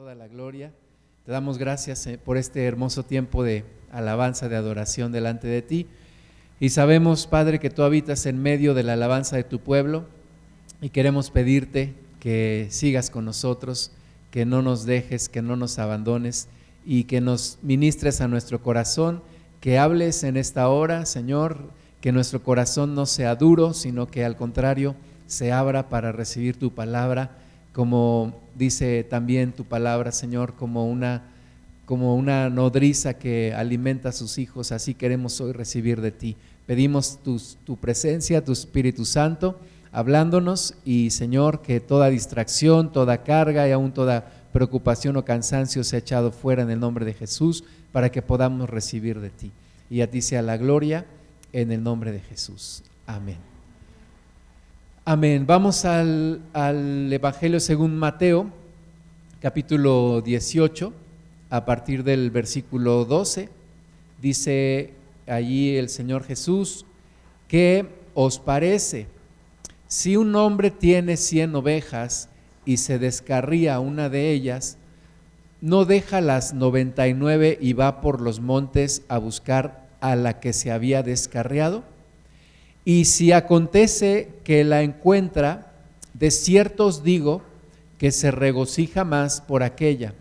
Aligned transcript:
toda 0.00 0.14
la 0.14 0.28
gloria. 0.28 0.72
Te 1.26 1.32
damos 1.32 1.58
gracias 1.58 2.06
eh, 2.06 2.16
por 2.16 2.38
este 2.38 2.64
hermoso 2.64 3.02
tiempo 3.02 3.44
de 3.44 3.66
alabanza, 3.92 4.48
de 4.48 4.56
adoración 4.56 5.12
delante 5.12 5.46
de 5.46 5.60
ti. 5.60 5.88
Y 6.58 6.70
sabemos, 6.70 7.26
Padre, 7.26 7.58
que 7.58 7.68
tú 7.68 7.82
habitas 7.82 8.24
en 8.24 8.40
medio 8.40 8.72
de 8.72 8.82
la 8.82 8.94
alabanza 8.94 9.36
de 9.36 9.44
tu 9.44 9.60
pueblo 9.60 10.06
y 10.80 10.88
queremos 10.88 11.30
pedirte 11.30 11.92
que 12.18 12.68
sigas 12.70 13.10
con 13.10 13.26
nosotros, 13.26 13.92
que 14.30 14.46
no 14.46 14.62
nos 14.62 14.86
dejes, 14.86 15.28
que 15.28 15.42
no 15.42 15.54
nos 15.54 15.78
abandones 15.78 16.48
y 16.86 17.04
que 17.04 17.20
nos 17.20 17.58
ministres 17.60 18.22
a 18.22 18.28
nuestro 18.28 18.62
corazón, 18.62 19.22
que 19.60 19.78
hables 19.78 20.24
en 20.24 20.38
esta 20.38 20.66
hora, 20.70 21.04
Señor, 21.04 21.58
que 22.00 22.10
nuestro 22.10 22.42
corazón 22.42 22.94
no 22.94 23.04
sea 23.04 23.36
duro, 23.36 23.74
sino 23.74 24.06
que 24.06 24.24
al 24.24 24.36
contrario 24.36 24.96
se 25.26 25.52
abra 25.52 25.90
para 25.90 26.10
recibir 26.10 26.58
tu 26.58 26.74
palabra 26.74 27.39
como 27.72 28.40
dice 28.54 29.04
también 29.04 29.52
tu 29.52 29.64
palabra, 29.64 30.12
Señor, 30.12 30.54
como 30.54 30.86
una, 30.86 31.22
como 31.86 32.16
una 32.16 32.50
nodriza 32.50 33.14
que 33.14 33.54
alimenta 33.54 34.10
a 34.10 34.12
sus 34.12 34.38
hijos, 34.38 34.72
así 34.72 34.94
queremos 34.94 35.40
hoy 35.40 35.52
recibir 35.52 36.00
de 36.00 36.10
ti. 36.10 36.36
Pedimos 36.66 37.18
tu, 37.64 37.76
presencia, 37.76 38.44
tu 38.44 38.52
Espíritu 38.52 39.04
Santo, 39.04 39.58
hablándonos 39.92 40.74
y, 40.84 41.10
Señor, 41.10 41.62
que 41.62 41.80
toda 41.80 42.10
distracción, 42.10 42.92
toda 42.92 43.24
carga 43.24 43.66
y 43.66 43.72
aún 43.72 43.92
toda 43.92 44.30
preocupación 44.52 45.16
o 45.16 45.24
cansancio 45.24 45.82
sea 45.84 45.98
echado 45.98 46.32
fuera 46.32 46.62
en 46.62 46.70
el 46.70 46.80
nombre 46.80 47.04
de 47.04 47.14
Jesús 47.14 47.64
para 47.92 48.10
que 48.10 48.22
podamos 48.22 48.70
recibir 48.70 49.20
de 49.20 49.30
ti. 49.30 49.52
Y 49.88 50.02
a 50.02 50.10
ti 50.10 50.22
sea 50.22 50.42
la 50.42 50.56
gloria 50.56 51.06
en 51.52 51.72
el 51.72 51.82
nombre 51.82 52.12
de 52.12 52.20
Jesús. 52.20 52.84
Amén. 53.06 53.49
Amén. 55.12 55.44
Vamos 55.44 55.84
al, 55.86 56.40
Evangelio 56.54 57.58
según 57.58 57.96
Mateo, 57.96 58.48
capítulo 59.40 60.20
18, 60.20 60.92
a 61.50 61.64
partir 61.64 62.04
del 62.04 62.30
versículo 62.30 63.04
12. 63.04 63.48
Dice 64.22 64.94
allí 65.26 65.76
el 65.76 65.88
Señor 65.88 66.22
Jesús, 66.22 66.86
¿qué 67.48 67.88
os 68.14 68.38
parece? 68.38 69.08
Si 69.88 70.16
un 70.16 70.36
hombre 70.36 70.70
tiene 70.70 71.16
cien 71.16 71.56
ovejas 71.56 72.28
y 72.64 72.76
se 72.76 73.00
descarría 73.00 73.80
una 73.80 74.10
de 74.10 74.30
ellas, 74.30 74.78
¿no 75.60 75.86
deja 75.86 76.20
las 76.20 76.54
noventa 76.54 77.08
y 77.08 77.14
nueve 77.14 77.58
y 77.60 77.72
va 77.72 78.00
por 78.00 78.20
los 78.20 78.38
montes 78.38 79.02
a 79.08 79.18
buscar 79.18 79.88
a 80.00 80.14
la 80.14 80.38
que 80.38 80.52
se 80.52 80.70
había 80.70 81.02
descarriado? 81.02 81.82
Y 82.84 83.04
si 83.04 83.32
acontece 83.32 84.30
que 84.44 84.64
la 84.64 84.82
encuentra, 84.82 85.72
de 86.14 86.30
cierto 86.30 86.86
os 86.86 87.02
digo 87.02 87.42
que 87.98 88.12
se 88.12 88.30
regocija 88.30 89.04
más 89.04 89.40
por 89.40 89.62
aquella 89.62 90.14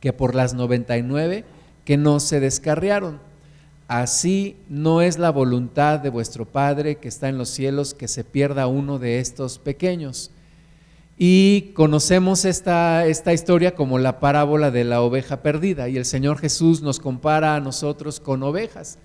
que 0.00 0.12
por 0.12 0.34
las 0.34 0.52
99 0.52 1.44
que 1.84 1.96
no 1.96 2.20
se 2.20 2.40
descarriaron. 2.40 3.20
Así 3.88 4.56
no 4.68 5.02
es 5.02 5.18
la 5.18 5.30
voluntad 5.30 6.00
de 6.00 6.10
vuestro 6.10 6.44
Padre 6.44 6.96
que 6.96 7.08
está 7.08 7.28
en 7.28 7.38
los 7.38 7.50
cielos 7.50 7.94
que 7.94 8.08
se 8.08 8.24
pierda 8.24 8.66
uno 8.66 8.98
de 8.98 9.20
estos 9.20 9.58
pequeños. 9.58 10.30
Y 11.18 11.72
conocemos 11.74 12.44
esta, 12.44 13.06
esta 13.06 13.32
historia 13.32 13.74
como 13.74 13.98
la 13.98 14.18
parábola 14.18 14.70
de 14.70 14.84
la 14.84 15.02
oveja 15.02 15.42
perdida. 15.42 15.88
Y 15.88 15.96
el 15.96 16.04
Señor 16.04 16.38
Jesús 16.38 16.82
nos 16.82 16.98
compara 16.98 17.54
a 17.54 17.60
nosotros 17.60 18.18
con 18.18 18.42
ovejas. 18.42 18.98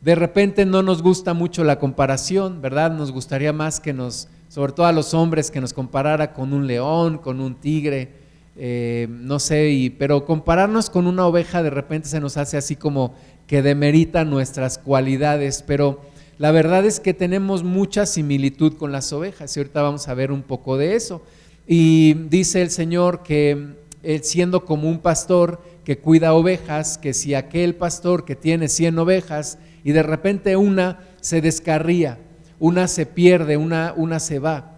De 0.00 0.14
repente 0.14 0.64
no 0.66 0.82
nos 0.82 1.02
gusta 1.02 1.34
mucho 1.34 1.64
la 1.64 1.78
comparación, 1.78 2.60
¿verdad? 2.62 2.92
Nos 2.92 3.12
gustaría 3.12 3.52
más 3.52 3.80
que 3.80 3.92
nos, 3.92 4.28
sobre 4.48 4.72
todo 4.72 4.86
a 4.86 4.92
los 4.92 5.14
hombres, 5.14 5.50
que 5.50 5.60
nos 5.60 5.72
comparara 5.72 6.32
con 6.32 6.52
un 6.52 6.66
león, 6.66 7.18
con 7.18 7.40
un 7.40 7.54
tigre, 7.56 8.10
eh, 8.58 9.06
no 9.10 9.38
sé, 9.38 9.92
pero 9.98 10.24
compararnos 10.24 10.88
con 10.88 11.06
una 11.06 11.26
oveja 11.26 11.62
de 11.62 11.70
repente 11.70 12.08
se 12.08 12.20
nos 12.20 12.36
hace 12.36 12.56
así 12.56 12.74
como 12.74 13.14
que 13.46 13.62
demerita 13.62 14.24
nuestras 14.24 14.78
cualidades, 14.78 15.62
pero 15.66 16.00
la 16.38 16.50
verdad 16.52 16.84
es 16.84 17.00
que 17.00 17.14
tenemos 17.14 17.64
mucha 17.64 18.06
similitud 18.06 18.74
con 18.74 18.92
las 18.92 19.12
ovejas 19.12 19.56
y 19.56 19.60
ahorita 19.60 19.82
vamos 19.82 20.08
a 20.08 20.14
ver 20.14 20.32
un 20.32 20.42
poco 20.42 20.76
de 20.76 20.94
eso. 20.94 21.22
Y 21.66 22.14
dice 22.28 22.62
el 22.62 22.70
Señor 22.70 23.22
que 23.22 23.74
él 24.02 24.22
siendo 24.22 24.64
como 24.64 24.88
un 24.88 25.00
pastor 25.00 25.60
que 25.84 25.98
cuida 25.98 26.34
ovejas, 26.34 26.96
que 26.96 27.12
si 27.12 27.34
aquel 27.34 27.74
pastor 27.74 28.24
que 28.24 28.36
tiene 28.36 28.68
100 28.68 28.98
ovejas 28.98 29.58
y 29.86 29.92
de 29.92 30.02
repente 30.02 30.56
una 30.56 30.98
se 31.20 31.40
descarría, 31.40 32.18
una 32.58 32.88
se 32.88 33.06
pierde, 33.06 33.56
una, 33.56 33.94
una 33.96 34.18
se 34.18 34.40
va. 34.40 34.72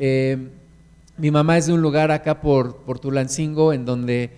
Eh, 0.00 0.48
mi 1.16 1.30
mamá 1.30 1.58
es 1.58 1.68
de 1.68 1.74
un 1.74 1.80
lugar 1.80 2.10
acá 2.10 2.40
por, 2.40 2.78
por 2.78 2.98
Tulancingo 2.98 3.72
en 3.72 3.84
donde 3.84 4.30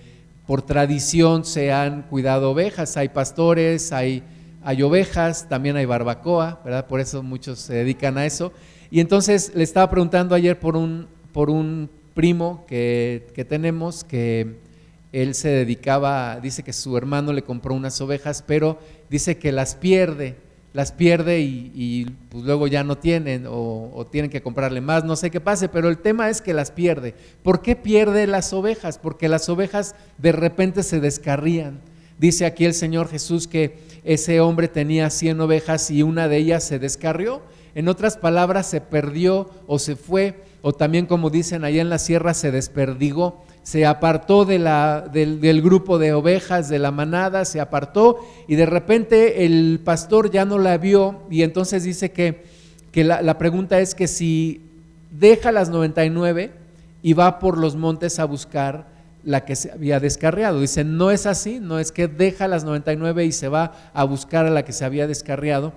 por 0.46 0.60
tradición 0.60 1.46
se 1.46 1.72
han 1.72 2.02
cuidado 2.02 2.50
ovejas, 2.50 2.98
hay 2.98 3.08
pastores, 3.08 3.92
hay, 3.92 4.22
hay 4.62 4.82
ovejas, 4.82 5.48
también 5.48 5.76
hay 5.76 5.86
barbacoa, 5.86 6.60
¿verdad? 6.66 6.86
Por 6.86 7.00
eso 7.00 7.22
muchos 7.22 7.58
se 7.58 7.72
dedican 7.72 8.18
a 8.18 8.26
eso. 8.26 8.52
Y 8.90 9.00
entonces 9.00 9.52
le 9.54 9.62
estaba 9.62 9.88
preguntando 9.88 10.34
ayer 10.34 10.60
por 10.60 10.76
un, 10.76 11.06
por 11.32 11.48
un 11.48 11.88
primo 12.12 12.66
que, 12.68 13.26
que 13.34 13.46
tenemos 13.46 14.04
que 14.04 14.58
él 15.12 15.34
se 15.34 15.48
dedicaba, 15.48 16.38
dice 16.40 16.62
que 16.62 16.72
su 16.72 16.96
hermano 16.96 17.32
le 17.32 17.42
compró 17.42 17.74
unas 17.74 18.00
ovejas, 18.00 18.44
pero 18.46 18.78
dice 19.08 19.38
que 19.38 19.52
las 19.52 19.74
pierde, 19.74 20.36
las 20.72 20.92
pierde 20.92 21.40
y, 21.40 22.06
pues 22.28 22.44
luego 22.44 22.68
ya 22.68 22.84
no 22.84 22.96
tienen 22.96 23.46
o, 23.46 23.90
o, 23.92 24.06
tienen 24.06 24.30
que 24.30 24.40
comprarle 24.40 24.80
más, 24.80 25.04
no 25.04 25.16
sé 25.16 25.30
qué 25.30 25.40
pase, 25.40 25.68
pero 25.68 25.88
el 25.88 25.98
tema 25.98 26.30
es 26.30 26.40
que 26.40 26.54
las 26.54 26.70
pierde. 26.70 27.14
¿Por 27.42 27.60
qué 27.60 27.74
pierde 27.74 28.26
las 28.26 28.52
ovejas? 28.52 28.98
Porque 28.98 29.28
las 29.28 29.48
ovejas 29.48 29.96
de 30.18 30.32
repente 30.32 30.84
se 30.84 31.00
descarrían. 31.00 31.80
Dice 32.20 32.44
aquí 32.44 32.66
el 32.66 32.74
Señor 32.74 33.08
Jesús 33.08 33.48
que 33.48 33.78
ese 34.04 34.40
hombre 34.40 34.68
tenía 34.68 35.10
100 35.10 35.40
ovejas 35.40 35.90
y 35.90 36.02
una 36.02 36.28
de 36.28 36.36
ellas 36.36 36.62
se 36.62 36.78
descarrió. 36.78 37.42
En 37.74 37.88
otras 37.88 38.16
palabras, 38.16 38.66
se 38.66 38.80
perdió 38.80 39.48
o 39.66 39.78
se 39.78 39.96
fue, 39.96 40.42
o 40.60 40.72
también 40.72 41.06
como 41.06 41.30
dicen 41.30 41.64
allá 41.64 41.80
en 41.80 41.88
la 41.88 41.98
sierra, 41.98 42.34
se 42.34 42.50
desperdigó 42.50 43.44
se 43.62 43.86
apartó 43.86 44.44
de 44.44 44.58
la, 44.58 45.08
del, 45.12 45.62
grupo 45.62 45.98
de 45.98 46.12
ovejas, 46.12 46.68
de 46.68 46.78
la 46.78 46.90
manada, 46.90 47.44
se 47.44 47.60
apartó 47.60 48.18
y 48.48 48.56
de 48.56 48.66
repente 48.66 49.44
el 49.44 49.80
pastor 49.84 50.30
ya 50.30 50.44
no 50.44 50.58
la 50.58 50.78
vio 50.78 51.22
y 51.30 51.42
entonces 51.42 51.84
dice 51.84 52.10
que, 52.10 52.44
que 52.90 53.04
la, 53.04 53.22
la, 53.22 53.38
pregunta 53.38 53.80
es 53.80 53.94
que 53.94 54.08
si 54.08 54.62
deja 55.10 55.52
las 55.52 55.68
99 55.68 56.52
y 57.02 57.12
va 57.12 57.38
por 57.38 57.58
los 57.58 57.76
montes 57.76 58.18
a 58.18 58.24
buscar 58.24 58.86
la 59.24 59.44
que 59.44 59.56
se 59.56 59.70
había 59.70 60.00
descarriado. 60.00 60.60
Dice, 60.60 60.84
no 60.84 61.10
es 61.10 61.26
así, 61.26 61.60
no 61.60 61.78
es 61.78 61.92
que 61.92 62.08
deja 62.08 62.48
las 62.48 62.64
99 62.64 63.24
y 63.24 63.32
se 63.32 63.48
va 63.48 63.72
a 63.92 64.04
buscar 64.04 64.46
a 64.46 64.50
la 64.50 64.64
que 64.64 64.72
se 64.72 64.84
había 64.84 65.06
descarriado. 65.06 65.72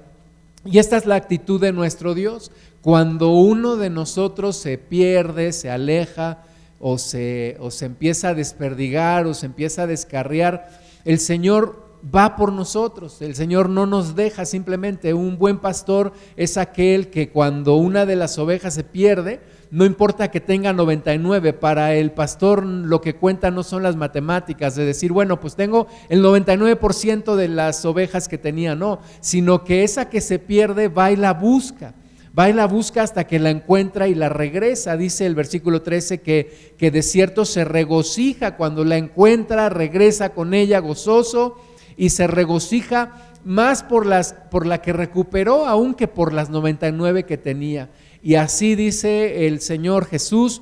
Y 0.65 0.77
esta 0.77 0.97
es 0.97 1.05
la 1.05 1.15
actitud 1.15 1.59
de 1.59 1.73
nuestro 1.73 2.13
Dios. 2.13 2.51
Cuando 2.81 3.31
uno 3.31 3.75
de 3.75 3.89
nosotros 3.89 4.57
se 4.57 4.77
pierde, 4.77 5.51
se 5.51 5.69
aleja, 5.69 6.39
o 6.85 6.97
se, 6.97 7.55
o 7.61 7.71
se 7.71 7.85
empieza 7.85 8.29
a 8.29 8.33
desperdigar 8.33 9.25
o 9.25 9.33
se 9.33 9.45
empieza 9.45 9.83
a 9.83 9.87
descarriar, 9.87 10.67
el 11.05 11.17
Señor 11.17 11.81
va 12.13 12.35
por 12.35 12.51
nosotros, 12.51 13.21
el 13.21 13.35
Señor 13.35 13.69
no 13.69 13.85
nos 13.85 14.17
deja 14.17 14.43
simplemente. 14.43 15.13
Un 15.13 15.37
buen 15.37 15.59
pastor 15.59 16.11
es 16.35 16.57
aquel 16.57 17.09
que 17.09 17.29
cuando 17.29 17.75
una 17.75 18.05
de 18.05 18.17
las 18.17 18.37
ovejas 18.37 18.73
se 18.73 18.83
pierde, 18.83 19.39
no 19.71 19.85
importa 19.85 20.29
que 20.29 20.41
tenga 20.41 20.73
99, 20.73 21.53
para 21.53 21.95
el 21.95 22.11
pastor 22.11 22.65
lo 22.65 22.99
que 22.99 23.15
cuenta 23.15 23.49
no 23.49 23.63
son 23.63 23.81
las 23.81 23.95
matemáticas, 23.95 24.75
de 24.75 24.83
decir, 24.83 25.13
bueno, 25.13 25.39
pues 25.39 25.55
tengo 25.55 25.87
el 26.09 26.21
99% 26.21 27.35
de 27.37 27.47
las 27.47 27.85
ovejas 27.85 28.27
que 28.27 28.37
tenía, 28.37 28.75
no, 28.75 28.99
sino 29.21 29.63
que 29.63 29.85
esa 29.85 30.09
que 30.09 30.19
se 30.19 30.37
pierde 30.37 30.89
va 30.89 31.13
y 31.13 31.15
la 31.15 31.31
busca 31.31 31.93
va 32.37 32.49
la 32.49 32.65
busca 32.65 33.03
hasta 33.03 33.25
que 33.25 33.39
la 33.39 33.49
encuentra 33.49 34.07
y 34.07 34.15
la 34.15 34.29
regresa. 34.29 34.97
Dice 34.97 35.25
el 35.25 35.35
versículo 35.35 35.81
13 35.81 36.21
que, 36.21 36.73
que 36.77 36.91
de 36.91 37.03
cierto 37.03 37.45
se 37.45 37.63
regocija 37.63 38.57
cuando 38.57 38.83
la 38.83 38.97
encuentra, 38.97 39.69
regresa 39.69 40.29
con 40.29 40.53
ella 40.53 40.79
gozoso 40.79 41.57
y 41.95 42.09
se 42.09 42.27
regocija 42.27 43.33
más 43.45 43.83
por, 43.83 44.05
las, 44.05 44.33
por 44.49 44.65
la 44.65 44.81
que 44.81 44.93
recuperó 44.93 45.65
aún 45.67 45.93
que 45.93 46.07
por 46.07 46.33
las 46.33 46.49
99 46.49 47.23
que 47.23 47.37
tenía. 47.37 47.89
Y 48.21 48.35
así 48.35 48.75
dice 48.75 49.47
el 49.47 49.59
Señor 49.59 50.05
Jesús, 50.05 50.61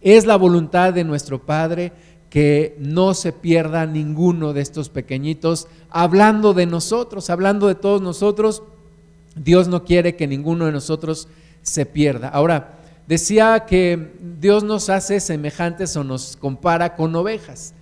es 0.00 0.26
la 0.26 0.36
voluntad 0.36 0.92
de 0.92 1.04
nuestro 1.04 1.46
Padre 1.46 1.92
que 2.28 2.76
no 2.78 3.14
se 3.14 3.32
pierda 3.32 3.86
ninguno 3.86 4.52
de 4.52 4.62
estos 4.62 4.88
pequeñitos, 4.88 5.68
hablando 5.90 6.54
de 6.54 6.66
nosotros, 6.66 7.30
hablando 7.30 7.68
de 7.68 7.74
todos 7.74 8.00
nosotros, 8.00 8.62
Dios 9.36 9.68
no 9.68 9.84
quiere 9.84 10.16
que 10.16 10.26
ninguno 10.26 10.66
de 10.66 10.72
nosotros 10.72 11.28
se 11.62 11.86
pierda. 11.86 12.28
Ahora, 12.28 12.78
decía 13.06 13.64
que 13.66 14.12
Dios 14.40 14.64
nos 14.64 14.90
hace 14.90 15.20
semejantes 15.20 15.96
o 15.96 16.04
nos 16.04 16.36
compara 16.36 16.94
con 16.94 17.14
ovejas. 17.14 17.74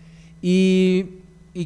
¿Y, 0.43 1.19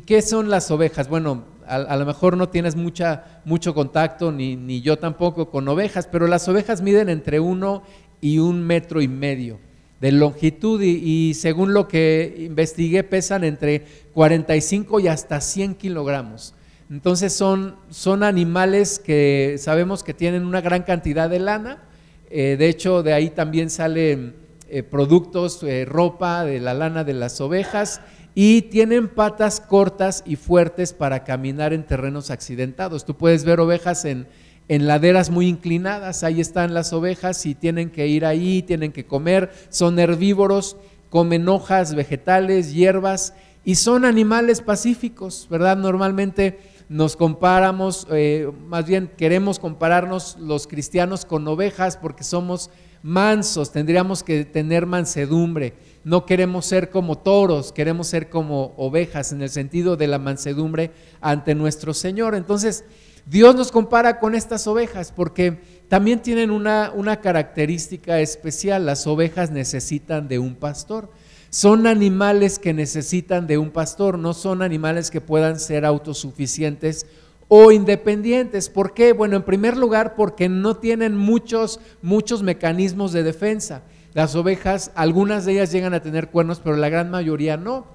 qué 0.06 0.22
son 0.22 0.50
las 0.50 0.70
ovejas? 0.70 1.08
Bueno, 1.08 1.44
a, 1.66 1.96
lo 1.96 2.06
mejor 2.06 2.36
no 2.36 2.48
tienes 2.48 2.76
mucho 2.76 3.74
contacto, 3.74 4.32
ni, 4.32 4.80
yo 4.82 4.98
tampoco, 4.98 5.50
con 5.50 5.68
ovejas, 5.68 6.08
pero 6.10 6.26
las 6.26 6.48
ovejas 6.48 6.82
miden 6.82 7.08
entre 7.08 7.40
uno 7.40 7.82
y 8.20 8.38
un 8.38 8.62
metro 8.62 9.02
y 9.02 9.08
medio. 9.08 9.58
de 10.00 10.12
longitud 10.12 10.82
y, 10.82 11.32
según 11.34 11.72
lo 11.72 11.88
que 11.88 12.34
investigué 12.38 13.04
pesan 13.04 13.44
entre 13.44 13.86
45 14.12 15.00
y 15.00 15.08
hasta 15.08 15.40
100 15.40 15.76
kilogramos. 15.76 16.54
Entonces 16.90 17.32
son, 17.32 17.76
son 17.90 18.22
animales 18.22 18.98
que 18.98 19.56
sabemos 19.58 20.02
que 20.02 20.14
tienen 20.14 20.44
una 20.44 20.60
gran 20.60 20.82
cantidad 20.82 21.30
de 21.30 21.38
lana, 21.38 21.82
eh, 22.30 22.56
de 22.58 22.68
hecho 22.68 23.02
de 23.02 23.12
ahí 23.12 23.30
también 23.30 23.70
salen 23.70 24.34
eh, 24.68 24.82
productos, 24.82 25.62
eh, 25.62 25.84
ropa 25.84 26.44
de 26.44 26.60
la 26.60 26.74
lana 26.74 27.04
de 27.04 27.14
las 27.14 27.40
ovejas 27.40 28.00
y 28.34 28.62
tienen 28.62 29.08
patas 29.08 29.60
cortas 29.60 30.22
y 30.26 30.36
fuertes 30.36 30.92
para 30.92 31.24
caminar 31.24 31.72
en 31.72 31.84
terrenos 31.84 32.30
accidentados. 32.30 33.04
Tú 33.04 33.16
puedes 33.16 33.44
ver 33.44 33.60
ovejas 33.60 34.04
en, 34.04 34.26
en 34.68 34.86
laderas 34.86 35.30
muy 35.30 35.46
inclinadas, 35.46 36.24
ahí 36.24 36.40
están 36.40 36.74
las 36.74 36.92
ovejas 36.92 37.46
y 37.46 37.54
tienen 37.54 37.90
que 37.90 38.08
ir 38.08 38.26
ahí, 38.26 38.62
tienen 38.62 38.92
que 38.92 39.06
comer, 39.06 39.50
son 39.68 39.98
herbívoros, 39.98 40.76
comen 41.10 41.48
hojas, 41.48 41.94
vegetales, 41.94 42.74
hierbas 42.74 43.34
y 43.64 43.76
son 43.76 44.04
animales 44.04 44.60
pacíficos, 44.60 45.46
¿verdad? 45.50 45.76
Normalmente 45.76 46.58
nos 46.88 47.16
comparamos, 47.16 48.06
eh, 48.10 48.50
más 48.66 48.86
bien 48.86 49.10
queremos 49.16 49.58
compararnos 49.58 50.36
los 50.38 50.66
cristianos 50.66 51.24
con 51.24 51.46
ovejas 51.48 51.96
porque 51.96 52.24
somos 52.24 52.70
mansos, 53.02 53.70
tendríamos 53.72 54.22
que 54.22 54.44
tener 54.44 54.86
mansedumbre, 54.86 55.74
no 56.04 56.24
queremos 56.26 56.66
ser 56.66 56.90
como 56.90 57.18
toros, 57.18 57.72
queremos 57.72 58.06
ser 58.06 58.28
como 58.30 58.74
ovejas 58.76 59.32
en 59.32 59.42
el 59.42 59.50
sentido 59.50 59.96
de 59.96 60.06
la 60.06 60.18
mansedumbre 60.18 60.90
ante 61.20 61.54
nuestro 61.54 61.94
Señor. 61.94 62.34
Entonces, 62.34 62.84
Dios 63.26 63.54
nos 63.54 63.72
compara 63.72 64.18
con 64.20 64.34
estas 64.34 64.66
ovejas 64.66 65.10
porque 65.10 65.60
también 65.88 66.20
tienen 66.20 66.50
una, 66.50 66.92
una 66.94 67.20
característica 67.20 68.20
especial. 68.20 68.84
Las 68.84 69.06
ovejas 69.06 69.50
necesitan 69.50 70.28
de 70.28 70.38
un 70.38 70.54
pastor. 70.54 71.10
Son 71.54 71.86
animales 71.86 72.58
que 72.58 72.74
necesitan 72.74 73.46
de 73.46 73.58
un 73.58 73.70
pastor, 73.70 74.18
no 74.18 74.34
son 74.34 74.60
animales 74.60 75.12
que 75.12 75.20
puedan 75.20 75.60
ser 75.60 75.84
autosuficientes 75.84 77.06
o 77.46 77.70
independientes. 77.70 78.68
¿Por 78.68 78.92
qué? 78.92 79.12
Bueno, 79.12 79.36
en 79.36 79.44
primer 79.44 79.76
lugar, 79.76 80.16
porque 80.16 80.48
no 80.48 80.76
tienen 80.78 81.16
muchos, 81.16 81.78
muchos 82.02 82.42
mecanismos 82.42 83.12
de 83.12 83.22
defensa. 83.22 83.82
Las 84.14 84.34
ovejas, 84.34 84.90
algunas 84.96 85.44
de 85.44 85.52
ellas 85.52 85.70
llegan 85.70 85.94
a 85.94 86.02
tener 86.02 86.30
cuernos, 86.30 86.58
pero 86.58 86.76
la 86.76 86.88
gran 86.88 87.08
mayoría 87.12 87.56
no. 87.56 87.86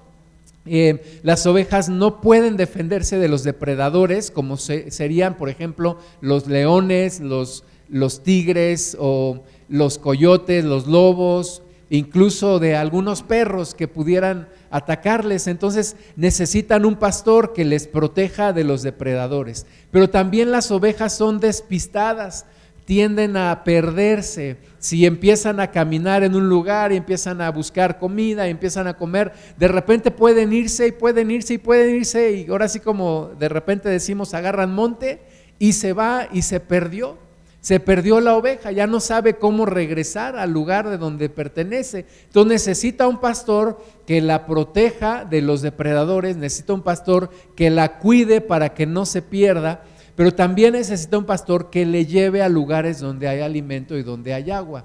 Eh, 0.64 1.20
las 1.22 1.44
ovejas 1.44 1.90
no 1.90 2.22
pueden 2.22 2.56
defenderse 2.56 3.18
de 3.18 3.28
los 3.28 3.44
depredadores, 3.44 4.30
como 4.30 4.56
serían, 4.56 5.36
por 5.36 5.50
ejemplo, 5.50 5.98
los 6.22 6.46
leones, 6.46 7.20
los, 7.20 7.64
los 7.90 8.22
tigres 8.22 8.96
o 8.98 9.42
los 9.68 9.98
coyotes, 9.98 10.64
los 10.64 10.86
lobos, 10.86 11.60
incluso 11.90 12.58
de 12.58 12.76
algunos 12.76 13.22
perros 13.22 13.74
que 13.74 13.88
pudieran 13.88 14.48
atacarles. 14.70 15.46
Entonces 15.46 15.96
necesitan 16.16 16.86
un 16.86 16.96
pastor 16.96 17.52
que 17.52 17.64
les 17.64 17.86
proteja 17.86 18.52
de 18.54 18.64
los 18.64 18.82
depredadores. 18.82 19.66
Pero 19.90 20.08
también 20.08 20.50
las 20.50 20.70
ovejas 20.70 21.14
son 21.14 21.40
despistadas 21.40 22.46
tienden 22.90 23.36
a 23.36 23.62
perderse. 23.62 24.56
Si 24.80 25.06
empiezan 25.06 25.60
a 25.60 25.70
caminar 25.70 26.24
en 26.24 26.34
un 26.34 26.48
lugar 26.48 26.90
y 26.90 26.96
empiezan 26.96 27.40
a 27.40 27.48
buscar 27.52 28.00
comida 28.00 28.48
y 28.48 28.50
empiezan 28.50 28.88
a 28.88 28.94
comer, 28.94 29.32
de 29.56 29.68
repente 29.68 30.10
pueden 30.10 30.52
irse 30.52 30.88
y 30.88 30.90
pueden 30.90 31.30
irse 31.30 31.54
y 31.54 31.58
pueden 31.58 31.94
irse 31.94 32.32
y 32.32 32.50
ahora 32.50 32.66
sí 32.66 32.80
como 32.80 33.30
de 33.38 33.48
repente 33.48 33.88
decimos 33.88 34.34
agarran 34.34 34.74
monte 34.74 35.22
y 35.60 35.74
se 35.74 35.92
va 35.92 36.26
y 36.32 36.42
se 36.42 36.58
perdió. 36.58 37.16
Se 37.60 37.78
perdió 37.78 38.20
la 38.20 38.36
oveja, 38.36 38.72
ya 38.72 38.86
no 38.86 39.00
sabe 39.00 39.36
cómo 39.36 39.66
regresar 39.66 40.36
al 40.36 40.50
lugar 40.50 40.88
de 40.88 40.96
donde 40.96 41.28
pertenece. 41.28 42.06
Entonces 42.24 42.52
necesita 42.52 43.06
un 43.06 43.20
pastor 43.20 43.78
que 44.06 44.20
la 44.20 44.46
proteja 44.46 45.24
de 45.24 45.42
los 45.42 45.60
depredadores, 45.60 46.36
necesita 46.36 46.72
un 46.72 46.82
pastor 46.82 47.30
que 47.56 47.70
la 47.70 47.98
cuide 47.98 48.40
para 48.40 48.74
que 48.74 48.86
no 48.86 49.04
se 49.04 49.22
pierda 49.22 49.82
pero 50.20 50.34
también 50.34 50.74
necesita 50.74 51.16
un 51.16 51.24
pastor 51.24 51.70
que 51.70 51.86
le 51.86 52.04
lleve 52.04 52.42
a 52.42 52.50
lugares 52.50 53.00
donde 53.00 53.26
hay 53.26 53.40
alimento 53.40 53.96
y 53.96 54.02
donde 54.02 54.34
hay 54.34 54.50
agua. 54.50 54.84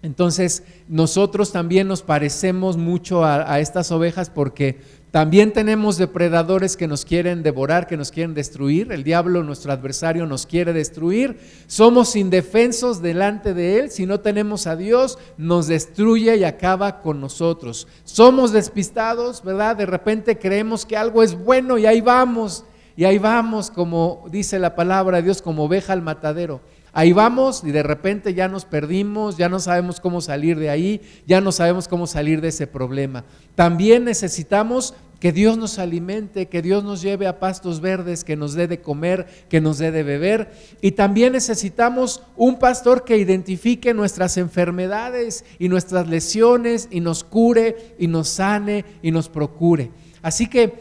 Entonces, 0.00 0.62
nosotros 0.86 1.50
también 1.50 1.88
nos 1.88 2.02
parecemos 2.02 2.76
mucho 2.76 3.24
a, 3.24 3.58
estas 3.58 3.90
ovejas 3.90 4.30
porque 4.30 4.78
también 5.14 5.52
tenemos 5.52 5.96
depredadores 5.96 6.76
que 6.76 6.88
nos 6.88 7.04
quieren 7.04 7.44
devorar, 7.44 7.86
que 7.86 7.96
nos 7.96 8.10
quieren 8.10 8.34
destruir. 8.34 8.90
El 8.90 9.04
diablo, 9.04 9.44
nuestro 9.44 9.70
adversario, 9.70 10.26
nos 10.26 10.44
quiere 10.44 10.72
destruir. 10.72 11.38
Somos 11.68 12.16
indefensos 12.16 13.00
delante 13.00 13.54
de 13.54 13.78
él. 13.78 13.92
Si 13.92 14.06
no 14.06 14.18
tenemos 14.18 14.66
a 14.66 14.74
Dios, 14.74 15.16
nos 15.38 15.68
destruye 15.68 16.36
y 16.36 16.42
acaba 16.42 17.00
con 17.00 17.20
nosotros. 17.20 17.86
Somos 18.02 18.50
despistados, 18.50 19.44
¿verdad? 19.44 19.76
De 19.76 19.86
repente 19.86 20.36
creemos 20.36 20.84
que 20.84 20.96
algo 20.96 21.22
es 21.22 21.38
bueno 21.38 21.78
y 21.78 21.86
ahí 21.86 22.00
vamos. 22.00 22.64
Y 22.96 23.04
ahí 23.04 23.18
vamos, 23.18 23.70
como 23.70 24.24
dice 24.32 24.58
la 24.58 24.74
palabra 24.74 25.18
de 25.18 25.22
Dios, 25.22 25.42
como 25.42 25.62
oveja 25.62 25.92
al 25.92 26.02
matadero. 26.02 26.60
Ahí 26.96 27.12
vamos 27.12 27.64
y 27.64 27.72
de 27.72 27.82
repente 27.82 28.34
ya 28.34 28.46
nos 28.46 28.64
perdimos, 28.64 29.36
ya 29.36 29.48
no 29.48 29.58
sabemos 29.58 29.98
cómo 29.98 30.20
salir 30.20 30.56
de 30.60 30.70
ahí, 30.70 31.00
ya 31.26 31.40
no 31.40 31.50
sabemos 31.50 31.88
cómo 31.88 32.06
salir 32.06 32.40
de 32.40 32.48
ese 32.48 32.68
problema. 32.68 33.24
También 33.56 34.04
necesitamos 34.04 34.94
que 35.24 35.32
Dios 35.32 35.56
nos 35.56 35.78
alimente, 35.78 36.48
que 36.48 36.60
Dios 36.60 36.84
nos 36.84 37.00
lleve 37.00 37.26
a 37.26 37.40
pastos 37.40 37.80
verdes, 37.80 38.24
que 38.24 38.36
nos 38.36 38.52
dé 38.52 38.68
de 38.68 38.82
comer, 38.82 39.26
que 39.48 39.62
nos 39.62 39.78
dé 39.78 39.90
de 39.90 40.02
beber. 40.02 40.52
Y 40.82 40.92
también 40.92 41.32
necesitamos 41.32 42.22
un 42.36 42.58
pastor 42.58 43.04
que 43.04 43.16
identifique 43.16 43.94
nuestras 43.94 44.36
enfermedades 44.36 45.46
y 45.58 45.70
nuestras 45.70 46.08
lesiones 46.08 46.88
y 46.90 47.00
nos 47.00 47.24
cure 47.24 47.94
y 47.98 48.06
nos 48.06 48.28
sane 48.28 48.84
y 49.00 49.12
nos 49.12 49.30
procure. 49.30 49.92
Así 50.20 50.46
que 50.46 50.74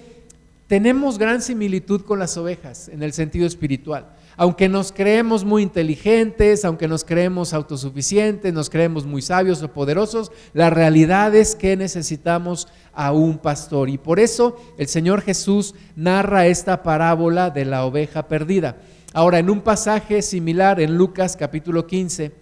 tenemos 0.67 1.17
gran 1.17 1.41
similitud 1.41 2.01
con 2.01 2.19
las 2.19 2.35
ovejas 2.35 2.89
en 2.89 3.01
el 3.01 3.13
sentido 3.13 3.47
espiritual. 3.47 4.13
Aunque 4.43 4.67
nos 4.67 4.91
creemos 4.91 5.45
muy 5.45 5.63
inteligentes, 5.63 6.65
aunque 6.65 6.89
nos 6.89 7.05
creemos 7.05 7.53
autosuficientes, 7.53 8.53
nos 8.53 8.69
creemos 8.69 9.05
muy 9.05 9.21
sabios 9.21 9.63
o 9.63 9.71
poderosos, 9.71 10.33
la 10.53 10.69
realidad 10.69 11.33
es 11.33 11.55
que 11.55 11.77
necesitamos 11.77 12.67
a 12.93 13.13
un 13.13 13.37
pastor. 13.37 13.89
Y 13.89 13.97
por 13.97 14.19
eso 14.19 14.57
el 14.77 14.89
Señor 14.89 15.21
Jesús 15.21 15.75
narra 15.95 16.45
esta 16.47 16.83
parábola 16.83 17.51
de 17.51 17.63
la 17.63 17.85
oveja 17.85 18.27
perdida. 18.27 18.75
Ahora, 19.13 19.39
en 19.39 19.49
un 19.49 19.61
pasaje 19.61 20.21
similar 20.21 20.81
en 20.81 20.97
Lucas 20.97 21.37
capítulo 21.37 21.87
15, 21.87 22.33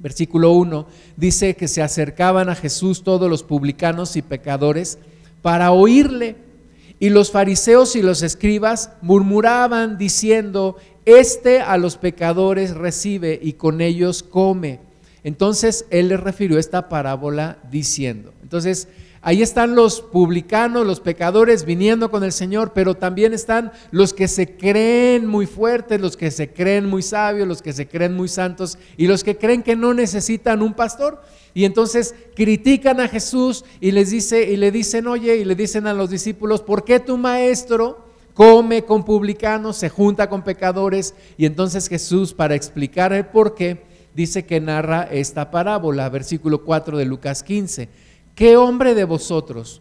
versículo 0.00 0.52
1, 0.52 0.86
dice 1.16 1.56
que 1.56 1.66
se 1.66 1.80
acercaban 1.80 2.50
a 2.50 2.54
Jesús 2.54 3.02
todos 3.02 3.30
los 3.30 3.42
publicanos 3.42 4.16
y 4.16 4.20
pecadores 4.20 4.98
para 5.40 5.72
oírle. 5.72 6.36
Y 7.02 7.10
los 7.10 7.32
fariseos 7.32 7.96
y 7.96 8.00
los 8.00 8.22
escribas 8.22 8.90
murmuraban 9.00 9.98
diciendo, 9.98 10.76
este 11.04 11.60
a 11.60 11.76
los 11.76 11.96
pecadores 11.96 12.76
recibe 12.76 13.40
y 13.42 13.54
con 13.54 13.80
ellos 13.80 14.22
come. 14.22 14.78
Entonces 15.24 15.84
él 15.90 16.10
les 16.10 16.20
refirió 16.20 16.60
esta 16.60 16.88
parábola 16.88 17.58
diciendo. 17.72 18.32
Entonces 18.44 18.86
ahí 19.22 19.40
están 19.40 19.74
los 19.74 20.00
publicanos, 20.00 20.86
los 20.86 21.00
pecadores 21.00 21.64
viniendo 21.64 22.10
con 22.10 22.24
el 22.24 22.32
Señor, 22.32 22.72
pero 22.74 22.94
también 22.94 23.32
están 23.32 23.72
los 23.90 24.12
que 24.12 24.28
se 24.28 24.56
creen 24.56 25.26
muy 25.26 25.46
fuertes, 25.46 26.00
los 26.00 26.16
que 26.16 26.30
se 26.30 26.52
creen 26.52 26.86
muy 26.86 27.02
sabios, 27.02 27.48
los 27.48 27.62
que 27.62 27.72
se 27.72 27.86
creen 27.86 28.14
muy 28.14 28.28
santos 28.28 28.78
y 28.96 29.06
los 29.06 29.24
que 29.24 29.38
creen 29.38 29.62
que 29.62 29.76
no 29.76 29.94
necesitan 29.94 30.60
un 30.60 30.74
pastor. 30.74 31.22
Y 31.54 31.64
entonces 31.64 32.14
critican 32.34 33.00
a 33.00 33.08
Jesús 33.08 33.64
y 33.80 33.92
les 33.92 34.10
dice 34.10 34.50
y 34.50 34.56
le 34.56 34.70
dicen, 34.70 35.06
"Oye", 35.06 35.36
y 35.36 35.44
le 35.44 35.54
dicen 35.54 35.86
a 35.86 35.94
los 35.94 36.10
discípulos, 36.10 36.62
"¿Por 36.62 36.84
qué 36.84 36.98
tu 36.98 37.16
maestro 37.16 38.04
come 38.34 38.84
con 38.84 39.04
publicanos, 39.04 39.76
se 39.76 39.88
junta 39.88 40.28
con 40.28 40.42
pecadores?" 40.42 41.14
Y 41.36 41.46
entonces 41.46 41.88
Jesús 41.88 42.34
para 42.34 42.54
explicar 42.54 43.12
el 43.12 43.26
por 43.26 43.54
qué 43.54 43.84
dice 44.14 44.44
que 44.44 44.60
narra 44.60 45.08
esta 45.10 45.50
parábola, 45.50 46.08
versículo 46.08 46.64
4 46.64 46.98
de 46.98 47.04
Lucas 47.04 47.42
15. 47.42 47.88
¿Qué 48.34 48.56
hombre 48.56 48.94
de 48.94 49.04
vosotros, 49.04 49.80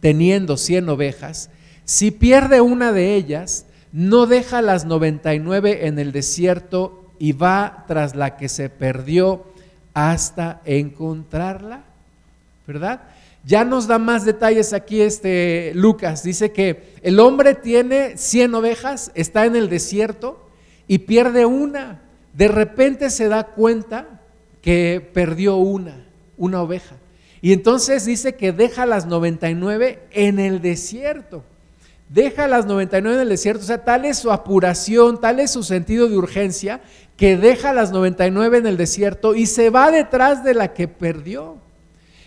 teniendo 0.00 0.56
cien 0.56 0.88
ovejas, 0.88 1.50
si 1.84 2.10
pierde 2.10 2.60
una 2.60 2.92
de 2.92 3.14
ellas, 3.14 3.66
no 3.92 4.26
deja 4.26 4.60
las 4.60 4.84
99 4.84 5.86
en 5.86 5.98
el 5.98 6.12
desierto 6.12 7.04
y 7.18 7.32
va 7.32 7.84
tras 7.86 8.14
la 8.14 8.36
que 8.36 8.48
se 8.48 8.68
perdió 8.68 9.44
hasta 9.94 10.60
encontrarla, 10.64 11.84
¿verdad? 12.66 13.00
Ya 13.46 13.64
nos 13.64 13.86
da 13.86 13.98
más 13.98 14.24
detalles 14.24 14.72
aquí 14.72 15.00
este 15.00 15.72
Lucas. 15.74 16.24
Dice 16.24 16.50
que 16.50 16.94
el 17.02 17.20
hombre 17.20 17.54
tiene 17.54 18.18
100 18.18 18.54
ovejas, 18.56 19.12
está 19.14 19.46
en 19.46 19.54
el 19.54 19.70
desierto 19.70 20.50
y 20.88 20.98
pierde 20.98 21.46
una. 21.46 22.02
De 22.34 22.48
repente 22.48 23.08
se 23.08 23.28
da 23.28 23.44
cuenta 23.44 24.20
que 24.60 25.08
perdió 25.14 25.56
una, 25.56 26.04
una 26.36 26.60
oveja. 26.60 26.96
Y 27.40 27.52
entonces 27.52 28.04
dice 28.04 28.34
que 28.34 28.52
deja 28.52 28.86
las 28.86 29.06
99 29.06 30.00
en 30.12 30.38
el 30.38 30.60
desierto. 30.60 31.44
deja 32.08 32.46
las 32.46 32.66
99 32.66 33.16
en 33.16 33.22
el 33.22 33.28
desierto, 33.28 33.64
o 33.64 33.66
sea, 33.66 33.84
tal 33.84 34.04
es 34.04 34.18
su 34.18 34.30
apuración, 34.30 35.20
tal 35.20 35.40
es 35.40 35.50
su 35.50 35.64
sentido 35.64 36.08
de 36.08 36.16
urgencia, 36.16 36.80
que 37.16 37.36
deja 37.36 37.72
las 37.72 37.90
99 37.90 38.58
en 38.58 38.66
el 38.66 38.76
desierto 38.76 39.34
y 39.34 39.46
se 39.46 39.70
va 39.70 39.90
detrás 39.90 40.44
de 40.44 40.54
la 40.54 40.72
que 40.72 40.86
perdió. 40.86 41.56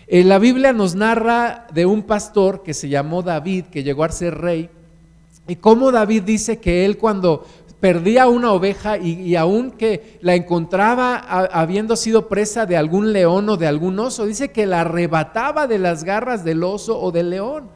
En 0.06 0.28
la 0.28 0.38
Biblia 0.38 0.72
nos 0.72 0.96
narra 0.96 1.66
de 1.72 1.86
un 1.86 2.02
pastor 2.02 2.62
que 2.62 2.74
se 2.74 2.88
llamó 2.88 3.22
David, 3.22 3.66
que 3.66 3.82
llegó 3.82 4.04
a 4.04 4.10
ser 4.10 4.36
rey, 4.36 4.68
y 5.46 5.56
cómo 5.56 5.90
David 5.90 6.22
dice 6.22 6.58
que 6.58 6.84
él 6.84 6.96
cuando 6.96 7.46
perdía 7.80 8.28
una 8.28 8.52
oveja 8.52 8.98
y, 8.98 9.20
y 9.20 9.36
aun 9.36 9.72
que 9.72 10.18
la 10.20 10.34
encontraba 10.34 11.16
habiendo 11.16 11.96
sido 11.96 12.28
presa 12.28 12.66
de 12.66 12.76
algún 12.76 13.12
león 13.12 13.48
o 13.48 13.56
de 13.56 13.66
algún 13.66 13.98
oso, 13.98 14.26
dice 14.26 14.52
que 14.52 14.66
la 14.66 14.82
arrebataba 14.82 15.66
de 15.66 15.78
las 15.78 16.04
garras 16.04 16.44
del 16.44 16.62
oso 16.62 17.00
o 17.00 17.10
del 17.10 17.30
león. 17.30 17.70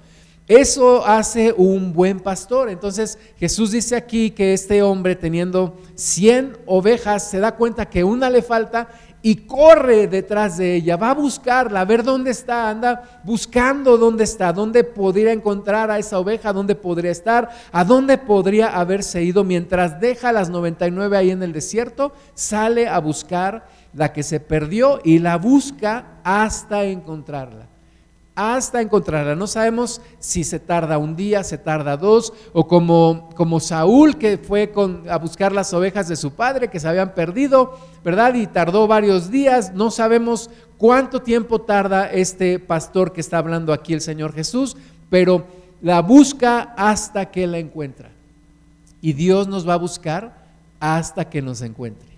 Eso 0.47 1.07
hace 1.07 1.55
un 1.57 1.95
buen 1.95 2.21
pastor. 2.21 2.69
Entonces 2.69 3.19
Jesús 3.39 3.71
dice 3.71 3.97
aquí 3.97 4.31
que 4.31 4.53
este 4.53 4.83
hombre 4.83 5.17
teniendo 5.17 5.79
100 5.95 6.59
ovejas 6.67 7.31
se 7.31 7.39
da 7.39 7.57
cuenta 7.57 7.89
que 7.89 8.05
una 8.05 8.29
le 8.29 8.43
falta 8.43 8.89
y 9.27 9.37
corre 9.37 10.07
detrás 10.07 10.59
de 10.59 10.75
ella, 10.75 10.99
va 10.99 11.13
a 11.13 11.15
buscarla, 11.15 11.81
a 11.81 11.87
ver 11.87 12.05
dónde 12.05 12.31
está, 12.31 12.69
anda 12.69 13.23
buscando 13.25 13.97
dónde 13.97 14.25
está, 14.25 14.53
dónde 14.53 14.85
podría 14.85 15.33
encontrar 15.33 15.91
a 15.91 15.99
esa 15.99 16.19
oveja, 16.19 16.53
dónde 16.53 16.75
podría 16.75 17.11
estar, 17.11 17.49
a 17.73 17.85
dónde 17.85 18.19
podría 18.19 18.79
haberse 18.79 19.23
ido. 19.23 19.43
Mientras 19.43 19.99
deja 19.99 20.31
las 20.31 20.51
99 20.51 21.17
ahí 21.17 21.31
en 21.31 21.43
el 21.43 21.55
desierto, 21.55 22.13
sale 22.35 22.87
a 22.87 22.99
buscar 22.99 23.67
la 23.95 24.13
que 24.13 24.23
se 24.23 24.41
perdió 24.41 25.01
y 25.03 25.21
la 25.21 25.39
busca 25.39 26.21
hasta 26.23 26.85
encontrarla 26.85 27.74
hasta 28.35 28.81
encontrarla. 28.81 29.37
No 29.37 29.47
sabemos 29.47 30.01
si 30.19 30.45
se 30.45 30.59
tarda 30.59 30.99
un 30.99 31.15
día, 31.15 31.45
se 31.45 31.59
tarda 31.59 31.97
dos, 31.97 32.33
o 32.53 32.67
como, 32.67 33.31
como 33.37 33.61
Saúl 33.61 34.19
que 34.19 34.39
fue 34.39 34.71
con, 34.71 35.09
a 35.09 35.19
buscar 35.19 35.53
las 35.53 35.73
ovejas 35.73 36.09
de 36.09 36.17
su 36.17 36.33
padre 36.33 36.69
que 36.69 36.81
se 36.81 36.89
habían 36.89 37.15
perdido, 37.15 37.79
¿verdad? 38.05 38.35
Y 38.35 38.47
tardó 38.47 38.87
varios 38.87 39.31
días. 39.31 39.73
No 39.75 39.91
sabemos 39.91 40.51
cuánto 40.79 41.23
tiempo 41.23 41.61
tarda 41.61 42.11
este 42.11 42.59
pastor 42.59 43.13
que 43.13 43.21
está 43.21 43.39
hablando 43.39 43.73
aquí 43.73 43.95
el 43.95 44.01
Señor 44.01 44.33
Jesús, 44.33 44.77
pero 45.11 45.45
la 45.81 46.01
busca 46.01 46.75
hasta 46.77 47.31
que 47.31 47.47
la 47.47 47.59
encuentra. 47.59 48.11
Y 49.01 49.13
Dios 49.13 49.47
nos 49.47 49.69
va 49.69 49.75
a 49.75 49.79
buscar 49.79 50.45
hasta 50.81 51.29
que 51.29 51.43
nos 51.43 51.61
encuentre. 51.61 52.09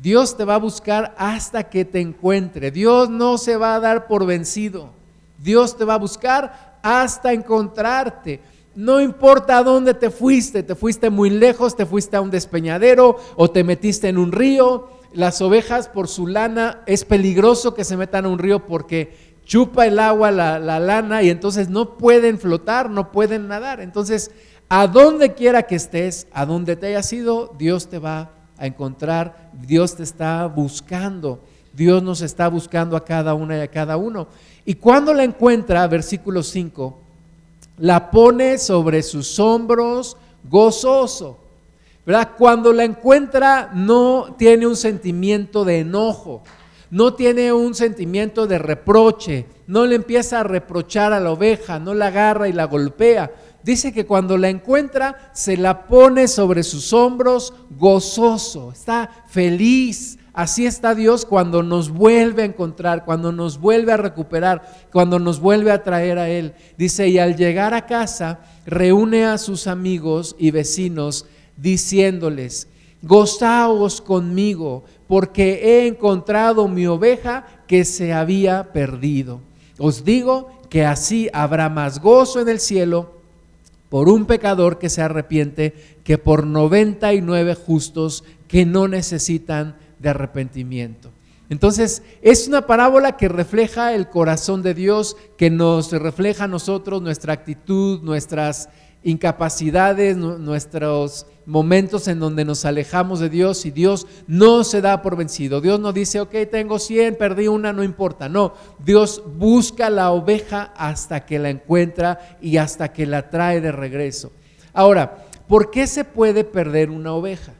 Dios 0.00 0.36
te 0.36 0.44
va 0.44 0.54
a 0.54 0.58
buscar 0.58 1.14
hasta 1.18 1.64
que 1.64 1.84
te 1.84 2.00
encuentre. 2.00 2.70
Dios 2.70 3.10
no 3.10 3.38
se 3.38 3.56
va 3.56 3.74
a 3.74 3.80
dar 3.80 4.06
por 4.06 4.24
vencido. 4.24 5.01
Dios 5.42 5.76
te 5.76 5.84
va 5.84 5.94
a 5.94 5.98
buscar 5.98 6.78
hasta 6.82 7.32
encontrarte. 7.32 8.40
No 8.74 9.00
importa 9.00 9.58
a 9.58 9.62
dónde 9.62 9.92
te 9.92 10.10
fuiste, 10.10 10.62
te 10.62 10.74
fuiste 10.74 11.10
muy 11.10 11.28
lejos, 11.28 11.76
te 11.76 11.84
fuiste 11.84 12.16
a 12.16 12.20
un 12.20 12.30
despeñadero 12.30 13.16
o 13.36 13.50
te 13.50 13.64
metiste 13.64 14.08
en 14.08 14.16
un 14.16 14.32
río. 14.32 14.88
Las 15.12 15.42
ovejas 15.42 15.88
por 15.88 16.08
su 16.08 16.26
lana 16.26 16.82
es 16.86 17.04
peligroso 17.04 17.74
que 17.74 17.84
se 17.84 17.98
metan 17.98 18.24
a 18.24 18.28
un 18.28 18.38
río 18.38 18.66
porque 18.66 19.32
chupa 19.44 19.86
el 19.86 19.98
agua 19.98 20.30
la, 20.30 20.58
la 20.58 20.78
lana 20.78 21.22
y 21.22 21.28
entonces 21.28 21.68
no 21.68 21.98
pueden 21.98 22.38
flotar, 22.38 22.88
no 22.88 23.12
pueden 23.12 23.48
nadar. 23.48 23.80
Entonces, 23.80 24.30
a 24.70 24.86
donde 24.86 25.34
quiera 25.34 25.64
que 25.64 25.74
estés, 25.74 26.26
a 26.32 26.46
donde 26.46 26.76
te 26.76 26.86
hayas 26.86 27.12
ido, 27.12 27.54
Dios 27.58 27.90
te 27.90 27.98
va 27.98 28.30
a 28.56 28.66
encontrar, 28.66 29.50
Dios 29.52 29.96
te 29.96 30.02
está 30.02 30.46
buscando, 30.46 31.42
Dios 31.74 32.02
nos 32.02 32.22
está 32.22 32.48
buscando 32.48 32.96
a 32.96 33.04
cada 33.04 33.34
una 33.34 33.58
y 33.58 33.60
a 33.60 33.68
cada 33.68 33.98
uno. 33.98 34.28
Y 34.64 34.74
cuando 34.74 35.12
la 35.12 35.24
encuentra, 35.24 35.86
versículo 35.88 36.42
5, 36.42 36.98
la 37.78 38.10
pone 38.10 38.58
sobre 38.58 39.02
sus 39.02 39.38
hombros 39.38 40.16
gozoso. 40.48 41.38
¿Verdad? 42.04 42.30
Cuando 42.36 42.72
la 42.72 42.84
encuentra 42.84 43.70
no 43.74 44.34
tiene 44.36 44.66
un 44.66 44.76
sentimiento 44.76 45.64
de 45.64 45.80
enojo, 45.80 46.42
no 46.90 47.14
tiene 47.14 47.52
un 47.52 47.74
sentimiento 47.74 48.46
de 48.46 48.58
reproche, 48.58 49.46
no 49.66 49.86
le 49.86 49.94
empieza 49.94 50.40
a 50.40 50.44
reprochar 50.44 51.12
a 51.12 51.20
la 51.20 51.30
oveja, 51.30 51.78
no 51.78 51.94
la 51.94 52.08
agarra 52.08 52.48
y 52.48 52.52
la 52.52 52.64
golpea. 52.64 53.30
Dice 53.62 53.92
que 53.92 54.04
cuando 54.04 54.36
la 54.36 54.48
encuentra 54.48 55.30
se 55.32 55.56
la 55.56 55.86
pone 55.86 56.26
sobre 56.26 56.64
sus 56.64 56.92
hombros 56.92 57.54
gozoso, 57.70 58.72
está 58.72 59.24
feliz, 59.28 60.18
Así 60.32 60.64
está 60.64 60.94
Dios 60.94 61.26
cuando 61.26 61.62
nos 61.62 61.90
vuelve 61.90 62.42
a 62.42 62.46
encontrar, 62.46 63.04
cuando 63.04 63.32
nos 63.32 63.58
vuelve 63.58 63.92
a 63.92 63.98
recuperar, 63.98 64.62
cuando 64.90 65.18
nos 65.18 65.40
vuelve 65.40 65.70
a 65.70 65.82
traer 65.82 66.18
a 66.18 66.30
Él. 66.30 66.54
Dice, 66.78 67.08
y 67.08 67.18
al 67.18 67.36
llegar 67.36 67.74
a 67.74 67.86
casa, 67.86 68.40
reúne 68.64 69.26
a 69.26 69.36
sus 69.36 69.66
amigos 69.66 70.34
y 70.38 70.50
vecinos 70.50 71.26
diciéndoles, 71.58 72.68
gozaos 73.02 74.00
conmigo, 74.00 74.84
porque 75.06 75.60
he 75.62 75.86
encontrado 75.86 76.66
mi 76.66 76.86
oveja 76.86 77.46
que 77.66 77.84
se 77.84 78.14
había 78.14 78.72
perdido. 78.72 79.40
Os 79.78 80.02
digo 80.04 80.50
que 80.70 80.86
así 80.86 81.28
habrá 81.34 81.68
más 81.68 82.00
gozo 82.00 82.40
en 82.40 82.48
el 82.48 82.60
cielo 82.60 83.20
por 83.90 84.08
un 84.08 84.24
pecador 84.24 84.78
que 84.78 84.88
se 84.88 85.02
arrepiente 85.02 85.74
que 86.04 86.16
por 86.16 86.46
99 86.46 87.54
justos 87.54 88.24
que 88.48 88.64
no 88.64 88.88
necesitan 88.88 89.76
de 90.02 90.10
arrepentimiento. 90.10 91.10
Entonces, 91.48 92.02
es 92.22 92.48
una 92.48 92.66
parábola 92.66 93.16
que 93.16 93.28
refleja 93.28 93.94
el 93.94 94.08
corazón 94.08 94.62
de 94.62 94.74
Dios, 94.74 95.16
que 95.36 95.50
nos 95.50 95.92
refleja 95.92 96.44
a 96.44 96.48
nosotros 96.48 97.02
nuestra 97.02 97.34
actitud, 97.34 98.00
nuestras 98.02 98.68
incapacidades, 99.04 100.16
nuestros 100.16 101.26
momentos 101.44 102.06
en 102.08 102.20
donde 102.20 102.44
nos 102.44 102.64
alejamos 102.64 103.20
de 103.20 103.28
Dios 103.28 103.66
y 103.66 103.70
Dios 103.70 104.06
no 104.26 104.64
se 104.64 104.80
da 104.80 105.02
por 105.02 105.16
vencido. 105.16 105.60
Dios 105.60 105.80
no 105.80 105.92
dice, 105.92 106.20
ok, 106.20 106.34
tengo 106.50 106.78
100, 106.78 107.16
perdí 107.16 107.48
una, 107.48 107.72
no 107.72 107.82
importa. 107.82 108.28
No, 108.28 108.54
Dios 108.82 109.22
busca 109.36 109.90
la 109.90 110.10
oveja 110.12 110.72
hasta 110.76 111.26
que 111.26 111.38
la 111.38 111.50
encuentra 111.50 112.38
y 112.40 112.56
hasta 112.56 112.92
que 112.92 113.06
la 113.06 113.28
trae 113.28 113.60
de 113.60 113.72
regreso. 113.72 114.32
Ahora, 114.72 115.26
¿por 115.48 115.70
qué 115.70 115.86
se 115.86 116.04
puede 116.04 116.44
perder 116.44 116.90
una 116.90 117.12
oveja? 117.12 117.52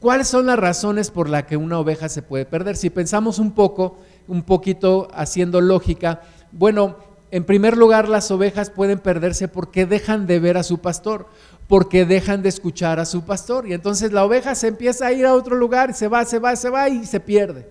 ¿Cuáles 0.00 0.28
son 0.28 0.46
las 0.46 0.58
razones 0.58 1.10
por 1.10 1.28
las 1.28 1.44
que 1.44 1.58
una 1.58 1.78
oveja 1.78 2.08
se 2.08 2.22
puede 2.22 2.46
perder? 2.46 2.78
Si 2.78 2.88
pensamos 2.88 3.38
un 3.38 3.52
poco, 3.52 3.98
un 4.28 4.42
poquito 4.44 5.08
haciendo 5.12 5.60
lógica, 5.60 6.22
bueno, 6.52 6.96
en 7.30 7.44
primer 7.44 7.76
lugar 7.76 8.08
las 8.08 8.30
ovejas 8.30 8.70
pueden 8.70 8.98
perderse 8.98 9.46
porque 9.46 9.84
dejan 9.84 10.26
de 10.26 10.40
ver 10.40 10.56
a 10.56 10.62
su 10.62 10.78
pastor, 10.78 11.26
porque 11.68 12.06
dejan 12.06 12.40
de 12.40 12.48
escuchar 12.48 12.98
a 12.98 13.04
su 13.04 13.26
pastor. 13.26 13.68
Y 13.68 13.74
entonces 13.74 14.10
la 14.10 14.24
oveja 14.24 14.54
se 14.54 14.68
empieza 14.68 15.06
a 15.06 15.12
ir 15.12 15.26
a 15.26 15.34
otro 15.34 15.54
lugar, 15.54 15.92
se 15.92 16.08
va, 16.08 16.24
se 16.24 16.38
va, 16.38 16.56
se 16.56 16.70
va 16.70 16.88
y 16.88 17.04
se 17.04 17.20
pierde. 17.20 17.68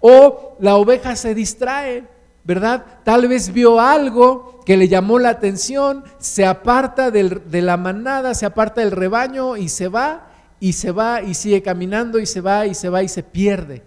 O 0.00 0.56
la 0.60 0.76
oveja 0.76 1.14
se 1.14 1.34
distrae, 1.34 2.04
¿verdad? 2.42 2.86
Tal 3.04 3.28
vez 3.28 3.52
vio 3.52 3.80
algo 3.80 4.60
que 4.64 4.78
le 4.78 4.88
llamó 4.88 5.18
la 5.18 5.28
atención, 5.28 6.04
se 6.18 6.46
aparta 6.46 7.10
de 7.10 7.62
la 7.62 7.76
manada, 7.76 8.32
se 8.34 8.46
aparta 8.46 8.80
del 8.80 8.92
rebaño 8.92 9.58
y 9.58 9.68
se 9.68 9.88
va 9.88 10.30
y 10.60 10.72
se 10.72 10.90
va 10.90 11.22
y 11.22 11.34
sigue 11.34 11.62
caminando 11.62 12.18
y 12.18 12.26
se 12.26 12.40
va 12.40 12.66
y 12.66 12.74
se 12.74 12.88
va 12.88 13.02
y 13.02 13.08
se 13.08 13.22
pierde, 13.22 13.82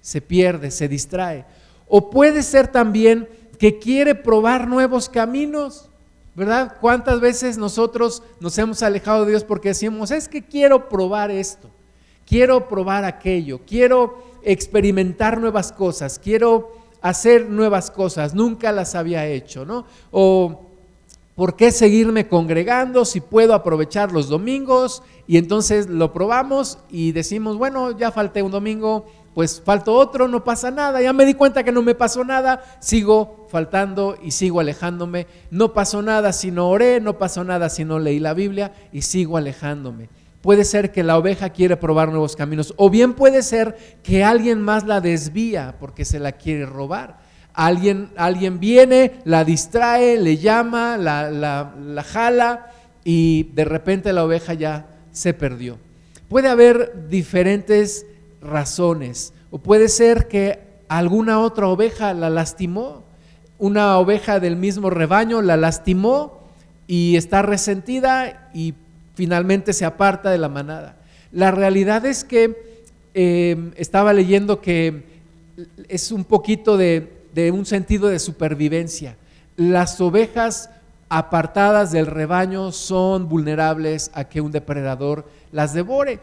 se 0.00 0.20
pierde, 0.20 0.70
se 0.70 0.88
distrae. 0.88 1.44
O 1.88 2.10
puede 2.10 2.42
ser 2.42 2.68
también 2.68 3.28
que 3.58 3.78
quiere 3.78 4.14
probar 4.14 4.68
nuevos 4.68 5.08
caminos, 5.08 5.88
¿verdad? 6.34 6.76
¿Cuántas 6.80 7.20
veces 7.20 7.58
nosotros 7.58 8.22
nos 8.40 8.56
hemos 8.58 8.82
alejado 8.82 9.24
de 9.24 9.30
Dios 9.32 9.44
porque 9.44 9.68
decimos, 9.70 10.10
es 10.10 10.28
que 10.28 10.44
quiero 10.44 10.88
probar 10.88 11.30
esto, 11.30 11.70
quiero 12.26 12.68
probar 12.68 13.04
aquello, 13.04 13.60
quiero 13.66 14.22
experimentar 14.42 15.40
nuevas 15.40 15.72
cosas, 15.72 16.18
quiero 16.18 16.76
hacer 17.00 17.48
nuevas 17.48 17.90
cosas, 17.90 18.34
nunca 18.34 18.72
las 18.72 18.94
había 18.94 19.26
hecho, 19.26 19.64
¿no? 19.64 19.86
O 20.10 20.65
¿Por 21.36 21.54
qué 21.54 21.70
seguirme 21.70 22.28
congregando 22.28 23.04
si 23.04 23.20
puedo 23.20 23.52
aprovechar 23.52 24.10
los 24.10 24.30
domingos? 24.30 25.02
Y 25.26 25.36
entonces 25.36 25.86
lo 25.86 26.10
probamos 26.14 26.78
y 26.88 27.12
decimos, 27.12 27.58
bueno, 27.58 27.94
ya 27.94 28.10
falté 28.10 28.42
un 28.42 28.50
domingo, 28.50 29.04
pues 29.34 29.60
faltó 29.62 29.92
otro, 29.92 30.28
no 30.28 30.44
pasa 30.44 30.70
nada. 30.70 31.02
Ya 31.02 31.12
me 31.12 31.26
di 31.26 31.34
cuenta 31.34 31.62
que 31.62 31.72
no 31.72 31.82
me 31.82 31.94
pasó 31.94 32.24
nada, 32.24 32.64
sigo 32.80 33.46
faltando 33.50 34.16
y 34.22 34.30
sigo 34.30 34.60
alejándome. 34.60 35.26
No 35.50 35.74
pasó 35.74 36.00
nada 36.00 36.32
si 36.32 36.50
no 36.50 36.70
oré, 36.70 37.02
no 37.02 37.18
pasó 37.18 37.44
nada 37.44 37.68
si 37.68 37.84
no 37.84 37.98
leí 37.98 38.18
la 38.18 38.32
Biblia 38.32 38.72
y 38.90 39.02
sigo 39.02 39.36
alejándome. 39.36 40.08
Puede 40.40 40.64
ser 40.64 40.90
que 40.90 41.02
la 41.02 41.18
oveja 41.18 41.50
quiere 41.50 41.76
probar 41.76 42.08
nuevos 42.08 42.34
caminos 42.34 42.72
o 42.78 42.88
bien 42.88 43.12
puede 43.12 43.42
ser 43.42 43.98
que 44.02 44.24
alguien 44.24 44.62
más 44.62 44.86
la 44.86 45.02
desvía 45.02 45.76
porque 45.80 46.06
se 46.06 46.18
la 46.18 46.32
quiere 46.32 46.64
robar. 46.64 47.25
Alguien, 47.56 48.10
alguien 48.16 48.60
viene, 48.60 49.12
la 49.24 49.42
distrae, 49.42 50.18
le 50.18 50.36
llama, 50.36 50.98
la, 50.98 51.30
la, 51.30 52.02
jala 52.02 52.70
y 53.02 53.44
de 53.54 53.64
repente 53.64 54.12
la 54.12 54.24
oveja 54.24 54.52
ya 54.52 54.86
se 55.10 55.32
perdió. 55.32 55.78
Puede 56.28 56.48
haber 56.48 57.08
diferentes 57.08 58.04
razones 58.42 59.32
o 59.50 59.56
puede 59.56 59.88
ser 59.88 60.28
que 60.28 60.60
alguna 60.86 61.40
otra 61.40 61.68
oveja 61.68 62.12
la 62.12 62.28
lastimó, 62.28 63.04
una 63.58 63.98
oveja 63.98 64.38
del 64.38 64.56
mismo 64.56 64.90
rebaño 64.90 65.40
la 65.40 65.56
lastimó 65.56 66.40
y 66.86 67.16
está 67.16 67.40
resentida 67.40 68.50
y 68.52 68.74
finalmente 69.14 69.72
se 69.72 69.86
aparta 69.86 70.30
de 70.30 70.36
la 70.36 70.50
manada. 70.50 70.96
La 71.32 71.52
realidad 71.52 72.04
es 72.04 72.22
que 72.22 72.82
em, 73.14 73.72
estaba 73.76 74.12
leyendo 74.12 74.60
que 74.60 75.04
es 75.88 76.12
un 76.12 76.24
poquito 76.24 76.76
de, 76.76 77.15
de 77.36 77.52
un 77.52 77.66
sentido 77.66 78.08
de 78.08 78.18
supervivencia. 78.18 79.16
Las 79.56 80.00
ovejas 80.00 80.70
apartadas 81.08 81.92
del 81.92 82.06
rebaño 82.06 82.72
son 82.72 83.28
vulnerables 83.28 84.10
a 84.14 84.24
que 84.24 84.40
un 84.40 84.50
depredador 84.50 85.28
las 85.52 85.72
devore 85.72 86.18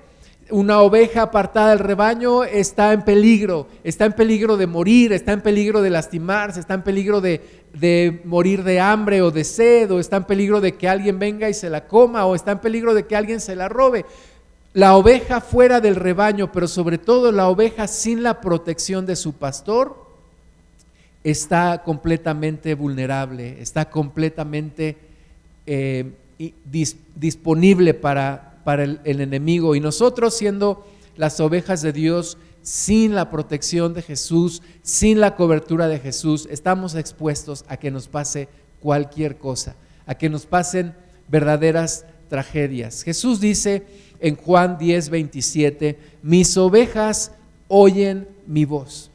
una 0.49 0.81
oveja 0.81 1.23
apartada 1.23 1.69
del 1.69 1.79
rebaño 1.79 2.43
está 2.43 2.91
en 2.91 3.03
peligro, 3.03 3.67
está 3.83 4.05
en 4.05 4.13
peligro 4.13 4.57
de 4.57 4.67
morir, 4.67 5.13
está 5.13 5.31
en 5.31 5.41
peligro 5.41 5.81
de 5.81 5.89
lastimarse, 5.89 6.59
está 6.59 6.73
en 6.73 6.83
peligro 6.83 7.21
de, 7.21 8.21
morir 8.25 8.63
de 8.63 8.79
hambre 8.79 9.21
o 9.21 9.31
de 9.31 9.43
sed, 9.45 9.89
o 9.91 9.99
está 9.99 10.17
en 10.17 10.25
peligro 10.25 10.59
de 10.59 10.75
que 10.75 10.89
alguien 10.89 11.17
venga 11.17 11.49
y 11.49 11.53
se 11.53 11.69
la 11.69 11.87
coma, 11.87 12.25
o 12.25 12.35
está 12.35 12.51
en 12.51 12.59
peligro 12.59 12.93
de 12.93 13.05
que 13.05 13.15
alguien 13.15 13.39
se 13.39 13.55
la 13.55 13.69
robe. 13.69 14.05
La 14.73 14.97
oveja 14.97 15.39
fuera 15.39 15.79
del 15.79 15.95
rebaño, 15.95 16.51
pero 16.51 16.67
sobre 16.67 16.97
todo 16.97 17.31
la 17.31 17.47
oveja 17.47 17.87
sin 17.87 18.21
la 18.21 18.41
protección 18.41 19.05
de 19.05 19.15
su 19.15 19.33
pastor, 19.33 20.02
está 21.23 21.83
completamente 21.83 22.75
vulnerable, 22.75 23.61
está 23.61 23.89
completamente 23.89 24.97
eh, 25.65 26.11
disponible 27.15 27.93
para 27.93 28.53
para 28.63 28.83
el, 28.83 28.99
enemigo 29.03 29.75
y 29.75 29.79
nosotros 29.79 30.35
siendo 30.35 30.85
las 31.15 31.39
ovejas 31.39 31.81
de 31.81 31.93
Dios 31.93 32.37
sin 32.61 33.13
la 33.13 33.29
protección 33.29 33.93
de 33.93 34.01
Jesús, 34.01 34.61
sin 34.81 35.19
la 35.19 35.35
cobertura 35.35 35.87
de 35.87 35.99
Jesús, 35.99 36.47
estamos 36.49 36.95
expuestos 36.95 37.65
a 37.67 37.77
que 37.77 37.91
nos 37.91 38.07
pase 38.07 38.47
cualquier 38.79 39.37
cosa, 39.37 39.75
a 40.05 40.15
que 40.15 40.29
nos 40.29 40.45
pasen 40.45 40.95
verdaderas 41.27 42.05
tragedias. 42.29 43.03
Jesús 43.03 43.41
dice 43.41 43.83
en 44.19 44.35
Juan 44.35 44.77
10, 44.77 45.09
27, 45.09 45.99
mis 46.21 46.55
ovejas 46.55 47.33
oyen 47.67 48.29
mi 48.47 48.63
voz. 48.63 49.11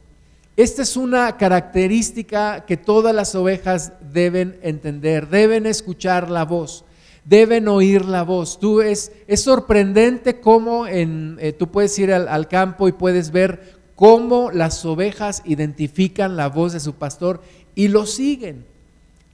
Esta 0.59 0.81
es 0.81 0.97
una 0.97 1.37
característica 1.37 2.65
que 2.65 2.75
todas 2.75 3.15
las 3.15 3.33
ovejas 3.33 3.93
deben 4.11 4.59
entender, 4.61 5.29
deben 5.29 5.65
escuchar 5.65 6.29
la 6.29 6.43
voz 6.43 6.83
deben 7.23 7.69
oír 7.69 8.03
la 8.03 8.23
voz. 8.23 8.59
Tú 8.59 8.81
es, 8.81 9.13
es 9.27 9.41
sorprendente 9.41 10.41
cómo 10.41 10.85
en, 10.85 11.37
eh, 11.39 11.53
tú 11.53 11.69
puedes 11.69 11.97
ir 11.97 12.11
al, 12.11 12.47
campo 12.49 12.89
y 12.89 12.91
puedes 12.91 13.31
ver 13.31 13.77
cómo 13.95 14.51
las 14.51 14.83
ovejas 14.83 15.43
identifican 15.45 16.35
la 16.35 16.49
voz 16.49 16.73
de 16.73 16.81
su 16.81 16.95
pastor 16.95 17.41
y 17.75 17.87
lo 17.87 18.05
siguen, 18.05 18.65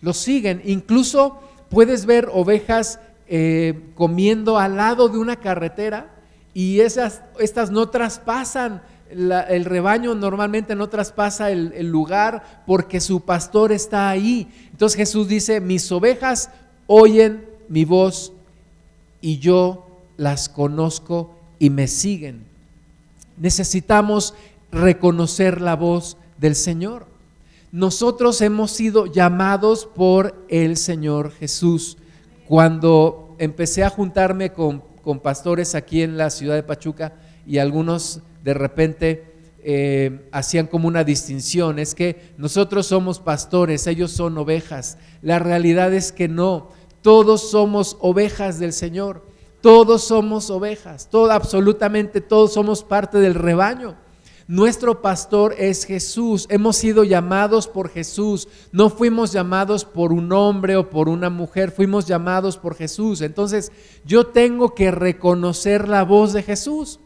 lo 0.01 0.13
siguen. 0.13 0.61
Incluso 0.65 1.39
puedes 1.69 2.05
ver 2.05 2.29
ovejas 2.33 2.99
eh, 3.27 3.81
comiendo 3.95 4.59
al 4.59 4.75
lado 4.75 5.09
de 5.09 5.17
una 5.17 5.37
carretera 5.37 6.11
y 6.53 6.81
esas, 6.81 7.23
estas 7.39 7.71
no 7.71 7.89
traspasan. 7.89 8.83
El 9.09 9.65
rebaño 9.65 10.15
normalmente 10.15 10.75
no 10.75 10.89
traspasa 10.89 11.51
el, 11.51 11.87
lugar 11.87 12.63
porque 12.65 12.99
su 12.99 13.21
pastor 13.21 13.71
está 13.71 14.09
ahí. 14.09 14.47
Entonces 14.71 14.97
Jesús 14.97 15.27
dice, 15.27 15.61
mis 15.61 15.91
ovejas 15.91 16.49
oyen 16.87 17.45
mi 17.69 17.85
voz 17.85 18.33
y 19.21 19.39
yo 19.39 19.87
las 20.17 20.49
conozco 20.49 21.35
y 21.59 21.69
me 21.69 21.87
siguen. 21.87 22.45
Necesitamos 23.37 24.33
reconocer 24.71 25.61
la 25.61 25.75
voz 25.75 26.17
del 26.37 26.55
Señor. 26.55 27.07
Nosotros 27.71 28.39
hemos 28.41 28.71
sido 28.71 29.05
llamados 29.05 29.85
por 29.85 30.45
el 30.47 30.77
Señor 30.77 31.31
Jesús. 31.31 31.97
Cuando 32.47 33.35
empecé 33.37 33.83
a 33.83 33.89
juntarme 33.89 34.53
con, 34.53 34.81
pastores 35.21 35.75
aquí 35.75 36.01
en 36.01 36.17
la 36.17 36.29
ciudad 36.29 36.55
de 36.55 36.63
Pachuca 36.63 37.13
y 37.45 37.59
algunos 37.59 38.21
de 38.45 38.53
repente 38.53 39.33
eh, 39.63 40.29
hacían 40.31 40.67
como 40.67 40.87
una 40.87 41.03
distinción, 41.03 41.79
es 41.79 41.95
que 41.95 42.33
nosotros 42.37 42.85
somos 42.85 43.19
pastores, 43.19 43.87
ellos 43.87 44.11
son 44.11 44.37
ovejas. 44.37 44.99
La 45.23 45.39
realidad 45.39 45.91
es 45.95 46.11
que 46.11 46.27
no, 46.27 46.69
todos 47.01 47.49
somos 47.49 47.97
ovejas 47.99 48.59
del 48.59 48.71
Señor. 48.71 49.25
Todos 49.61 50.03
somos 50.03 50.51
ovejas. 50.51 51.09
Todo, 51.09 51.31
absolutamente 51.31 52.21
todos 52.21 52.53
somos 52.53 52.83
parte 52.83 53.17
del 53.17 53.33
rebaño. 53.33 53.95
Nuestro 54.47 55.01
pastor 55.01 55.55
es 55.57 55.85
Jesús. 55.85 56.45
Hemos 56.51 56.75
sido 56.75 57.03
llamados 57.03 57.67
por 57.67 57.89
Jesús. 57.89 58.47
No 58.71 58.91
fuimos 58.91 59.31
llamados 59.31 59.85
por 59.85 60.13
un 60.13 60.31
hombre 60.31 60.75
o 60.75 60.91
por 60.91 61.09
una 61.09 61.31
mujer. 61.31 61.71
Fuimos 61.71 62.05
llamados 62.05 62.59
por 62.59 62.75
Jesús. 62.75 63.21
Entonces 63.21 63.71
yo 64.05 64.27
tengo 64.27 64.75
que 64.75 64.91
reconocer 64.91 65.89
la 65.89 66.03
voz 66.03 66.33
de 66.33 66.43
Jesús. 66.43 66.99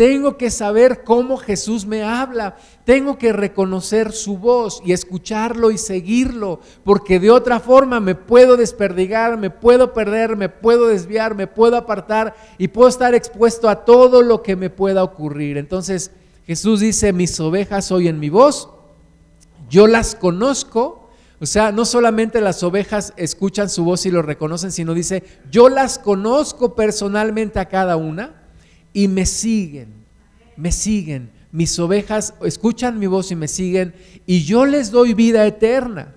Tengo 0.00 0.38
que 0.38 0.50
saber 0.50 1.04
cómo 1.04 1.36
Jesús 1.36 1.84
me 1.84 2.02
habla. 2.02 2.56
Tengo 2.86 3.18
que 3.18 3.34
reconocer 3.34 4.12
su 4.12 4.38
voz 4.38 4.80
y 4.82 4.92
escucharlo 4.92 5.70
y 5.70 5.76
seguirlo, 5.76 6.60
porque 6.84 7.20
de 7.20 7.30
otra 7.30 7.60
forma 7.60 8.00
me 8.00 8.14
puedo 8.14 8.56
desperdigar, 8.56 9.36
me 9.36 9.50
puedo 9.50 9.92
perder, 9.92 10.38
me 10.38 10.48
puedo 10.48 10.86
desviar, 10.86 11.34
me 11.34 11.46
puedo 11.46 11.76
apartar 11.76 12.34
y 12.56 12.68
puedo 12.68 12.88
estar 12.88 13.14
expuesto 13.14 13.68
a 13.68 13.84
todo 13.84 14.22
lo 14.22 14.42
que 14.42 14.56
me 14.56 14.70
pueda 14.70 15.04
ocurrir. 15.04 15.58
Entonces 15.58 16.12
Jesús 16.46 16.80
dice, 16.80 17.12
mis 17.12 17.38
ovejas 17.38 17.92
oyen 17.92 18.18
mi 18.18 18.30
voz, 18.30 18.70
yo 19.68 19.86
las 19.86 20.14
conozco. 20.14 21.10
O 21.42 21.44
sea, 21.44 21.72
no 21.72 21.84
solamente 21.84 22.40
las 22.40 22.62
ovejas 22.62 23.12
escuchan 23.18 23.68
su 23.68 23.84
voz 23.84 24.06
y 24.06 24.10
lo 24.10 24.22
reconocen, 24.22 24.72
sino 24.72 24.94
dice, 24.94 25.24
yo 25.50 25.68
las 25.68 25.98
conozco 25.98 26.74
personalmente 26.74 27.58
a 27.58 27.66
cada 27.66 27.98
una 27.98 28.39
y 28.92 29.08
me 29.08 29.26
siguen, 29.26 29.88
me 30.56 30.72
siguen. 30.72 31.30
Mis 31.52 31.78
ovejas 31.78 32.34
escuchan 32.44 32.98
mi 32.98 33.06
voz 33.06 33.32
y 33.32 33.36
me 33.36 33.48
siguen 33.48 33.94
y 34.24 34.44
yo 34.44 34.66
les 34.66 34.90
doy 34.90 35.14
vida 35.14 35.46
eterna 35.46 36.14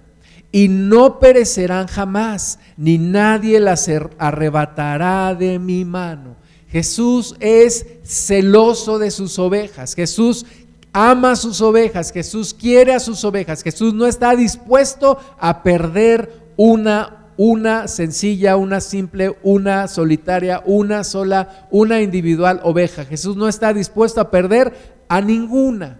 y 0.52 0.68
no 0.68 1.20
perecerán 1.20 1.88
jamás, 1.88 2.60
ni 2.78 3.00
nadie 3.00 3.60
las 3.60 3.90
arrebatará 4.20 5.34
de 5.34 5.58
mi 5.58 5.84
mano. 5.84 6.36
Jesús 6.70 7.36
es 7.40 7.86
celoso 8.04 9.00
de 9.00 9.10
sus 9.10 9.40
ovejas. 9.40 9.96
Jesús 9.96 10.46
ama 10.92 11.32
a 11.32 11.36
sus 11.36 11.60
ovejas. 11.62 12.12
Jesús 12.12 12.54
quiere 12.54 12.94
a 12.94 13.00
sus 13.00 13.24
ovejas. 13.26 13.64
Jesús 13.64 13.96
no 13.96 14.06
está 14.06 14.36
dispuesto 14.36 15.18
a 15.40 15.64
perder 15.64 16.32
una 16.56 17.23
una 17.38 17.88
sencilla, 17.88 18.58
una 18.58 18.82
simple, 18.82 19.38
una 19.44 19.88
solitaria, 19.88 20.62
una 20.66 21.04
sola, 21.04 21.68
una 21.72 22.02
individual 22.02 22.60
oveja. 22.64 23.06
Jesús 23.06 23.36
no 23.36 23.48
está 23.48 23.74
dispuesto 23.74 24.22
a 24.22 24.30
perder 24.32 24.74
a 25.08 25.22
ninguna, 25.22 26.00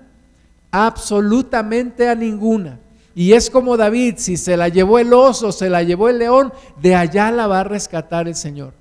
absolutamente 0.72 2.08
a 2.10 2.16
ninguna. 2.16 2.80
Y 3.16 3.34
es 3.34 3.50
como 3.50 3.78
David, 3.78 4.16
si 4.18 4.38
se 4.38 4.58
la 4.58 4.70
llevó 4.70 4.98
el 5.00 5.14
oso, 5.14 5.52
se 5.52 5.70
la 5.70 5.84
llevó 5.84 6.10
el 6.10 6.20
león, 6.20 6.52
de 6.82 6.96
allá 6.96 7.32
la 7.32 7.48
va 7.48 7.60
a 7.60 7.64
rescatar 7.64 8.28
el 8.28 8.36
Señor. 8.36 8.74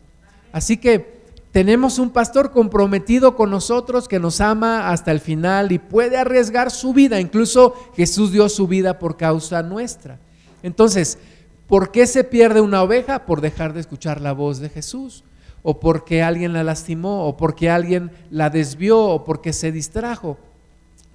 Así 0.52 0.78
que 0.78 1.22
tenemos 1.52 1.98
un 1.98 2.10
pastor 2.10 2.50
comprometido 2.50 3.36
con 3.36 3.50
nosotros 3.50 4.08
que 4.08 4.18
nos 4.18 4.40
ama 4.40 4.88
hasta 4.88 5.10
el 5.10 5.20
final 5.20 5.70
y 5.70 5.78
puede 5.78 6.16
arriesgar 6.16 6.70
su 6.70 6.94
vida. 6.94 7.20
Incluso 7.20 7.74
Jesús 7.94 8.32
dio 8.32 8.48
su 8.48 8.66
vida 8.66 8.98
por 8.98 9.18
causa 9.18 9.62
nuestra. 9.62 10.18
Entonces, 10.62 11.18
¿Por 11.72 11.90
qué 11.90 12.06
se 12.06 12.22
pierde 12.22 12.60
una 12.60 12.82
oveja? 12.82 13.24
Por 13.24 13.40
dejar 13.40 13.72
de 13.72 13.80
escuchar 13.80 14.20
la 14.20 14.34
voz 14.34 14.58
de 14.58 14.68
Jesús, 14.68 15.24
o 15.62 15.80
porque 15.80 16.22
alguien 16.22 16.52
la 16.52 16.62
lastimó, 16.62 17.26
o 17.26 17.38
porque 17.38 17.70
alguien 17.70 18.10
la 18.30 18.50
desvió, 18.50 19.00
o 19.00 19.24
porque 19.24 19.54
se 19.54 19.72
distrajo. 19.72 20.36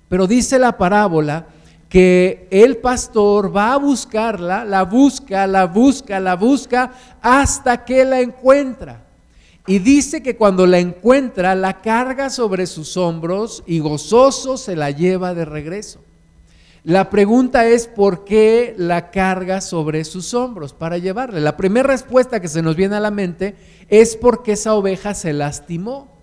Pero 0.09 0.25
dice 0.25 0.57
la 0.57 0.75
parábola 0.75 1.45
que 1.89 2.47
el 2.49 2.77
pastor 2.77 3.55
va 3.55 3.73
a 3.73 3.77
buscarla, 3.77 4.65
la 4.65 4.81
busca, 4.81 5.45
la 5.45 5.67
busca, 5.67 6.19
la 6.19 6.35
busca, 6.35 6.91
hasta 7.21 7.85
que 7.85 8.03
la 8.03 8.19
encuentra. 8.19 9.05
Y 9.67 9.77
dice 9.77 10.23
que 10.23 10.37
cuando 10.37 10.65
la 10.65 10.79
encuentra, 10.79 11.53
la 11.53 11.81
carga 11.81 12.31
sobre 12.31 12.65
sus 12.65 12.97
hombros 12.97 13.63
y 13.67 13.77
gozoso 13.77 14.57
se 14.57 14.75
la 14.75 14.89
lleva 14.89 15.35
de 15.35 15.45
regreso. 15.45 16.06
La 16.87 17.09
pregunta 17.09 17.65
es 17.65 17.85
por 17.85 18.23
qué 18.23 18.73
la 18.77 19.11
carga 19.11 19.59
sobre 19.59 20.05
sus 20.05 20.33
hombros 20.33 20.71
para 20.71 20.97
llevarle. 20.97 21.41
La 21.41 21.57
primera 21.57 21.89
respuesta 21.89 22.39
que 22.39 22.47
se 22.47 22.61
nos 22.61 22.77
viene 22.77 22.95
a 22.95 23.01
la 23.01 23.11
mente 23.11 23.57
es 23.89 24.15
porque 24.15 24.53
esa 24.53 24.73
oveja 24.73 25.13
se 25.13 25.33
lastimó. 25.33 26.17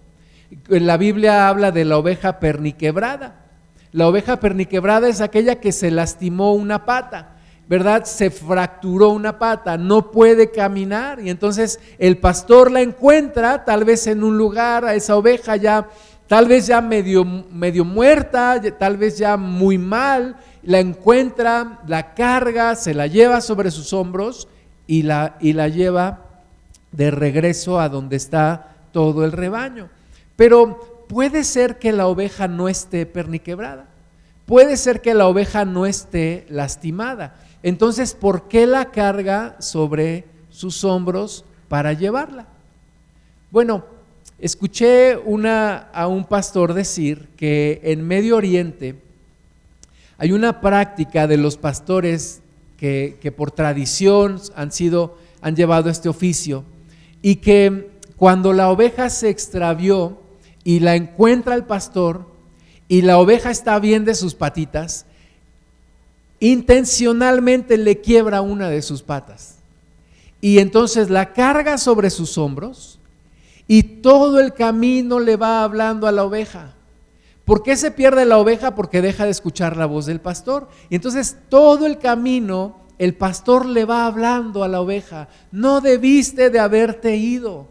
La 0.69 0.97
Biblia 0.97 1.49
habla 1.49 1.71
de 1.71 1.85
la 1.85 1.99
oveja 1.99 2.41
perniquebrada. 2.41 3.45
La 3.93 4.09
oveja 4.09 4.41
perniquebrada 4.41 5.07
es 5.07 5.21
aquella 5.21 5.61
que 5.61 5.71
se 5.71 5.91
lastimó 5.91 6.55
una 6.55 6.87
pata, 6.87 7.37
¿verdad? 7.69 8.05
Se 8.05 8.31
fracturó 8.31 9.11
una 9.11 9.39
pata, 9.39 9.77
no 9.77 10.11
puede 10.11 10.51
caminar 10.51 11.21
y 11.21 11.29
entonces 11.29 11.79
el 11.99 12.17
pastor 12.17 12.71
la 12.71 12.81
encuentra 12.81 13.67
tal 13.67 13.85
vez 13.85 14.07
en 14.07 14.25
un 14.25 14.39
lugar 14.39 14.87
a 14.87 14.95
esa 14.95 15.15
oveja 15.15 15.57
ya 15.57 15.91
tal 16.27 16.49
vez 16.49 16.67
ya 16.67 16.81
medio, 16.81 17.25
medio 17.25 17.85
muerta, 17.85 18.61
tal 18.79 18.97
vez 18.97 19.19
ya 19.19 19.37
muy 19.37 19.79
mal, 19.79 20.37
la 20.67 20.81
encuentra, 20.81 21.81
la 21.87 22.15
carga, 22.15 22.75
se 22.75 22.95
la 22.95 23.07
lleva 23.07 23.41
sobre 23.41 23.71
sus 23.71 23.93
hombros 23.93 24.49
y 24.87 25.03
la, 25.03 25.37
y 25.41 25.53
la 25.53 25.69
lleva 25.69 26.21
de 26.93 27.11
regreso 27.11 27.81
a 27.81 27.89
donde 27.89 28.17
está 28.17 28.77
todo 28.93 29.25
el 29.25 29.33
rebaño. 29.33 29.89
Pero 30.37 31.07
puede 31.09 31.45
ser 31.45 31.79
que 31.79 31.93
la 31.93 32.07
oveja 32.07 32.49
no 32.49 32.69
esté 32.69 33.07
perniquebrada. 33.07 33.87
Puede 34.47 34.77
ser 34.77 35.01
que 35.01 35.15
la 35.15 35.27
oveja 35.27 35.65
no 35.65 35.87
esté 35.87 36.47
lastimada. 36.49 37.35
Entonces, 37.63 38.15
¿por 38.15 38.49
qué 38.49 38.67
la 38.67 38.91
carga 38.91 39.57
sobre 39.59 40.25
sus 40.51 40.85
hombros 40.85 41.45
para 41.69 41.93
llevarla? 41.95 42.47
Bueno, 43.51 43.85
escuché 44.39 45.17
una, 45.17 45.89
a 45.93 46.07
un 46.07 46.25
pastor 46.25 46.75
decir 46.75 47.29
que 47.37 47.81
en 47.85 48.07
Medio 48.07 48.37
Oriente 48.37 49.01
hay 50.19 50.33
una 50.33 50.61
práctica 50.61 51.27
de 51.27 51.37
los 51.37 51.57
pastores 51.57 52.41
que, 52.77 53.35
por 53.37 53.51
tradición 53.51 54.41
han 54.55 54.71
sido, 54.71 55.17
han 55.41 55.57
llevado 55.57 55.89
este 55.89 56.09
oficio, 56.09 56.65
y 57.23 57.37
que 57.37 57.91
cuando 58.17 58.53
la 58.53 58.71
oveja 58.71 59.09
se 59.09 59.31
extravió 59.31 60.19
y 60.63 60.81
la 60.81 60.95
encuentra 60.95 61.55
el 61.55 61.65
pastor 61.65 62.27
y 62.87 63.03
la 63.03 63.19
oveja 63.19 63.51
está 63.51 63.79
bien 63.79 64.05
de 64.05 64.15
sus 64.15 64.35
patitas, 64.35 65.07
intencionalmente 66.41 67.79
le 67.79 68.01
quiebra 68.03 68.43
una 68.43 68.69
de 68.69 68.83
sus 68.83 69.03
patas. 69.03 69.57
Y 70.43 70.59
entonces 70.59 71.09
la 71.09 71.33
carga 71.33 71.79
sobre 71.79 72.11
sus 72.11 72.37
hombros 72.37 72.99
y 73.67 73.83
todo 73.83 74.41
el 74.41 74.53
camino 74.53 75.19
le 75.19 75.37
va 75.37 75.65
hablando 75.65 76.07
a 76.07 76.13
la 76.13 76.25
oveja. 76.25 76.74
¿Por 77.45 77.63
qué 77.63 77.77
se 77.77 77.91
pierde 77.91 78.25
la 78.25 78.39
oveja? 78.39 78.75
Porque 78.75 79.03
deja 79.03 79.25
de 79.25 79.31
escuchar 79.31 79.77
la 79.77 79.87
voz 79.87 80.07
del 80.07 80.21
pastor. 80.21 80.69
Y 80.89 80.97
entonces 80.97 81.37
todo 81.49 81.87
el 81.87 81.99
camino 81.99 82.85
el 82.99 83.15
pastor 83.15 83.67
le 83.67 83.85
va 83.85 84.07
hablando 84.07 84.63
a 84.63 84.69
la 84.69 84.81
oveja, 84.81 85.29
no 85.51 85.81
debiste 85.81 86.51
de 86.51 86.61
haberte 86.61 87.17
ido, 87.17 87.67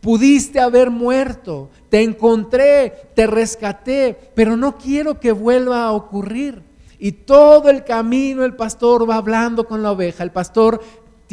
pudiste 0.00 0.60
haber 0.60 0.90
muerto, 0.90 1.70
te 1.90 2.02
encontré, 2.02 3.10
te 3.14 3.26
rescaté, 3.26 4.32
pero 4.34 4.56
no 4.56 4.78
quiero 4.78 5.20
que 5.20 5.32
vuelva 5.32 5.84
a 5.84 5.92
ocurrir. 5.92 6.62
Y 6.98 7.12
todo 7.12 7.68
el 7.68 7.84
camino 7.84 8.44
el 8.44 8.56
pastor 8.56 9.08
va 9.08 9.16
hablando 9.16 9.66
con 9.66 9.82
la 9.82 9.92
oveja, 9.92 10.22
el 10.22 10.30
pastor 10.30 10.80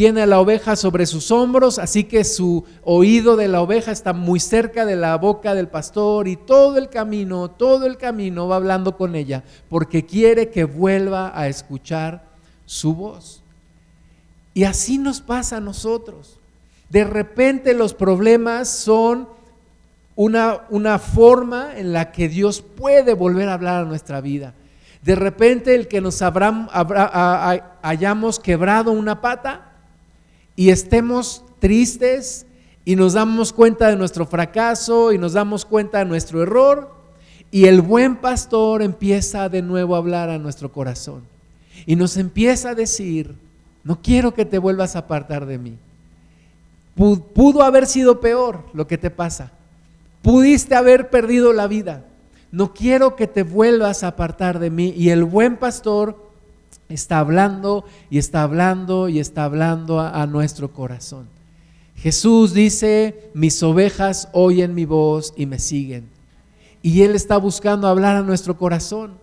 tiene 0.02 0.24
a 0.24 0.26
la 0.26 0.40
oveja 0.40 0.76
sobre 0.76 1.06
sus 1.06 1.30
hombros, 1.30 1.78
así 1.78 2.06
que 2.06 2.24
su 2.24 2.66
oído 2.84 3.36
de 3.36 3.48
la 3.48 3.62
oveja 3.62 3.92
está 3.92 4.14
muy 4.14 4.40
cerca 4.40 4.84
de 4.84 4.96
la 4.96 5.16
boca 5.16 5.54
del 5.54 5.68
pastor 5.68 6.28
y 6.28 6.38
todo 6.38 6.80
el 6.80 6.90
camino, 6.90 7.52
todo 7.52 7.86
el 7.86 7.98
camino 7.98 8.48
va 8.48 8.56
hablando 8.56 8.98
con 8.98 9.14
ella, 9.14 9.44
porque 9.70 10.04
quiere 10.04 10.50
que 10.50 10.64
vuelva 10.64 11.40
a 11.40 11.48
escuchar 11.48 12.24
su 12.66 12.96
voz. 12.96 13.44
Y 14.56 14.64
así 14.64 14.98
nos 14.98 15.22
pasa 15.22 15.58
a 15.58 15.62
nosotros. 15.62 16.40
De 16.90 17.04
repente 17.04 17.76
los 17.76 17.94
problemas 17.94 18.70
son 18.70 19.30
una, 20.16 20.62
una 20.72 20.98
forma 20.98 21.78
en 21.78 21.94
la 21.94 22.12
que 22.12 22.28
Dios 22.28 22.64
puede 22.64 23.14
volver 23.14 23.50
a 23.50 23.54
hablar 23.54 23.84
a 23.84 23.86
nuestra 23.86 24.20
vida. 24.20 24.56
De 25.04 25.14
repente 25.14 25.76
el 25.76 25.88
que 25.88 26.02
nos 26.02 26.24
habrá, 26.24 26.68
hayamos 27.84 28.40
quebrado 28.40 28.94
una 28.94 29.22
pata 29.22 29.68
y 30.56 30.70
estemos 30.70 31.44
tristes 31.60 32.46
y 32.86 32.96
nos 32.96 33.14
damos 33.14 33.54
cuenta 33.54 33.88
de 33.88 33.96
nuestro 33.96 34.26
fracaso 34.26 35.12
y 35.12 35.18
nos 35.18 35.34
damos 35.34 35.66
cuenta 35.66 36.00
de 36.00 36.06
nuestro 36.06 36.42
error 36.42 36.92
y 37.52 37.66
el 37.66 37.82
buen 37.82 38.16
pastor 38.16 38.82
empieza 38.82 39.50
de 39.50 39.62
nuevo 39.62 39.96
a 39.96 40.00
hablar 40.00 40.30
a 40.30 40.40
nuestro 40.40 40.72
corazón 40.72 41.24
y 41.86 41.96
nos 41.96 42.18
empieza 42.18 42.70
a 42.70 42.76
decir, 42.76 43.36
no 43.84 44.02
quiero 44.02 44.34
que 44.34 44.46
te 44.46 44.58
vuelvas 44.58 44.96
a 44.96 45.00
apartar 45.00 45.46
de 45.46 45.58
mí. 45.58 45.78
Pudo 46.96 47.64
haber 47.64 47.88
sido 47.88 48.20
peor 48.20 48.64
lo 48.74 48.88
que 48.88 48.98
te 48.98 49.10
pasa. 49.10 49.52
Pudiste 50.22 50.76
haber 50.76 51.10
perdido 51.10 51.52
la 51.52 51.68
vida. 51.68 52.06
No 52.52 52.74
quiero 52.74 53.16
que 53.16 53.28
te 53.28 53.44
vuelvas 53.44 54.04
a 54.04 54.10
apartar 54.10 54.60
de 54.60 54.70
mí. 54.70 54.94
Y 54.96 55.10
el 55.10 55.24
buen 55.24 55.58
pastor 55.58 56.31
está 56.94 57.20
hablando 57.20 57.86
y 58.10 58.18
está 58.18 58.44
hablando 58.44 59.10
y 59.10 59.20
está 59.20 59.46
hablando 59.46 60.00
a, 60.00 60.26
nuestro 60.28 60.72
corazón. 60.72 61.28
Jesús 61.96 62.54
dice, 62.54 63.30
mis 63.34 63.62
ovejas 63.64 64.30
oyen 64.34 64.74
mi 64.74 64.86
voz 64.86 65.34
y 65.36 65.46
me 65.46 65.60
siguen. 65.60 66.10
Y 66.82 67.04
Él 67.04 67.16
está 67.16 67.38
buscando 67.38 67.88
hablar 67.88 68.16
a 68.16 68.22
nuestro 68.22 68.58
corazón 68.58 69.22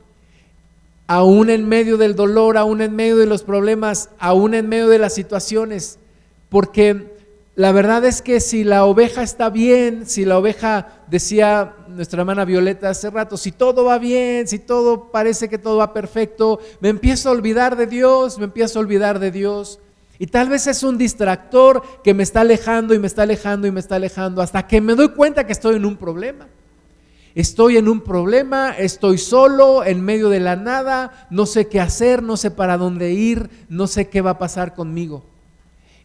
aún 1.09 1.49
en 1.49 1.67
medio 1.67 1.97
del 1.97 2.15
dolor, 2.15 2.57
aún 2.57 2.83
en 2.83 2.95
medio 2.95 3.17
de 3.17 3.27
los 3.27 3.43
problemas, 3.43 4.11
aún 4.21 4.55
en 4.55 4.69
medio 4.69 4.89
de 4.89 4.99
las 4.99 5.15
situaciones. 5.15 5.99
Porque 6.51 7.17
la 7.57 7.73
verdad 7.73 8.05
es 8.05 8.23
que 8.23 8.41
si 8.41 8.63
la 8.63 8.85
oveja 8.85 9.23
está 9.23 9.49
bien, 9.49 10.07
si 10.07 10.25
la 10.25 10.39
oveja, 10.39 11.03
decía 11.09 11.75
nuestra 11.99 12.21
hermana 12.21 12.45
Violeta 12.45 12.91
hace 12.91 13.11
rato, 13.11 13.37
si 13.37 13.51
todo 13.51 13.85
va 13.85 13.99
bien, 13.99 14.47
si 14.47 14.61
todo 14.61 15.11
parece 15.11 15.49
que 15.49 15.59
todo 15.59 15.79
va 15.79 15.93
perfecto, 15.93 16.61
me 16.79 16.91
empiezo 16.91 17.29
a 17.29 17.33
olvidar 17.33 17.77
de 17.77 17.89
Dios, 17.89 18.39
me 18.39 18.45
empiezo 18.45 18.79
a 18.79 18.83
olvidar 18.83 19.19
de 19.19 19.33
Dios. 19.33 19.81
Y 20.21 20.29
tal 20.29 20.49
vez 20.49 20.69
es 20.69 20.85
un 20.85 20.97
distractor 20.97 21.83
que 22.05 22.15
me 22.15 22.23
está 22.23 22.43
alejando 22.43 22.95
y 22.95 23.01
me 23.01 23.09
está 23.09 23.23
alejando 23.23 23.67
y 23.67 23.73
me 23.73 23.81
está 23.81 23.97
alejando 23.97 24.43
hasta 24.43 24.65
que 24.69 24.81
me 24.81 24.95
doy 24.95 25.09
cuenta 25.09 25.45
que 25.45 25.53
estoy 25.53 25.75
en 25.75 25.85
un 25.85 25.97
problema. 25.97 26.47
Estoy 27.35 27.79
en 27.79 27.89
un 27.89 28.01
problema, 28.01 28.71
estoy 28.71 29.19
solo, 29.19 29.85
en 29.85 30.01
medio 30.01 30.29
de 30.29 30.39
la 30.39 30.55
nada, 30.55 31.27
no 31.31 31.47
sé 31.47 31.67
qué 31.67 31.81
hacer, 31.81 32.23
no 32.23 32.37
sé 32.37 32.53
para 32.53 32.79
dónde 32.79 33.11
ir, 33.11 33.51
no 33.69 33.89
sé 33.89 34.09
qué 34.09 34.21
va 34.21 34.31
a 34.31 34.39
pasar 34.39 34.77
conmigo. 34.77 35.25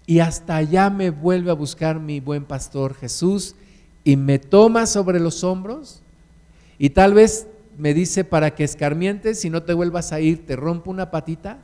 Y 0.07 0.21
hasta 0.21 0.55
allá 0.55 0.89
me 0.89 1.11
vuelve 1.11 1.51
a 1.51 1.55
buscar 1.55 1.99
mi 1.99 2.19
buen 2.19 2.45
pastor 2.45 2.95
Jesús 2.95 3.55
y 4.03 4.17
me 4.17 4.39
toma 4.39 4.85
sobre 4.85 5.19
los 5.19 5.43
hombros 5.43 6.01
y 6.77 6.89
tal 6.89 7.13
vez 7.13 7.47
me 7.77 7.93
dice 7.93 8.23
para 8.23 8.55
que 8.55 8.63
escarmientes, 8.63 9.39
si 9.39 9.49
no 9.49 9.63
te 9.63 9.73
vuelvas 9.73 10.11
a 10.11 10.19
ir, 10.19 10.45
te 10.45 10.55
rompo 10.55 10.91
una 10.91 11.11
patita 11.11 11.59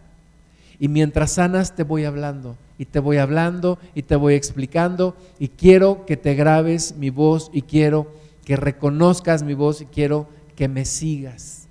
y 0.79 0.87
mientras 0.87 1.33
sanas 1.33 1.75
te 1.75 1.83
voy 1.83 2.05
hablando 2.05 2.55
y 2.77 2.85
te 2.85 2.99
voy 2.99 3.17
hablando 3.17 3.77
y 3.93 4.03
te 4.03 4.15
voy 4.15 4.33
explicando 4.35 5.15
y 5.37 5.49
quiero 5.49 6.05
que 6.05 6.17
te 6.17 6.35
grabes 6.35 6.95
mi 6.95 7.09
voz 7.09 7.49
y 7.53 7.63
quiero 7.63 8.07
que 8.45 8.55
reconozcas 8.55 9.43
mi 9.43 9.53
voz 9.53 9.81
y 9.81 9.85
quiero 9.85 10.27
que 10.55 10.67
me 10.67 10.85
sigas. 10.85 11.67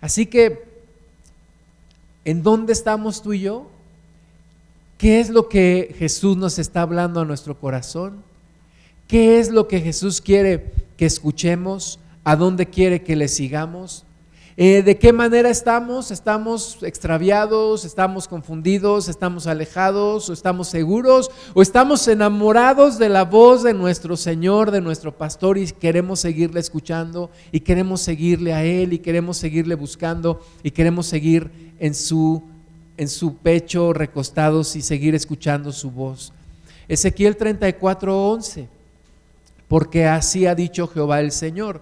Así 0.00 0.26
que, 0.26 0.64
¿en 2.24 2.42
dónde 2.42 2.72
estamos 2.72 3.22
tú 3.22 3.32
y 3.32 3.40
yo? 3.40 3.68
¿Qué 4.96 5.20
es 5.20 5.28
lo 5.30 5.48
que 5.48 5.94
Jesús 5.98 6.36
nos 6.36 6.58
está 6.58 6.82
hablando 6.82 7.20
a 7.20 7.24
nuestro 7.24 7.58
corazón? 7.58 8.22
¿Qué 9.10 9.40
es 9.40 9.50
lo 9.50 9.66
que 9.66 9.80
Jesús 9.80 10.20
quiere 10.20 10.70
que 10.96 11.04
escuchemos? 11.04 11.98
¿A 12.22 12.36
dónde 12.36 12.66
quiere 12.66 13.02
que 13.02 13.16
le 13.16 13.26
sigamos? 13.26 14.04
Eh, 14.56 14.84
¿De 14.84 14.98
qué 14.98 15.12
manera 15.12 15.50
estamos? 15.50 16.12
¿Estamos 16.12 16.78
extraviados? 16.82 17.84
¿Estamos 17.84 18.28
confundidos? 18.28 19.08
¿Estamos 19.08 19.48
alejados? 19.48 20.30
¿O 20.30 20.32
estamos 20.32 20.68
seguros? 20.68 21.32
¿O 21.54 21.60
estamos 21.60 22.06
enamorados 22.06 23.00
de 23.00 23.08
la 23.08 23.24
voz 23.24 23.64
de 23.64 23.74
nuestro 23.74 24.16
Señor, 24.16 24.70
de 24.70 24.80
nuestro 24.80 25.18
pastor 25.18 25.58
y 25.58 25.66
queremos 25.66 26.20
seguirle 26.20 26.60
escuchando 26.60 27.32
y 27.50 27.58
queremos 27.58 28.02
seguirle 28.02 28.54
a 28.54 28.62
Él 28.62 28.92
y 28.92 29.00
queremos 29.00 29.38
seguirle 29.38 29.74
buscando 29.74 30.40
y 30.62 30.70
queremos 30.70 31.06
seguir 31.06 31.50
en 31.80 31.96
su, 31.96 32.44
en 32.96 33.08
su 33.08 33.38
pecho 33.38 33.92
recostados 33.92 34.76
y 34.76 34.82
seguir 34.82 35.16
escuchando 35.16 35.72
su 35.72 35.90
voz? 35.90 36.32
Ezequiel 36.86 37.36
34, 37.36 38.30
11. 38.30 38.79
Porque 39.70 40.04
así 40.04 40.46
ha 40.46 40.56
dicho 40.56 40.88
Jehová 40.88 41.20
el 41.20 41.30
Señor. 41.30 41.80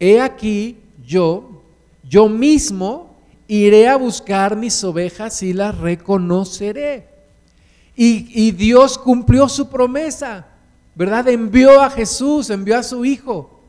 He 0.00 0.20
aquí 0.20 0.78
yo 1.06 1.62
yo 2.02 2.28
mismo 2.28 3.14
iré 3.46 3.86
a 3.86 3.94
buscar 3.94 4.56
mis 4.56 4.82
ovejas 4.82 5.40
y 5.44 5.52
las 5.52 5.78
reconoceré. 5.78 7.06
Y, 7.94 8.50
Dios 8.50 8.98
cumplió 8.98 9.48
su 9.48 9.68
promesa, 9.68 10.48
¿verdad? 10.96 11.28
Envió 11.28 11.80
a 11.80 11.88
Jesús, 11.88 12.50
envió 12.50 12.76
a 12.76 12.82
su 12.82 13.04
Hijo. 13.04 13.60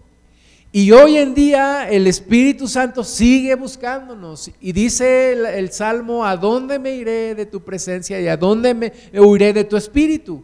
Y 0.72 0.92
hoy 0.92 1.18
en 1.18 1.36
día 1.36 1.88
el 1.88 2.08
Espíritu 2.08 2.68
Santo 2.68 3.04
sigue 3.04 3.54
buscándonos. 3.54 4.50
Y 4.60 4.72
dice 4.72 5.34
el, 5.34 5.46
el, 5.46 5.72
Salmo, 5.72 6.26
¿a 6.26 6.36
dónde 6.36 6.80
me 6.80 6.96
iré 6.96 7.36
de 7.36 7.46
tu 7.46 7.62
presencia 7.62 8.20
y 8.20 8.28
a 8.28 8.36
dónde 8.36 8.74
me 8.74 8.92
huiré 9.14 9.54
de 9.54 9.66
tu 9.66 9.78
Espíritu? 9.78 10.44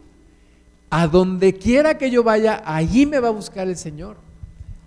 A 0.94 1.06
donde 1.06 1.54
quiera 1.54 1.96
que 1.96 2.10
yo 2.10 2.22
vaya, 2.22 2.62
allí 2.66 3.06
me 3.06 3.18
va 3.18 3.28
a 3.28 3.30
buscar 3.30 3.66
el 3.66 3.78
Señor. 3.78 4.18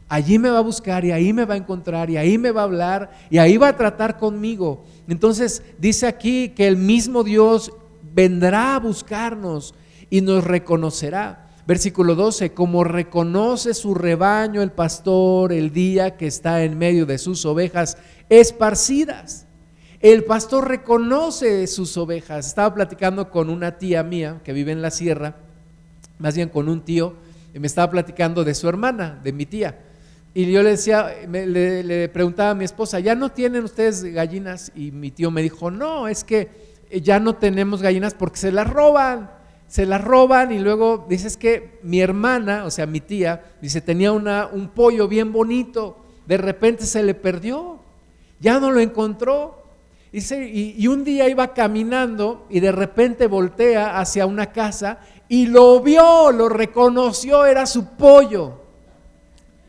Allí 0.07 0.37
me 0.37 0.51
va 0.51 0.59
a 0.59 0.61
buscar 0.61 1.03
y 1.03 1.11
ahí 1.11 1.33
me 1.33 1.45
va 1.45 1.55
a 1.55 1.57
encontrar 1.57 2.11
y 2.11 2.17
ahí 2.17 2.37
me 2.37 2.51
va 2.51 2.61
a 2.61 2.65
hablar 2.65 3.09
y 3.31 3.39
ahí 3.39 3.57
va 3.57 3.69
a 3.69 3.75
tratar 3.75 4.19
conmigo. 4.19 4.85
Entonces 5.07 5.63
dice 5.79 6.05
aquí 6.05 6.49
que 6.49 6.67
el 6.67 6.77
mismo 6.77 7.23
Dios 7.23 7.71
vendrá 8.13 8.75
a 8.75 8.79
buscarnos 8.79 9.73
y 10.11 10.21
nos 10.21 10.43
reconocerá. 10.43 11.47
Versículo 11.65 12.13
12, 12.13 12.53
como 12.53 12.83
reconoce 12.83 13.73
su 13.73 13.95
rebaño 13.95 14.61
el 14.61 14.71
pastor 14.71 15.51
el 15.51 15.73
día 15.73 16.17
que 16.17 16.27
está 16.27 16.63
en 16.63 16.77
medio 16.77 17.07
de 17.07 17.17
sus 17.17 17.43
ovejas 17.47 17.97
esparcidas. 18.29 19.47
El 20.01 20.23
pastor 20.23 20.67
reconoce 20.67 21.65
sus 21.65 21.97
ovejas. 21.97 22.45
Estaba 22.45 22.75
platicando 22.75 23.31
con 23.31 23.49
una 23.49 23.79
tía 23.79 24.03
mía 24.03 24.41
que 24.43 24.53
vive 24.53 24.71
en 24.71 24.83
la 24.83 24.91
sierra, 24.91 25.37
más 26.19 26.35
bien 26.35 26.49
con 26.49 26.69
un 26.69 26.81
tío, 26.81 27.15
y 27.53 27.59
me 27.59 27.67
estaba 27.67 27.91
platicando 27.91 28.43
de 28.43 28.53
su 28.53 28.67
hermana, 28.67 29.19
de 29.23 29.33
mi 29.33 29.45
tía. 29.45 29.79
Y 30.33 30.51
yo 30.51 30.61
le 30.61 30.71
decía, 30.71 31.13
le, 31.29 31.83
le, 31.83 32.09
preguntaba 32.09 32.49
a 32.51 32.55
mi 32.55 32.65
esposa, 32.65 32.99
¿ya 32.99 33.15
no 33.15 33.31
tienen 33.31 33.63
ustedes 33.63 34.03
gallinas? 34.03 34.71
Y 34.75 34.91
mi 34.91 35.11
tío 35.11 35.31
me 35.31 35.41
dijo, 35.41 35.71
no, 35.71 36.07
es 36.07 36.23
que 36.23 36.49
ya 37.01 37.19
no 37.19 37.35
tenemos 37.35 37.81
gallinas 37.81 38.13
porque 38.13 38.37
se 38.37 38.51
las 38.51 38.69
roban 38.69 39.29
se 39.67 39.85
la 39.85 39.97
roban 39.97 40.51
y 40.51 40.59
luego 40.59 41.05
dices 41.09 41.37
que 41.37 41.79
mi 41.83 41.99
hermana, 41.99 42.65
o 42.65 42.71
sea, 42.71 42.85
mi 42.85 43.01
tía, 43.01 43.43
dice, 43.61 43.81
tenía 43.81 44.11
una, 44.11 44.47
un 44.47 44.69
pollo 44.69 45.07
bien 45.07 45.33
bonito, 45.33 45.97
de 46.27 46.37
repente 46.37 46.85
se 46.85 47.03
le 47.03 47.13
perdió, 47.13 47.79
ya 48.39 48.59
no 48.59 48.71
lo 48.71 48.79
encontró. 48.79 49.63
Y, 50.11 50.75
y 50.77 50.87
un 50.87 51.03
día 51.03 51.27
iba 51.27 51.53
caminando 51.53 52.45
y 52.49 52.61
de 52.61 52.71
repente 52.71 53.27
voltea 53.27 53.99
hacia 53.99 54.25
una 54.25 54.53
casa 54.53 54.99
y 55.27 55.47
lo 55.47 55.81
vio, 55.81 56.31
lo 56.31 56.49
reconoció, 56.49 57.45
era 57.45 57.65
su 57.65 57.85
pollo. 57.95 58.61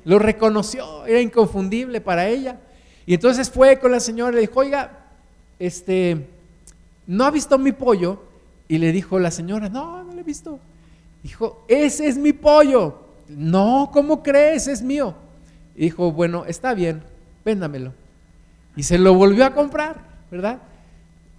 Lo 0.04 0.18
reconoció, 0.18 1.06
era 1.06 1.20
inconfundible 1.20 2.00
para 2.00 2.28
ella. 2.28 2.60
Y 3.06 3.14
entonces 3.14 3.50
fue 3.50 3.78
con 3.78 3.92
la 3.92 4.00
señora 4.00 4.32
y 4.32 4.34
le 4.36 4.40
dijo, 4.42 4.60
oiga, 4.60 5.06
este, 5.58 6.28
¿no 7.06 7.24
ha 7.24 7.30
visto 7.30 7.58
mi 7.58 7.72
pollo? 7.72 8.22
Y 8.68 8.78
le 8.78 8.92
dijo 8.92 9.18
la 9.18 9.30
señora, 9.30 9.68
no, 9.68 10.04
no 10.04 10.12
lo 10.12 10.20
he 10.20 10.24
visto. 10.24 10.58
Dijo, 11.22 11.64
ese 11.68 12.06
es 12.08 12.16
mi 12.18 12.32
pollo. 12.32 13.00
No, 13.28 13.90
¿cómo 13.92 14.22
crees? 14.22 14.68
Es 14.68 14.82
mío. 14.82 15.14
Y 15.74 15.82
dijo, 15.82 16.12
bueno, 16.12 16.44
está 16.44 16.74
bien, 16.74 17.02
véndamelo. 17.44 17.92
Y 18.76 18.82
se 18.82 18.98
lo 18.98 19.14
volvió 19.14 19.44
a 19.44 19.54
comprar, 19.54 20.04
¿verdad? 20.30 20.58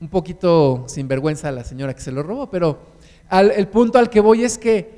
Un 0.02 0.10
poquito 0.10 0.86
sinvergüenza 0.88 1.52
la 1.52 1.64
señora 1.64 1.94
que 1.94 2.02
se 2.02 2.12
lo 2.12 2.24
robó, 2.24 2.50
pero 2.50 2.80
el 3.30 3.68
punto 3.68 4.00
al 4.00 4.10
que 4.10 4.20
voy 4.20 4.44
es 4.44 4.58
que 4.58 4.98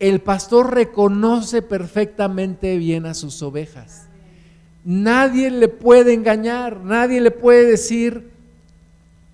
el 0.00 0.20
pastor 0.20 0.74
reconoce 0.74 1.62
perfectamente 1.62 2.76
bien 2.76 3.06
a 3.06 3.14
sus 3.14 3.42
ovejas. 3.42 4.04
Nadie 4.84 5.50
le 5.50 5.68
puede 5.68 6.14
engañar, 6.14 6.80
nadie 6.80 7.20
le 7.20 7.30
puede 7.30 7.66
decir 7.66 8.30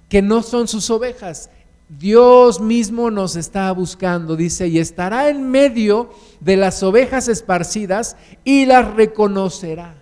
que 0.08 0.22
no 0.22 0.42
son 0.42 0.68
sus 0.68 0.90
ovejas. 0.90 1.50
Dios 1.88 2.60
mismo 2.60 3.10
nos 3.10 3.36
está 3.36 3.70
buscando, 3.72 4.36
dice, 4.36 4.68
y 4.68 4.78
estará 4.78 5.28
en 5.28 5.50
medio 5.50 6.10
de 6.40 6.56
las 6.56 6.82
ovejas 6.82 7.28
esparcidas 7.28 8.16
y 8.42 8.66
las 8.66 8.94
reconocerá 8.94 9.94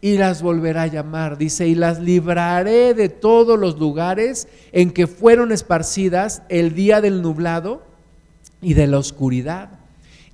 y 0.00 0.16
las 0.16 0.42
volverá 0.42 0.82
a 0.82 0.86
llamar, 0.86 1.36
dice, 1.36 1.68
y 1.68 1.74
las 1.74 2.00
libraré 2.00 2.94
de 2.94 3.08
todos 3.08 3.58
los 3.58 3.78
lugares 3.78 4.48
en 4.72 4.90
que 4.90 5.06
fueron 5.06 5.52
esparcidas 5.52 6.42
el 6.48 6.74
día 6.74 7.00
del 7.00 7.20
nublado 7.20 7.82
y 8.62 8.74
de 8.74 8.86
la 8.86 8.98
oscuridad. 8.98 9.80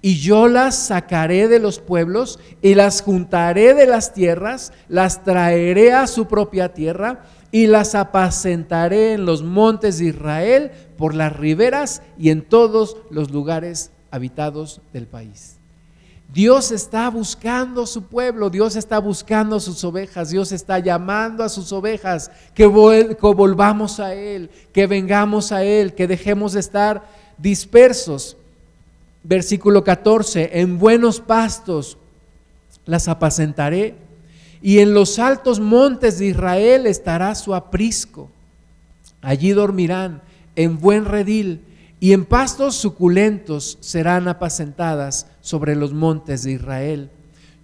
Y 0.03 0.19
yo 0.19 0.47
las 0.47 0.77
sacaré 0.77 1.49
de 1.49 1.59
los 1.59 1.81
pueblos 1.81 2.39
y 2.63 2.75
las 2.75 3.03
juntaré 3.03 3.75
de 3.75 3.87
las 3.87 4.13
tierras, 4.13 4.73
las 4.89 5.25
traeré 5.25 5.93
a 5.93 6.07
su 6.07 6.27
propia 6.27 6.73
tierra 6.73 7.25
y 7.51 7.67
las 7.67 7.95
apacentaré 7.95 9.15
en 9.15 9.25
los 9.25 9.43
montes 9.43 9.99
de 9.99 10.07
Israel, 10.07 10.71
por 10.97 11.15
las 11.15 11.35
riberas 11.35 12.03
y 12.19 12.31
en 12.31 12.43
todos 12.43 12.97
los 13.11 13.31
lugares 13.31 13.91
habitados 14.11 14.81
del 14.93 15.07
país. 15.07 15.56
Dios 16.37 16.71
está 16.71 17.09
buscando 17.09 17.87
su 17.87 18.03
pueblo, 18.03 18.51
Dios 18.51 18.77
está 18.77 18.99
buscando 18.99 19.59
sus 19.59 19.83
ovejas, 19.85 20.29
Dios 20.29 20.53
está 20.53 20.79
llamando 20.79 21.43
a 21.43 21.49
sus 21.49 21.73
ovejas 21.73 22.31
que, 22.53 22.67
volvamos 22.67 24.01
a 24.01 24.13
Él, 24.13 24.51
que 24.75 24.87
vengamos 24.87 25.51
a 25.51 25.65
Él, 25.65 25.95
que 25.95 26.07
dejemos 26.07 26.53
de 26.53 26.61
estar 26.61 27.09
dispersos. 27.39 28.37
Versículo 29.25 29.83
14, 29.83 30.61
en 30.61 30.79
buenos 30.79 31.21
pastos 31.21 31.97
las 32.85 33.09
apacentaré 33.09 33.95
y 34.61 34.81
en 34.81 34.93
los 34.93 35.19
altos 35.19 35.59
montes 35.59 36.19
de 36.19 36.27
Israel 36.27 36.87
estará 36.87 37.35
su 37.35 37.55
aprisco. 37.55 38.29
Allí 39.23 39.53
dormirán 39.53 40.21
en 40.55 40.79
buen 40.81 41.07
redil 41.07 41.63
y 41.99 42.13
en 42.13 42.27
pastos 42.27 42.77
suculentos 42.77 43.79
serán 43.81 44.29
apacentadas 44.29 45.29
sobre 45.47 45.77
los 45.77 45.93
montes 45.93 46.43
de 46.43 46.51
Israel. 46.51 47.09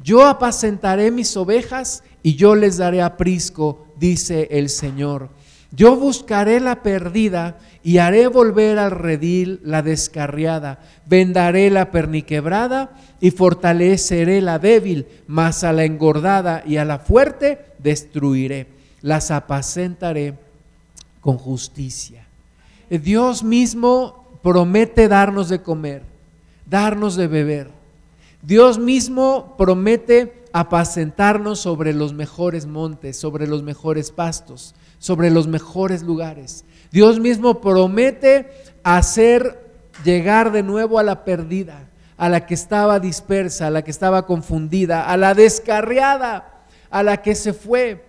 Yo 0.04 0.24
apacentaré 0.24 1.10
mis 1.10 1.36
ovejas 1.36 2.04
y 2.22 2.36
yo 2.36 2.54
les 2.54 2.76
daré 2.76 3.02
aprisco, 3.02 3.88
dice 3.98 4.46
el 4.52 4.68
Señor. 4.68 5.30
Yo 5.72 5.96
buscaré 5.96 6.60
la 6.60 6.84
perdida 6.84 7.58
y 7.82 7.98
haré 7.98 8.28
volver 8.28 8.78
al 8.78 8.92
redil 8.92 9.58
la 9.64 9.82
descarriada. 9.82 10.78
Vendaré 11.06 11.70
la 11.70 11.90
perniquebrada 11.90 12.92
y 13.20 13.32
fortaleceré 13.32 14.40
la 14.42 14.60
débil, 14.60 15.06
mas 15.26 15.64
a 15.64 15.72
la 15.72 15.84
engordada 15.84 16.62
y 16.64 16.76
a 16.76 16.84
la 16.84 17.00
fuerte 17.00 17.58
destruiré. 17.80 18.68
Las 19.00 19.32
apacentaré 19.32 20.34
con 21.20 21.36
justicia. 21.36 22.26
Dios 22.88 23.42
mismo 23.42 24.38
promete 24.40 25.08
darnos 25.08 25.48
de 25.48 25.62
comer, 25.62 26.11
darnos 26.66 27.16
de 27.16 27.26
beber. 27.26 27.70
Dios 28.42 28.78
mismo 28.78 29.54
promete 29.56 30.44
apacentarnos 30.52 31.60
sobre 31.60 31.92
los 31.92 32.12
mejores 32.12 32.66
montes, 32.66 33.16
sobre 33.16 33.46
los 33.46 33.62
mejores 33.62 34.10
pastos, 34.10 34.74
sobre 34.98 35.30
los 35.30 35.46
mejores 35.46 36.02
lugares. 36.02 36.64
Dios 36.90 37.20
mismo 37.20 37.60
promete 37.60 38.50
hacer 38.82 39.70
llegar 40.04 40.52
de 40.52 40.62
nuevo 40.62 40.98
a 40.98 41.02
la 41.02 41.24
perdida 41.24 41.88
a 42.22 42.28
la 42.28 42.46
que 42.46 42.54
estaba 42.54 43.00
dispersa, 43.00 43.66
a 43.66 43.70
la 43.70 43.82
que 43.82 43.90
estaba 43.90 44.26
confundida, 44.26 45.08
a 45.08 45.16
la 45.16 45.34
descarriada, 45.34 46.62
a 46.88 47.02
la 47.02 47.16
que 47.20 47.34
se 47.34 47.52
fue. 47.52 48.04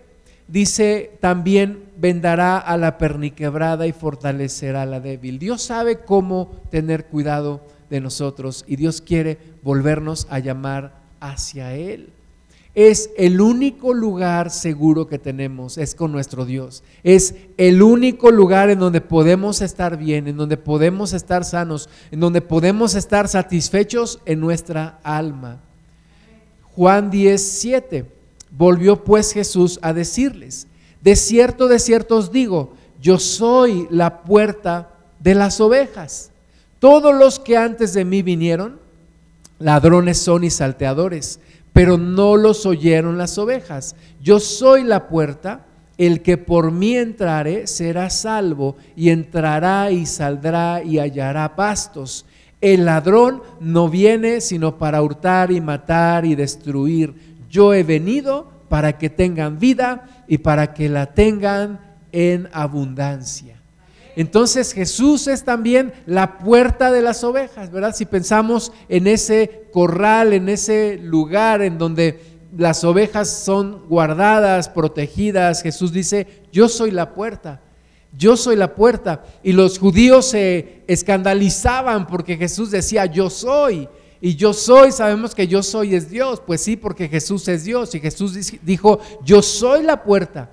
Dice 0.46 1.18
también, 1.20 1.86
vendará 1.96 2.58
a 2.58 2.76
la 2.76 2.96
perniquebrada 2.96 3.88
y 3.88 3.92
fortalecerá 3.92 4.82
a 4.82 4.86
la 4.86 5.00
débil. 5.00 5.40
Dios 5.40 5.62
sabe 5.62 6.04
cómo 6.04 6.62
tener 6.70 7.06
cuidado 7.06 7.62
de 7.94 8.00
nosotros 8.00 8.64
y 8.66 8.76
Dios 8.76 9.00
quiere 9.00 9.38
volvernos 9.62 10.26
a 10.30 10.40
llamar 10.40 11.00
hacia 11.20 11.74
Él 11.74 12.10
es 12.74 13.10
el 13.16 13.40
único 13.40 13.94
lugar 13.94 14.50
seguro 14.50 15.06
que 15.06 15.18
tenemos, 15.18 15.78
es 15.78 15.94
con 15.94 16.10
nuestro 16.10 16.44
Dios. 16.44 16.82
Es 17.04 17.36
el 17.56 17.82
único 17.82 18.32
lugar 18.32 18.68
en 18.68 18.80
donde 18.80 19.00
podemos 19.00 19.62
estar 19.62 19.96
bien, 19.96 20.26
en 20.26 20.36
donde 20.36 20.56
podemos 20.56 21.12
estar 21.12 21.44
sanos, 21.44 21.88
en 22.10 22.18
donde 22.18 22.40
podemos 22.40 22.96
estar 22.96 23.28
satisfechos 23.28 24.18
en 24.26 24.40
nuestra 24.40 24.98
alma. 25.04 25.60
Juan 26.74 27.10
17. 27.10 28.06
Volvió 28.50 29.04
pues 29.04 29.32
Jesús 29.32 29.78
a 29.82 29.92
decirles, 29.92 30.66
de 31.00 31.14
cierto, 31.14 31.68
de 31.68 31.78
cierto 31.78 32.16
os 32.16 32.32
digo, 32.32 32.74
yo 33.00 33.18
soy 33.20 33.86
la 33.90 34.22
puerta 34.22 34.90
de 35.20 35.34
las 35.36 35.60
ovejas. 35.60 36.30
Todos 36.78 37.14
los 37.14 37.38
que 37.38 37.56
antes 37.56 37.94
de 37.94 38.04
mí 38.04 38.22
vinieron, 38.22 38.78
ladrones 39.58 40.18
son 40.18 40.44
y 40.44 40.50
salteadores 40.50 41.40
pero 41.74 41.98
no 41.98 42.36
los 42.36 42.64
oyeron 42.64 43.18
las 43.18 43.36
ovejas. 43.36 43.96
Yo 44.22 44.38
soy 44.38 44.84
la 44.84 45.08
puerta, 45.08 45.66
el 45.98 46.22
que 46.22 46.38
por 46.38 46.70
mí 46.70 46.96
entrare 46.96 47.66
será 47.66 48.10
salvo 48.10 48.76
y 48.96 49.10
entrará 49.10 49.90
y 49.90 50.06
saldrá 50.06 50.82
y 50.82 51.00
hallará 51.00 51.56
pastos. 51.56 52.26
El 52.60 52.84
ladrón 52.86 53.42
no 53.60 53.88
viene 53.88 54.40
sino 54.40 54.78
para 54.78 55.02
hurtar 55.02 55.50
y 55.50 55.60
matar 55.60 56.24
y 56.24 56.36
destruir. 56.36 57.12
Yo 57.50 57.74
he 57.74 57.82
venido 57.82 58.48
para 58.68 58.96
que 58.96 59.10
tengan 59.10 59.58
vida 59.58 60.24
y 60.28 60.38
para 60.38 60.74
que 60.74 60.88
la 60.88 61.06
tengan 61.06 61.80
en 62.12 62.48
abundancia. 62.52 63.53
Entonces 64.16 64.72
Jesús 64.72 65.26
es 65.26 65.44
también 65.44 65.92
la 66.06 66.38
puerta 66.38 66.92
de 66.92 67.02
las 67.02 67.24
ovejas, 67.24 67.70
¿verdad? 67.70 67.94
Si 67.94 68.04
pensamos 68.04 68.72
en 68.88 69.06
ese 69.06 69.68
corral, 69.72 70.32
en 70.32 70.48
ese 70.48 70.98
lugar 71.02 71.62
en 71.62 71.78
donde 71.78 72.20
las 72.56 72.84
ovejas 72.84 73.28
son 73.28 73.86
guardadas, 73.88 74.68
protegidas, 74.68 75.62
Jesús 75.62 75.92
dice, 75.92 76.44
yo 76.52 76.68
soy 76.68 76.92
la 76.92 77.12
puerta, 77.14 77.60
yo 78.16 78.36
soy 78.36 78.56
la 78.56 78.74
puerta. 78.74 79.24
Y 79.42 79.52
los 79.52 79.78
judíos 79.78 80.26
se 80.26 80.84
escandalizaban 80.86 82.06
porque 82.06 82.36
Jesús 82.36 82.70
decía, 82.70 83.06
yo 83.06 83.30
soy. 83.30 83.88
Y 84.20 84.36
yo 84.36 84.54
soy, 84.54 84.92
sabemos 84.92 85.34
que 85.34 85.46
yo 85.46 85.62
soy 85.62 85.94
es 85.94 86.08
Dios. 86.08 86.40
Pues 86.46 86.60
sí, 86.62 86.76
porque 86.76 87.08
Jesús 87.08 87.46
es 87.48 87.64
Dios. 87.64 87.94
Y 87.94 88.00
Jesús 88.00 88.52
dijo, 88.62 89.00
yo 89.24 89.42
soy 89.42 89.82
la 89.82 90.02
puerta. 90.02 90.50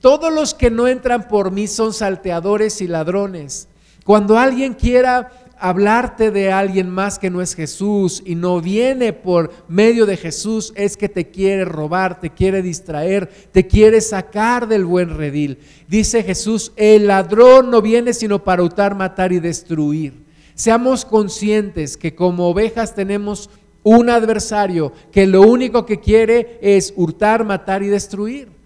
Todos 0.00 0.32
los 0.32 0.54
que 0.54 0.70
no 0.70 0.86
entran 0.86 1.26
por 1.28 1.50
mí 1.50 1.66
son 1.66 1.92
salteadores 1.92 2.80
y 2.80 2.86
ladrones. 2.86 3.68
Cuando 4.04 4.38
alguien 4.38 4.74
quiera 4.74 5.30
hablarte 5.58 6.30
de 6.30 6.52
alguien 6.52 6.88
más 6.88 7.18
que 7.18 7.30
no 7.30 7.42
es 7.42 7.54
Jesús 7.54 8.22
y 8.24 8.34
no 8.36 8.60
viene 8.60 9.12
por 9.12 9.52
medio 9.66 10.06
de 10.06 10.16
Jesús, 10.16 10.72
es 10.76 10.96
que 10.96 11.08
te 11.08 11.30
quiere 11.30 11.64
robar, 11.64 12.20
te 12.20 12.30
quiere 12.30 12.62
distraer, 12.62 13.28
te 13.52 13.66
quiere 13.66 14.00
sacar 14.00 14.68
del 14.68 14.84
buen 14.84 15.16
redil. 15.16 15.58
Dice 15.88 16.22
Jesús, 16.22 16.72
el 16.76 17.08
ladrón 17.08 17.70
no 17.70 17.82
viene 17.82 18.14
sino 18.14 18.44
para 18.44 18.62
hurtar, 18.62 18.94
matar 18.94 19.32
y 19.32 19.40
destruir. 19.40 20.24
Seamos 20.54 21.04
conscientes 21.04 21.96
que 21.96 22.14
como 22.14 22.48
ovejas 22.48 22.94
tenemos 22.94 23.50
un 23.82 24.10
adversario 24.10 24.92
que 25.12 25.26
lo 25.26 25.42
único 25.42 25.86
que 25.86 26.00
quiere 26.00 26.58
es 26.62 26.92
hurtar, 26.96 27.44
matar 27.44 27.82
y 27.82 27.88
destruir. 27.88 28.57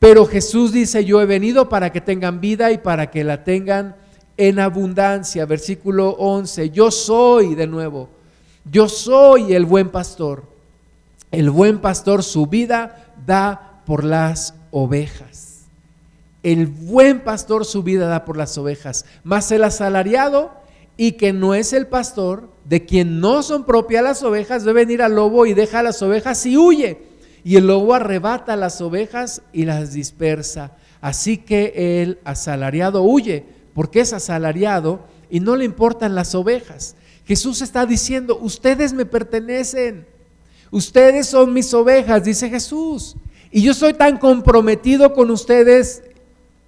Pero 0.00 0.26
Jesús 0.26 0.72
dice, 0.72 1.04
yo 1.04 1.20
he 1.20 1.26
venido 1.26 1.68
para 1.68 1.92
que 1.92 2.00
tengan 2.00 2.40
vida 2.40 2.72
y 2.72 2.78
para 2.78 3.10
que 3.10 3.22
la 3.22 3.44
tengan 3.44 3.96
en 4.38 4.58
abundancia. 4.58 5.44
Versículo 5.44 6.12
11, 6.12 6.70
yo 6.70 6.90
soy 6.90 7.54
de 7.54 7.66
nuevo, 7.66 8.08
yo 8.64 8.88
soy 8.88 9.52
el 9.52 9.66
buen 9.66 9.90
pastor. 9.90 10.44
El 11.30 11.50
buen 11.50 11.80
pastor 11.80 12.24
su 12.24 12.46
vida 12.46 13.12
da 13.24 13.82
por 13.84 14.02
las 14.02 14.54
ovejas. 14.70 15.66
El 16.42 16.66
buen 16.66 17.20
pastor 17.20 17.66
su 17.66 17.82
vida 17.82 18.08
da 18.08 18.24
por 18.24 18.38
las 18.38 18.56
ovejas. 18.56 19.04
Más 19.22 19.52
el 19.52 19.62
asalariado 19.62 20.50
y 20.96 21.12
que 21.12 21.34
no 21.34 21.54
es 21.54 21.74
el 21.74 21.86
pastor, 21.86 22.48
de 22.64 22.86
quien 22.86 23.20
no 23.20 23.42
son 23.42 23.64
propias 23.64 24.02
las 24.02 24.22
ovejas, 24.22 24.64
debe 24.64 24.84
venir 24.84 25.02
al 25.02 25.14
lobo 25.14 25.44
y 25.44 25.52
deja 25.52 25.82
las 25.82 26.00
ovejas 26.02 26.44
y 26.46 26.56
huye. 26.56 27.09
Y 27.44 27.56
el 27.56 27.66
lobo 27.66 27.94
arrebata 27.94 28.56
las 28.56 28.80
ovejas 28.80 29.42
y 29.52 29.64
las 29.64 29.92
dispersa. 29.92 30.72
Así 31.00 31.38
que 31.38 32.02
el 32.02 32.18
asalariado 32.24 33.02
huye 33.02 33.44
porque 33.74 34.00
es 34.00 34.12
asalariado 34.12 35.00
y 35.30 35.40
no 35.40 35.56
le 35.56 35.64
importan 35.64 36.14
las 36.14 36.34
ovejas. 36.34 36.96
Jesús 37.24 37.62
está 37.62 37.86
diciendo, 37.86 38.38
ustedes 38.40 38.92
me 38.92 39.06
pertenecen, 39.06 40.06
ustedes 40.70 41.28
son 41.28 41.52
mis 41.52 41.72
ovejas, 41.72 42.24
dice 42.24 42.50
Jesús. 42.50 43.16
Y 43.50 43.62
yo 43.62 43.72
soy 43.72 43.94
tan 43.94 44.18
comprometido 44.18 45.12
con 45.14 45.30
ustedes, 45.30 46.02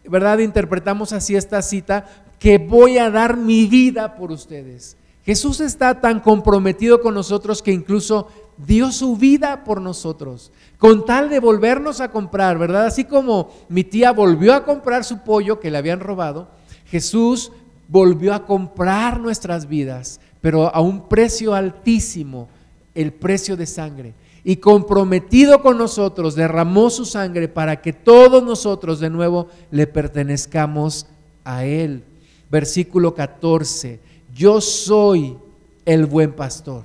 ¿verdad? 0.05 0.39
Interpretamos 0.39 1.13
así 1.13 1.37
esta 1.37 1.63
cita, 1.63 2.07
que 2.39 2.59
voy 2.59 2.99
a 2.99 3.11
dar 3.11 3.37
mi 3.37 3.67
vida 3.67 4.17
por 4.17 4.33
ustedes. 4.33 4.97
Jesús 5.25 5.61
está 5.61 6.01
tan 6.01 6.21
comprometido 6.21 7.01
con 7.01 7.15
nosotros 7.15 7.63
que 7.63 7.73
incluso 7.73 8.27
dio 8.57 8.91
su 8.91 9.17
vida 9.17 9.65
por 9.65 9.81
nosotros, 9.81 10.51
con 10.79 11.05
tal 11.05 11.31
de 11.31 11.39
volvernos 11.39 12.01
a 12.01 12.11
comprar, 12.11 12.59
¿verdad? 12.59 12.87
Así 12.87 13.05
como 13.05 13.51
mi 13.69 13.85
tía 13.85 14.13
volvió 14.13 14.53
a 14.55 14.65
comprar 14.65 15.05
su 15.05 15.19
pollo 15.19 15.61
que 15.61 15.71
le 15.71 15.79
habían 15.79 16.01
robado, 16.01 16.49
Jesús 16.87 17.53
volvió 17.89 18.35
a 18.35 18.47
comprar 18.47 19.21
nuestras 19.21 19.69
vidas, 19.69 20.21
pero 20.41 20.75
a 20.75 20.81
un 20.81 21.09
precio 21.09 21.55
altísimo, 21.55 22.49
el 22.95 23.13
precio 23.13 23.57
de 23.57 23.67
sangre. 23.67 24.15
Y 24.45 24.57
comprometido 24.57 25.63
con 25.63 25.79
nosotros, 25.79 26.35
derramó 26.35 26.91
su 26.91 27.05
sangre 27.05 27.47
para 27.47 27.81
que 27.81 27.93
todos 27.93 28.43
nosotros 28.43 28.99
de 28.99 29.09
nuevo 29.09 29.47
le 29.71 29.87
pertenezcamos 29.87 31.07
a 31.45 31.65
Él. 31.65 32.03
Versículo 32.51 33.15
14, 33.15 34.01
yo 34.35 34.61
soy 34.61 35.37
el 35.85 36.07
buen 36.07 36.33
pastor 36.33 36.85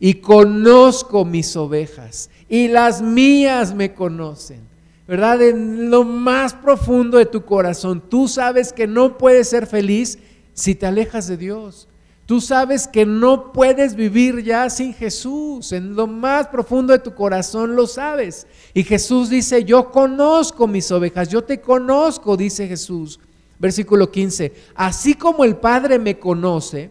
y 0.00 0.14
conozco 0.14 1.24
mis 1.24 1.56
ovejas 1.56 2.30
y 2.48 2.68
las 2.68 3.02
mías 3.02 3.74
me 3.74 3.94
conocen 3.94 4.68
¿verdad? 5.08 5.40
En 5.40 5.90
lo 5.90 6.04
más 6.04 6.52
profundo 6.52 7.16
de 7.16 7.24
tu 7.24 7.42
corazón, 7.42 8.02
tú 8.10 8.28
sabes 8.28 8.74
que 8.74 8.86
no 8.86 9.16
puedes 9.16 9.48
ser 9.48 9.66
feliz 9.66 10.18
si 10.52 10.74
te 10.74 10.84
alejas 10.84 11.26
de 11.26 11.38
Dios. 11.38 11.88
Tú 12.26 12.42
sabes 12.42 12.86
que 12.86 13.06
no 13.06 13.54
puedes 13.54 13.94
vivir 13.94 14.44
ya 14.44 14.68
sin 14.68 14.92
Jesús. 14.92 15.72
En 15.72 15.96
lo 15.96 16.06
más 16.06 16.48
profundo 16.48 16.92
de 16.92 16.98
tu 16.98 17.14
corazón 17.14 17.74
lo 17.74 17.86
sabes. 17.86 18.46
Y 18.74 18.84
Jesús 18.84 19.30
dice, 19.30 19.64
yo 19.64 19.90
conozco 19.90 20.66
mis 20.66 20.92
ovejas, 20.92 21.30
yo 21.30 21.42
te 21.42 21.58
conozco, 21.58 22.36
dice 22.36 22.68
Jesús. 22.68 23.18
Versículo 23.58 24.10
15, 24.10 24.52
así 24.74 25.14
como 25.14 25.44
el 25.44 25.56
Padre 25.56 25.98
me 25.98 26.18
conoce, 26.18 26.90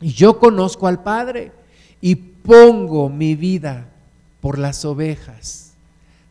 yo 0.00 0.38
conozco 0.38 0.86
al 0.86 1.02
Padre, 1.02 1.52
y 2.00 2.14
pongo 2.14 3.08
mi 3.08 3.34
vida 3.34 3.88
por 4.40 4.58
las 4.58 4.84
ovejas 4.84 5.68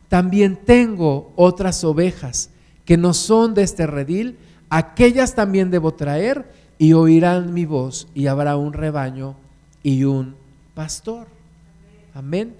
también 0.08 0.56
tengo 0.56 1.32
otras 1.36 1.84
ovejas 1.84 2.50
que 2.84 2.96
no 2.96 3.12
son 3.12 3.54
de 3.54 3.62
este 3.62 3.86
redil, 3.86 4.38
aquellas 4.70 5.34
también 5.34 5.70
debo 5.70 5.92
traer 5.94 6.50
y 6.78 6.94
oirán 6.94 7.52
mi 7.52 7.66
voz 7.66 8.08
y 8.14 8.26
habrá 8.26 8.56
un 8.56 8.72
rebaño 8.72 9.36
y 9.82 10.04
un 10.04 10.34
pastor. 10.74 11.26
Amén. 12.14 12.54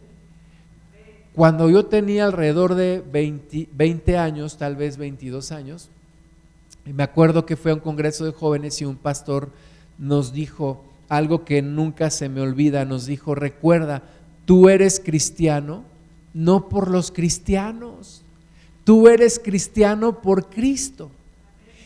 Cuando 1.34 1.70
yo 1.70 1.86
tenía 1.86 2.26
alrededor 2.26 2.74
de 2.74 3.02
20, 3.10 4.18
años, 4.18 4.58
tal 4.58 4.76
vez 4.76 4.98
22 4.98 5.52
años, 5.52 5.88
me 6.92 7.02
acuerdo 7.02 7.46
que 7.46 7.56
fue 7.56 7.70
a 7.70 7.74
un 7.74 7.80
congreso 7.80 8.24
de 8.24 8.32
jóvenes 8.32 8.80
y 8.80 8.84
un 8.84 8.96
pastor 8.96 9.50
nos 9.98 10.32
dijo 10.32 10.84
algo 11.08 11.44
que 11.44 11.62
nunca 11.62 12.10
se 12.10 12.28
me 12.28 12.40
olvida, 12.40 12.84
nos 12.84 13.06
dijo, 13.06 13.34
recuerda, 13.34 14.02
tú 14.44 14.68
eres 14.68 15.00
cristiano 15.00 15.84
no 16.34 16.68
por 16.68 16.88
los 16.88 17.10
cristianos. 17.10 18.22
Tú 18.84 19.08
eres 19.08 19.38
cristiano 19.38 20.22
por 20.22 20.48
Cristo. 20.48 21.10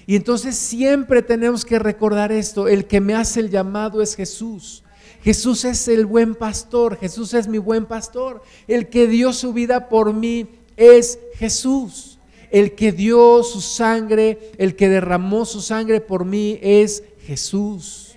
Y 0.06 0.16
entonces 0.16 0.56
siempre 0.56 1.22
tenemos 1.22 1.64
que 1.64 1.78
recordar 1.78 2.32
esto, 2.32 2.68
el 2.68 2.86
que 2.86 3.00
me 3.00 3.14
hace 3.14 3.40
el 3.40 3.50
llamado 3.50 4.02
es 4.02 4.14
Jesús. 4.14 4.82
Jesús 5.22 5.64
es 5.64 5.86
el 5.88 6.04
buen 6.04 6.34
pastor, 6.34 6.98
Jesús 6.98 7.32
es 7.34 7.46
mi 7.46 7.58
buen 7.58 7.86
pastor. 7.86 8.42
El 8.66 8.88
que 8.88 9.06
dio 9.06 9.32
su 9.32 9.52
vida 9.52 9.88
por 9.88 10.12
mí 10.12 10.48
es 10.76 11.18
Jesús. 11.36 12.11
El 12.52 12.74
que 12.74 12.92
dio 12.92 13.42
su 13.42 13.62
sangre, 13.62 14.52
el 14.58 14.76
que 14.76 14.90
derramó 14.90 15.46
su 15.46 15.62
sangre 15.62 16.02
por 16.02 16.26
mí 16.26 16.58
es 16.60 17.02
Jesús. 17.26 18.14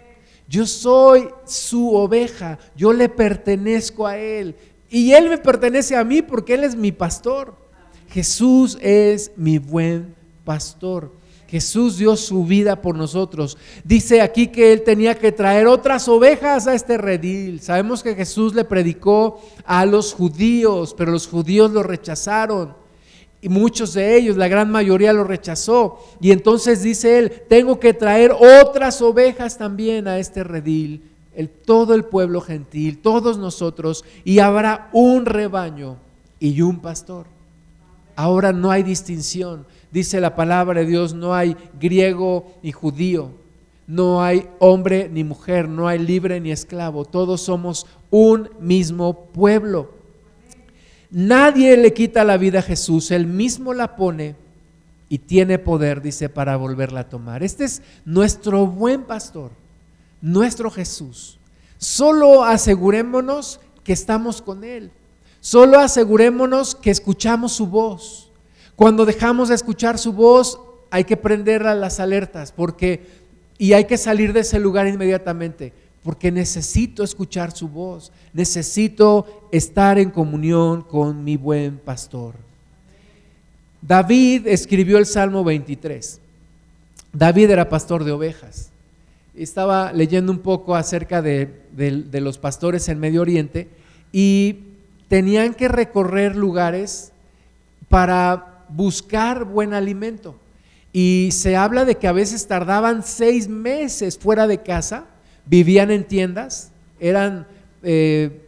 Yo 0.49 0.67
soy 0.67 1.29
su 1.45 1.95
oveja, 1.95 2.59
yo 2.75 2.91
le 2.91 3.07
pertenezco 3.07 4.05
a 4.05 4.17
Él. 4.17 4.55
Y 4.89 5.13
Él 5.13 5.29
me 5.29 5.37
pertenece 5.37 5.95
a 5.95 6.03
mí 6.03 6.21
porque 6.21 6.55
Él 6.55 6.65
es 6.65 6.75
mi 6.75 6.91
pastor. 6.91 7.55
Jesús 8.09 8.77
es 8.81 9.31
mi 9.37 9.57
buen 9.57 10.13
pastor. 10.43 11.13
Jesús 11.47 11.97
dio 11.97 12.17
su 12.17 12.43
vida 12.43 12.81
por 12.81 12.97
nosotros. 12.97 13.57
Dice 13.85 14.19
aquí 14.19 14.47
que 14.47 14.73
Él 14.73 14.81
tenía 14.83 15.15
que 15.15 15.31
traer 15.31 15.67
otras 15.67 16.09
ovejas 16.09 16.67
a 16.67 16.73
este 16.73 16.97
redil. 16.97 17.61
Sabemos 17.61 18.03
que 18.03 18.15
Jesús 18.15 18.53
le 18.53 18.65
predicó 18.65 19.39
a 19.63 19.85
los 19.85 20.13
judíos, 20.13 20.93
pero 20.97 21.13
los 21.13 21.25
judíos 21.25 21.71
lo 21.71 21.83
rechazaron. 21.83 22.84
Y 23.41 23.49
muchos 23.49 23.93
de 23.93 24.17
ellos, 24.17 24.37
la 24.37 24.47
gran 24.47 24.71
mayoría 24.71 25.13
lo 25.13 25.23
rechazó. 25.23 25.99
Y 26.19 26.31
entonces 26.31 26.81
dice 26.81 27.19
Él, 27.19 27.31
tengo 27.47 27.79
que 27.79 27.93
traer 27.93 28.31
otras 28.31 29.01
ovejas 29.01 29.57
también 29.57 30.07
a 30.07 30.17
este 30.17 30.43
redil 30.43 31.01
el, 31.35 31.49
todo 31.49 31.93
el 31.93 32.05
pueblo 32.05 32.41
gentil, 32.41 32.99
todos 32.99 33.37
nosotros, 33.37 34.03
y 34.23 34.39
habrá 34.39 34.89
un 34.93 35.25
rebaño 35.25 35.97
y 36.39 36.61
un 36.61 36.79
pastor. 36.79 37.27
Ahora 38.15 38.53
no 38.53 38.71
hay 38.71 38.83
distinción. 38.83 39.65
Dice 39.91 40.21
la 40.21 40.35
palabra 40.35 40.81
de 40.81 40.87
Dios, 40.87 41.13
no 41.13 41.33
hay 41.35 41.55
griego 41.79 42.53
ni 42.63 42.71
judío, 42.71 43.31
no 43.87 44.23
hay 44.23 44.47
hombre 44.59 45.09
ni 45.11 45.23
mujer, 45.23 45.69
no 45.69 45.87
hay 45.87 45.99
libre 45.99 46.39
ni 46.39 46.51
esclavo, 46.51 47.05
todos 47.05 47.41
somos 47.41 47.85
un 48.09 48.49
mismo 48.59 49.25
pueblo. 49.27 49.94
Nadie 51.15 51.77
le 51.77 51.93
quita 51.93 52.25
la 52.25 52.35
vida 52.35 52.59
a 52.59 52.61
Jesús, 52.61 53.09
él 53.09 53.25
mismo 53.25 53.73
la 53.73 53.95
pone 53.95 54.35
y 55.07 55.19
tiene 55.19 55.59
poder, 55.59 56.01
dice, 56.01 56.27
para 56.27 56.57
volverla 56.57 56.99
a 56.99 57.09
tomar. 57.09 57.41
Este 57.41 57.63
es 57.63 57.81
nuestro 58.03 58.67
buen 58.67 59.03
pastor 59.03 59.51
nuestro 60.25 60.71
Jesús. 60.71 61.37
Solo 61.77 62.43
asegurémonos 62.43 63.59
que 63.83 63.93
estamos 63.93 64.41
con 64.41 64.63
Él. 64.63 64.91
Solo 65.39 65.79
asegurémonos 65.79 66.73
que 66.73 66.89
escuchamos 66.89 67.51
su 67.51 67.67
voz. 67.67 68.31
Cuando 68.75 69.05
dejamos 69.05 69.49
de 69.49 69.55
escuchar 69.55 69.99
su 69.99 70.13
voz, 70.13 70.59
hay 70.89 71.03
que 71.03 71.15
prender 71.15 71.61
las 71.61 71.99
alertas 71.99 72.51
porque 72.51 73.23
y 73.57 73.73
hay 73.73 73.85
que 73.85 73.97
salir 73.97 74.33
de 74.33 74.39
ese 74.39 74.59
lugar 74.59 74.87
inmediatamente, 74.87 75.73
porque 76.05 76.31
necesito 76.31 77.03
escuchar 77.03 77.51
su 77.51 77.67
voz, 77.67 78.13
necesito 78.31 79.49
estar 79.51 79.99
en 79.99 80.09
comunión 80.09 80.83
con 80.83 81.25
mi 81.25 81.35
buen 81.35 81.79
pastor. 81.79 82.35
David 83.81 84.47
escribió 84.47 84.97
el 84.97 85.05
Salmo 85.05 85.43
23. 85.43 86.21
David 87.11 87.49
era 87.49 87.67
pastor 87.67 88.05
de 88.05 88.13
ovejas 88.13 88.71
estaba 89.37 89.91
leyendo 89.91 90.31
un 90.31 90.39
poco 90.39 90.75
acerca 90.75 91.21
de, 91.21 91.49
los 92.13 92.37
pastores 92.37 92.87
en 92.89 92.99
Medio 92.99 93.21
Oriente 93.21 93.67
y 94.11 94.59
tenían 95.07 95.53
que 95.53 95.67
recorrer 95.67 96.35
lugares 96.35 97.11
para 97.89 98.63
buscar 98.69 99.43
buen 99.43 99.73
alimento. 99.73 100.35
Y 100.93 101.29
se 101.33 101.57
habla 101.57 101.83
de 101.83 101.95
que 101.95 102.07
a 102.07 102.13
veces 102.13 102.47
tardaban 102.47 103.03
seis 103.03 103.49
meses 103.49 104.17
fuera 104.17 104.47
de 104.47 104.61
casa 104.61 105.05
vivían 105.45 105.91
en 105.91 106.03
tiendas, 106.03 106.71
eran, 106.99 107.47
eh, 107.83 108.41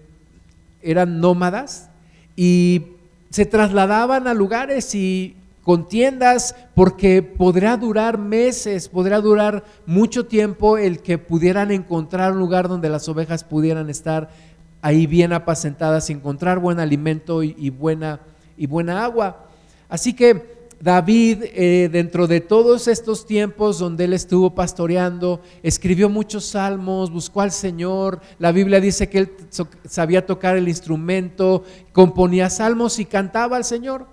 eran 0.81 1.19
nómadas 1.19 1.89
y 2.35 2.83
se 3.29 3.45
trasladaban 3.45 4.27
a 4.27 4.33
lugares 4.33 4.95
y 4.95 5.35
con 5.63 5.89
tiendas 5.89 6.55
porque 6.75 7.21
podrá 7.21 7.75
durar 7.75 8.17
meses, 8.17 8.87
podrá 8.87 9.19
durar 9.19 9.65
mucho 9.85 10.25
tiempo 10.25 10.77
el 10.77 10.99
que 11.01 11.17
pudieran 11.17 11.71
encontrar 11.71 12.31
un 12.31 12.39
lugar 12.39 12.69
donde 12.69 12.89
las 12.89 13.09
ovejas 13.09 13.43
pudieran 13.43 13.89
estar 13.89 14.29
ahí 14.81 15.07
bien 15.07 15.33
apacentadas, 15.33 16.09
encontrar 16.09 16.59
buen 16.59 16.79
alimento 16.79 17.43
y, 17.43 17.69
buena, 17.69 18.21
y 18.55 18.65
buena 18.67 19.03
agua. 19.03 19.47
Así 19.89 20.13
que 20.13 20.56
David, 20.79 21.43
eh, 21.53 21.89
dentro 21.91 22.27
de 22.27 22.39
todos 22.39 22.87
estos 22.87 23.25
tiempos 23.25 23.79
donde 23.79 24.05
él 24.05 24.13
estuvo 24.13 24.53
pastoreando, 24.53 25.41
escribió 25.63 26.07
muchos 26.07 26.45
salmos, 26.45 27.11
buscó 27.11 27.41
al 27.41 27.51
Señor. 27.51 28.21
La 28.37 28.51
Biblia 28.51 28.79
dice 28.79 29.09
que 29.09 29.19
él 29.19 29.31
sabía 29.85 30.25
tocar 30.25 30.55
el 30.55 30.67
instrumento, 30.67 31.63
componía 31.93 32.49
salmos 32.49 32.99
y 32.99 33.05
cantaba 33.05 33.57
al 33.57 33.63
Señor. 33.63 34.07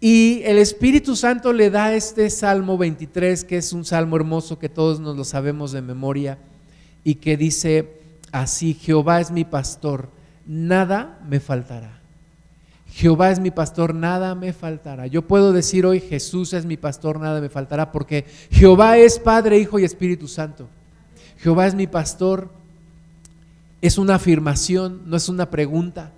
Y 0.00 0.42
el 0.44 0.58
Espíritu 0.58 1.16
Santo 1.16 1.52
le 1.52 1.70
da 1.70 1.94
este 1.94 2.28
Salmo 2.28 2.76
23, 2.76 3.44
que 3.44 3.56
es 3.56 3.72
un 3.72 3.84
salmo 3.84 4.16
hermoso 4.16 4.58
que 4.58 4.68
todos 4.68 5.00
nos 5.00 5.16
lo 5.16 5.24
sabemos 5.24 5.72
de 5.72 5.80
memoria, 5.80 6.38
y 7.04 7.16
que 7.16 7.36
dice 7.36 8.00
así, 8.32 8.74
Jehová 8.74 9.20
es 9.20 9.30
mi 9.30 9.44
pastor, 9.44 10.10
nada 10.44 11.20
me 11.28 11.38
faltará. 11.38 12.03
Jehová 12.94 13.32
es 13.32 13.40
mi 13.40 13.50
pastor, 13.50 13.92
nada 13.92 14.36
me 14.36 14.52
faltará. 14.52 15.08
Yo 15.08 15.22
puedo 15.22 15.52
decir 15.52 15.84
hoy, 15.84 15.98
Jesús 15.98 16.52
es 16.52 16.64
mi 16.64 16.76
pastor, 16.76 17.18
nada 17.18 17.40
me 17.40 17.48
faltará, 17.48 17.90
porque 17.90 18.24
Jehová 18.52 18.98
es 18.98 19.18
Padre, 19.18 19.58
Hijo 19.58 19.80
y 19.80 19.84
Espíritu 19.84 20.28
Santo. 20.28 20.68
Jehová 21.38 21.66
es 21.66 21.74
mi 21.74 21.88
pastor. 21.88 22.50
Es 23.82 23.98
una 23.98 24.14
afirmación, 24.14 25.02
no 25.06 25.16
es 25.16 25.28
una 25.28 25.50
pregunta, 25.50 26.12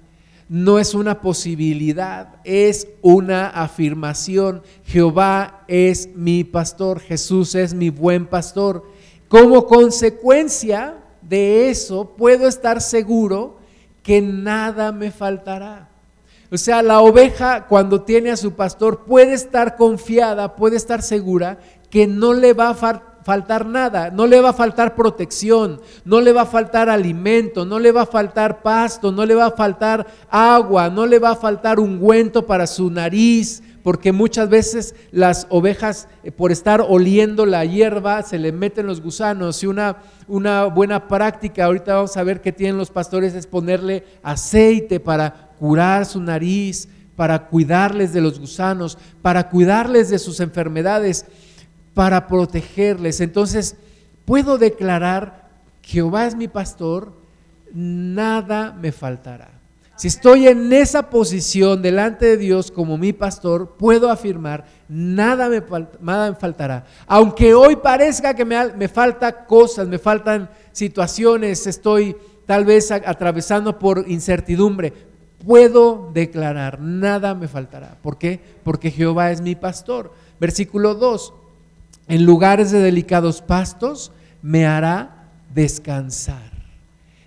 no 0.51 0.79
es 0.79 0.93
una 0.93 1.23
posibilidad, 1.23 2.35
es 2.45 2.89
una 3.01 3.49
afirmación. 3.49 4.61
Jehová 4.85 5.65
es 5.69 6.11
mi 6.15 6.45
pastor, 6.45 7.01
Jesús 7.01 7.55
es 7.55 7.73
mi 7.73 7.89
buen 7.89 8.27
pastor. 8.27 8.85
Como 9.29 9.65
consecuencia 9.65 10.99
de 11.23 11.71
eso, 11.71 12.15
puedo 12.19 12.47
estar 12.47 12.83
seguro 12.83 13.57
que 14.03 14.21
nada 14.21 14.93
me 14.93 15.11
faltará. 15.11 15.96
O 16.51 16.57
sea, 16.57 16.83
la 16.83 17.01
oveja 17.01 17.67
cuando 17.67 18.03
tiene 18.03 18.31
a 18.31 18.37
su 18.37 18.53
pastor 18.53 19.05
puede 19.05 19.35
estar 19.35 19.77
confiada, 19.77 20.55
puede 20.55 20.77
estar 20.77 21.03
segura 21.03 21.59
que 21.91 22.07
no 22.07 22.35
le 22.35 22.53
va 22.53 22.71
a 22.71 22.75
faltar 22.75 23.67
nada, 23.67 24.11
no 24.11 24.27
le 24.27 24.41
va 24.41 24.51
a 24.51 24.53
faltar 24.53 24.95
protección, 24.95 25.81
no 26.05 26.21
le 26.21 26.33
va 26.33 26.43
a 26.43 26.47
faltar 26.47 26.89
alimento, 26.89 27.65
no 27.65 27.81
le 27.81 27.91
va 27.91 28.03
a 28.03 28.07
faltar 28.07 28.63
pasto, 28.63 29.11
no 29.11 29.27
le 29.27 29.35
va 29.35 29.47
a 29.47 29.51
faltar 29.51 30.07
agua, 30.31 30.89
no 30.91 31.07
le 31.07 31.19
va 31.19 31.31
a 31.31 31.37
faltar 31.37 31.81
ungüento 31.81 32.47
para 32.47 32.69
su 32.69 32.91
nariz, 32.91 33.63
porque 33.87 34.11
muchas 34.11 34.49
veces 34.49 34.97
las 35.13 35.47
ovejas, 35.49 36.09
eh, 36.25 36.33
por 36.33 36.51
estar 36.51 36.85
oliendo 36.89 37.47
la 37.47 37.65
hierba, 37.65 38.23
se 38.23 38.37
le 38.37 38.51
meten 38.51 38.89
los 38.89 39.01
gusanos. 39.01 39.63
Y 39.63 39.69
una, 39.69 39.99
una 40.27 40.65
buena 40.65 41.07
práctica, 41.07 41.67
ahorita 41.67 41.95
vamos 41.95 42.17
a 42.17 42.25
ver 42.25 42.41
qué 42.41 42.51
tienen 42.51 42.79
los 42.79 42.91
pastores, 42.91 43.35
es 43.37 43.47
ponerle 43.47 44.05
aceite 44.25 44.99
para 44.99 45.46
curar 45.57 46.07
su 46.07 46.21
nariz, 46.21 46.89
para 47.17 47.47
cuidarles 47.47 48.13
de 48.13 48.21
los 48.21 48.39
gusanos, 48.39 48.99
para 49.23 49.49
cuidarles 49.49 50.11
de 50.11 50.19
sus 50.19 50.39
enfermedades, 50.41 51.25
para 51.95 52.27
protegerles. 52.27 53.21
Entonces, 53.21 53.77
puedo 54.27 54.59
declarar, 54.59 55.49
Jehová 55.83 56.27
es 56.27 56.37
mi 56.37 56.47
pastor, 56.47 57.13
nada 57.73 58.73
me 58.73 58.93
faltará. 58.93 59.57
Si 59.97 60.09
estoy 60.09 60.47
en 60.47 60.71
esa 60.75 61.09
posición 61.09 61.81
delante 61.81 62.27
de 62.27 62.37
Dios 62.37 62.71
como 62.71 62.99
mi 62.99 63.15
pastor, 63.15 63.77
puedo 63.79 64.11
afirmar, 64.11 64.67
nada 64.91 65.49
me, 65.49 65.63
nada 66.03 66.31
me 66.31 66.37
faltará. 66.37 66.85
Aunque 67.07 67.55
hoy 67.55 67.77
parezca 67.77 68.35
que 68.35 68.45
me, 68.45 68.73
me 68.75 68.89
falta 68.89 69.47
cosas, 69.47 69.89
me 69.89 69.99
faltan 69.99 70.51
situaciones, 70.73 71.67
estoy 71.67 72.15
tal 72.45 72.67
vez 72.67 72.91
atravesando 72.91 73.79
por 73.79 74.05
incertidumbre, 74.07 74.93
puedo 75.47 76.11
declarar, 76.13 76.81
nada 76.81 77.35
me 77.35 77.47
faltará. 77.47 77.97
¿Por 78.03 78.19
qué? 78.19 78.41
Porque 78.65 78.91
Jehová 78.91 79.31
es 79.31 79.41
mi 79.41 79.55
pastor. 79.55 80.13
Versículo 80.41 80.97
2, 80.97 81.33
en 82.09 82.27
lugares 82.27 82.73
de 82.73 82.81
delicados 82.81 83.41
pastos 83.43 84.13
me 84.43 84.67
hará 84.67 85.29
descansar. 85.55 86.51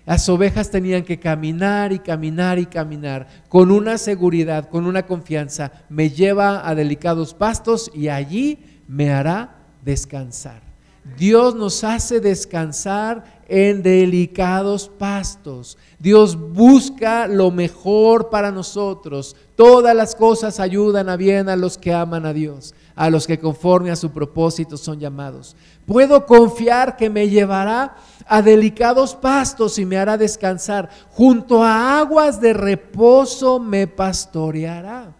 Las 0.04 0.28
ovejas 0.28 0.70
tenían 0.70 1.04
que 1.04 1.18
caminar 1.18 1.92
y 1.92 1.98
caminar 2.00 2.58
y 2.58 2.66
caminar 2.66 3.26
con 3.48 3.70
una 3.70 3.96
seguridad, 3.96 4.68
con 4.68 4.86
una 4.86 5.06
confianza. 5.06 5.72
Me 5.88 6.10
lleva 6.10 6.68
a 6.68 6.74
delicados 6.74 7.32
pastos 7.32 7.90
y 7.94 8.08
allí 8.08 8.58
me 8.86 9.10
hará 9.10 9.56
descansar. 9.82 10.69
Dios 11.16 11.54
nos 11.54 11.84
hace 11.84 12.20
descansar 12.20 13.40
en 13.48 13.82
delicados 13.82 14.88
pastos. 14.88 15.76
Dios 15.98 16.36
busca 16.36 17.26
lo 17.26 17.50
mejor 17.50 18.30
para 18.30 18.52
nosotros. 18.52 19.34
Todas 19.56 19.94
las 19.94 20.14
cosas 20.14 20.60
ayudan 20.60 21.08
a 21.08 21.16
bien 21.16 21.48
a 21.48 21.56
los 21.56 21.76
que 21.76 21.92
aman 21.92 22.26
a 22.26 22.32
Dios, 22.32 22.74
a 22.94 23.10
los 23.10 23.26
que 23.26 23.40
conforme 23.40 23.90
a 23.90 23.96
su 23.96 24.12
propósito 24.12 24.76
son 24.76 25.00
llamados. 25.00 25.56
Puedo 25.84 26.26
confiar 26.26 26.96
que 26.96 27.10
me 27.10 27.28
llevará 27.28 27.96
a 28.26 28.40
delicados 28.40 29.16
pastos 29.16 29.78
y 29.78 29.84
me 29.84 29.98
hará 29.98 30.16
descansar. 30.16 30.88
Junto 31.10 31.64
a 31.64 31.98
aguas 31.98 32.40
de 32.40 32.52
reposo 32.52 33.58
me 33.58 33.88
pastoreará. 33.88 35.12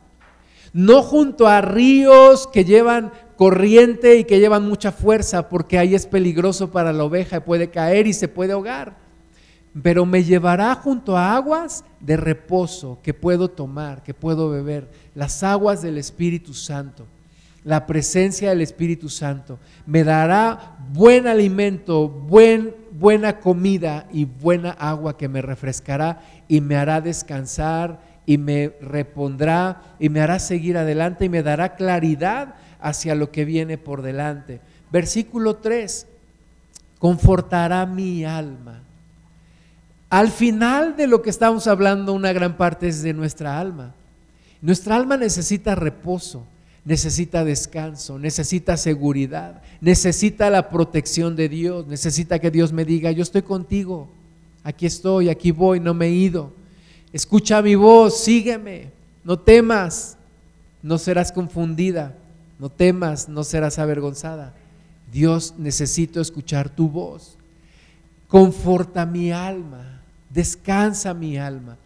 No 0.73 1.03
junto 1.03 1.49
a 1.49 1.61
ríos 1.61 2.47
que 2.47 2.65
llevan 2.65 3.13
corriente 3.41 4.17
y 4.17 4.25
que 4.25 4.39
llevan 4.39 4.69
mucha 4.69 4.93
fuerza, 4.93 5.49
porque 5.49 5.79
ahí 5.79 5.95
es 5.95 6.05
peligroso 6.05 6.71
para 6.71 6.93
la 6.93 7.05
oveja, 7.05 7.43
puede 7.43 7.71
caer 7.71 8.07
y 8.07 8.13
se 8.13 8.29
puede 8.29 8.53
ahogar. 8.53 8.99
Pero 9.83 10.05
me 10.05 10.23
llevará 10.23 10.75
junto 10.75 11.17
a 11.17 11.35
aguas 11.35 11.83
de 12.01 12.19
reposo 12.19 12.99
que 13.03 13.15
puedo 13.15 13.49
tomar, 13.49 14.03
que 14.03 14.13
puedo 14.13 14.51
beber, 14.51 14.91
las 15.15 15.43
aguas 15.43 15.81
del 15.81 15.97
Espíritu 15.97 16.53
Santo, 16.53 17.07
la 17.65 17.87
presencia 17.87 18.51
del 18.51 18.61
Espíritu 18.61 19.09
Santo. 19.09 19.59
Me 19.87 20.05
dará 20.05 20.77
buen 20.93 21.27
alimento, 21.27 22.11
buen, 22.11 22.75
buena 22.93 23.41
comida 23.41 24.07
y 24.13 24.27
buena 24.27 24.73
agua 24.73 25.17
que 25.17 25.31
me 25.31 25.41
refrescará 25.41 26.21
y 26.47 26.61
me 26.61 26.77
hará 26.77 27.01
descansar 27.01 28.03
y 28.27 28.37
me 28.37 28.75
repondrá 28.83 29.97
y 29.99 30.11
me 30.11 30.21
hará 30.21 30.39
seguir 30.39 30.77
adelante 30.77 31.25
y 31.25 31.31
me 31.31 31.43
dará 31.43 31.75
claridad 31.75 32.57
hacia 32.83 33.15
lo 33.15 33.31
que 33.31 33.45
viene 33.45 33.79
por 33.79 34.03
delante. 34.03 34.61
Versículo 34.91 35.57
3, 35.57 36.07
confortará 36.99 37.87
mi 37.87 38.25
alma. 38.25 38.83
Al 40.09 40.31
final 40.31 40.97
de 40.97 41.07
lo 41.07 41.23
que 41.23 41.31
estamos 41.31 41.67
hablando, 41.67 42.13
una 42.13 42.33
gran 42.33 42.57
parte 42.57 42.89
es 42.89 43.03
de 43.03 43.15
nuestra 43.15 43.61
alma. 43.61 43.95
Nuestra 44.61 44.97
alma 44.97 45.17
necesita 45.17 45.75
reposo, 45.75 46.45
necesita 46.85 47.45
descanso, 47.45 48.19
necesita 48.19 48.77
seguridad, 48.77 49.63
necesita 49.81 50.51
la 50.51 50.69
protección 50.69 51.37
de 51.37 51.49
Dios, 51.49 51.87
necesita 51.87 52.39
que 52.39 52.51
Dios 52.51 52.73
me 52.73 52.85
diga, 52.85 53.13
yo 53.13 53.23
estoy 53.23 53.43
contigo, 53.43 54.09
aquí 54.65 54.85
estoy, 54.85 55.29
aquí 55.29 55.53
voy, 55.53 55.81
no 55.81 55.95
me 55.95 56.07
he 56.07 56.13
ido. 56.13 56.53
Escucha 57.13 57.63
mi 57.63 57.75
voz, 57.75 58.23
sígueme, 58.23 58.91
no 59.25 59.39
temas, 59.39 60.17
no 60.83 60.99
serás 60.99 61.33
confundida. 61.33 62.15
No 62.61 62.69
temas, 62.69 63.27
no 63.27 63.43
serás 63.43 63.79
avergonzada. 63.79 64.53
Dios, 65.11 65.55
necesito 65.57 66.21
escuchar 66.21 66.69
tu 66.69 66.89
voz. 66.89 67.39
Conforta 68.29 69.07
mi 69.07 69.33
alma, 69.33 70.03
descansa 70.29 71.15
mi 71.15 71.39
alma. 71.39 71.79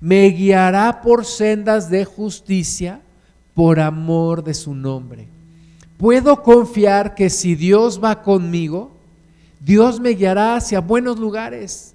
Me 0.00 0.28
guiará 0.28 1.02
por 1.02 1.24
sendas 1.24 1.90
de 1.90 2.04
justicia 2.04 3.00
por 3.54 3.80
amor 3.80 4.44
de 4.44 4.54
su 4.54 4.72
nombre. 4.72 5.26
Puedo 5.96 6.42
confiar 6.44 7.16
que 7.16 7.28
si 7.28 7.56
Dios 7.56 8.00
va 8.02 8.22
conmigo, 8.22 8.92
Dios 9.58 9.98
me 9.98 10.10
guiará 10.10 10.56
hacia 10.56 10.80
buenos 10.80 11.18
lugares, 11.18 11.93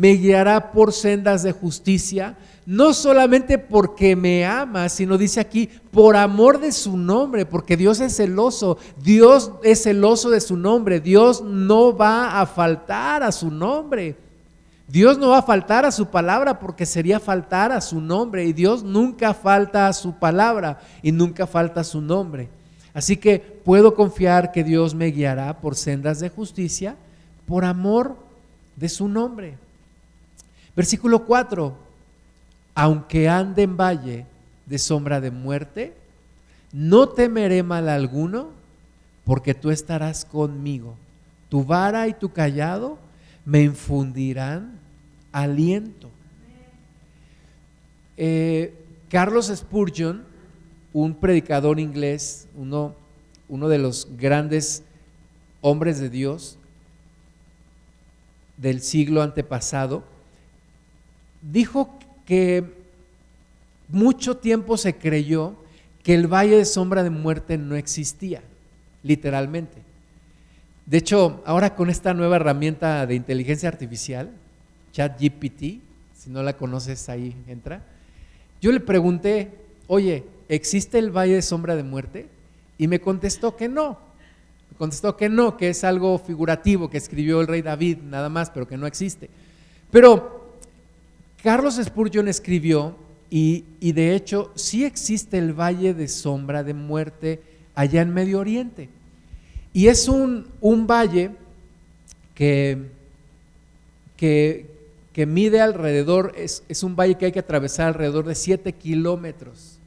me 0.00 0.12
guiará 0.12 0.72
por 0.72 0.94
sendas 0.94 1.42
de 1.42 1.52
justicia 1.52 2.34
no 2.64 2.94
solamente 2.94 3.58
porque 3.58 4.16
me 4.16 4.46
ama, 4.46 4.88
sino 4.88 5.18
dice 5.18 5.40
aquí, 5.40 5.68
por 5.90 6.16
amor 6.16 6.58
de 6.58 6.72
su 6.72 6.96
nombre, 6.96 7.44
porque 7.44 7.76
Dios 7.76 8.00
es 8.00 8.16
celoso, 8.16 8.78
Dios 9.02 9.50
es 9.62 9.82
celoso 9.82 10.30
de 10.30 10.40
su 10.40 10.56
nombre, 10.56 11.00
Dios 11.00 11.42
no 11.42 11.94
va 11.94 12.40
a 12.40 12.46
faltar 12.46 13.22
a 13.22 13.30
su 13.30 13.50
nombre. 13.50 14.16
Dios 14.88 15.18
no 15.18 15.28
va 15.28 15.38
a 15.38 15.42
faltar 15.42 15.84
a 15.84 15.92
su 15.92 16.06
palabra 16.06 16.58
porque 16.60 16.86
sería 16.86 17.20
faltar 17.20 17.70
a 17.70 17.82
su 17.82 18.00
nombre 18.00 18.44
y 18.44 18.54
Dios 18.54 18.82
nunca 18.82 19.34
falta 19.34 19.86
a 19.86 19.92
su 19.92 20.14
palabra 20.14 20.80
y 21.02 21.12
nunca 21.12 21.46
falta 21.46 21.82
a 21.82 21.84
su 21.84 22.00
nombre. 22.00 22.48
Así 22.94 23.18
que 23.18 23.38
puedo 23.38 23.94
confiar 23.94 24.50
que 24.50 24.64
Dios 24.64 24.94
me 24.94 25.08
guiará 25.08 25.60
por 25.60 25.74
sendas 25.74 26.20
de 26.20 26.30
justicia, 26.30 26.96
por 27.46 27.64
amor 27.64 28.16
de 28.76 28.88
su 28.88 29.06
nombre. 29.06 29.58
Versículo 30.76 31.24
4, 31.24 31.76
aunque 32.74 33.28
ande 33.28 33.62
en 33.62 33.76
valle 33.76 34.26
de 34.66 34.78
sombra 34.78 35.20
de 35.20 35.30
muerte, 35.30 35.94
no 36.72 37.08
temeré 37.08 37.62
mal 37.62 37.88
alguno, 37.88 38.50
porque 39.24 39.54
tú 39.54 39.70
estarás 39.70 40.24
conmigo. 40.24 40.96
Tu 41.48 41.64
vara 41.64 42.06
y 42.08 42.14
tu 42.14 42.32
callado 42.32 42.98
me 43.44 43.62
infundirán 43.62 44.78
aliento. 45.32 46.10
Eh, 48.16 48.74
Carlos 49.08 49.52
Spurgeon, 49.54 50.22
un 50.92 51.14
predicador 51.14 51.80
inglés, 51.80 52.46
uno, 52.56 52.94
uno 53.48 53.68
de 53.68 53.78
los 53.78 54.08
grandes 54.16 54.84
hombres 55.60 55.98
de 55.98 56.10
Dios 56.10 56.58
del 58.56 58.82
siglo 58.82 59.22
antepasado, 59.22 60.04
dijo 61.50 61.98
que 62.26 62.64
mucho 63.88 64.36
tiempo 64.36 64.76
se 64.76 64.96
creyó 64.96 65.56
que 66.02 66.14
el 66.14 66.26
valle 66.26 66.56
de 66.56 66.64
sombra 66.64 67.02
de 67.02 67.10
muerte 67.10 67.58
no 67.58 67.76
existía, 67.76 68.42
literalmente. 69.02 69.78
De 70.86 70.98
hecho, 70.98 71.42
ahora 71.44 71.74
con 71.74 71.90
esta 71.90 72.14
nueva 72.14 72.36
herramienta 72.36 73.06
de 73.06 73.14
inteligencia 73.14 73.68
artificial, 73.68 74.30
ChatGPT, 74.92 75.80
si 76.16 76.30
no 76.30 76.42
la 76.42 76.56
conoces 76.56 77.08
ahí 77.08 77.34
entra, 77.46 77.82
yo 78.60 78.72
le 78.72 78.80
pregunté, 78.80 79.50
oye, 79.86 80.24
¿existe 80.48 80.98
el 80.98 81.10
valle 81.10 81.34
de 81.34 81.42
sombra 81.42 81.76
de 81.76 81.82
muerte? 81.82 82.28
Y 82.78 82.88
me 82.88 83.00
contestó 83.00 83.56
que 83.56 83.68
no. 83.68 83.98
Me 84.70 84.76
contestó 84.76 85.16
que 85.16 85.28
no, 85.28 85.56
que 85.56 85.70
es 85.70 85.84
algo 85.84 86.18
figurativo 86.18 86.90
que 86.90 86.98
escribió 86.98 87.40
el 87.40 87.46
rey 87.46 87.62
David, 87.62 87.98
nada 88.02 88.28
más, 88.28 88.50
pero 88.50 88.66
que 88.66 88.76
no 88.76 88.86
existe. 88.86 89.30
Pero 89.90 90.39
Carlos 91.42 91.80
Spurgeon 91.82 92.28
escribió, 92.28 92.96
y, 93.30 93.92
de 93.92 94.14
hecho 94.16 94.50
sí 94.56 94.84
existe 94.84 95.38
el 95.38 95.52
valle 95.52 95.94
de 95.94 96.08
sombra 96.08 96.64
de 96.64 96.74
muerte 96.74 97.40
allá 97.74 98.02
en 98.02 98.12
Medio 98.12 98.40
Oriente. 98.40 98.88
Y 99.72 99.86
es 99.86 100.08
un, 100.08 100.46
valle 100.60 101.30
que, 102.34 102.90
que, 104.16 104.66
que 105.12 105.26
mide 105.26 105.60
alrededor, 105.60 106.32
es, 106.36 106.64
es, 106.68 106.82
un 106.82 106.96
valle 106.96 107.16
que 107.16 107.26
hay 107.26 107.32
que 107.32 107.38
atravesar 107.38 107.86
alrededor 107.86 108.26
de 108.26 108.34
7 108.34 108.72
kilómetros. 108.72 109.78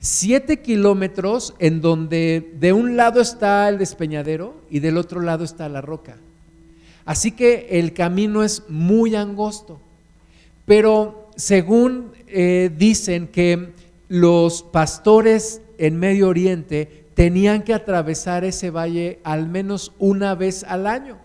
7 0.00 0.60
kilómetros 0.60 1.54
en 1.58 1.80
donde 1.80 2.52
de 2.60 2.72
un 2.74 2.96
lado 2.96 3.22
está 3.22 3.68
el 3.68 3.78
despeñadero 3.78 4.54
y 4.68 4.80
del 4.80 4.98
otro 4.98 5.20
lado 5.22 5.44
está 5.44 5.68
la 5.70 5.80
roca. 5.80 6.18
Así 7.06 7.32
que 7.32 7.68
el 7.70 7.94
camino 7.94 8.44
es 8.44 8.68
muy 8.68 9.14
angosto. 9.14 9.80
Pero 10.64 11.30
según 11.36 12.12
eh, 12.26 12.70
dicen 12.76 13.28
que 13.28 13.72
los 14.08 14.62
pastores 14.62 15.60
en 15.78 15.98
Medio 15.98 16.28
Oriente 16.28 17.06
tenían 17.14 17.62
que 17.62 17.74
atravesar 17.74 18.44
ese 18.44 18.70
valle 18.70 19.20
al 19.24 19.48
menos 19.48 19.92
una 19.98 20.34
vez 20.34 20.64
al 20.64 20.86
año 20.86 21.18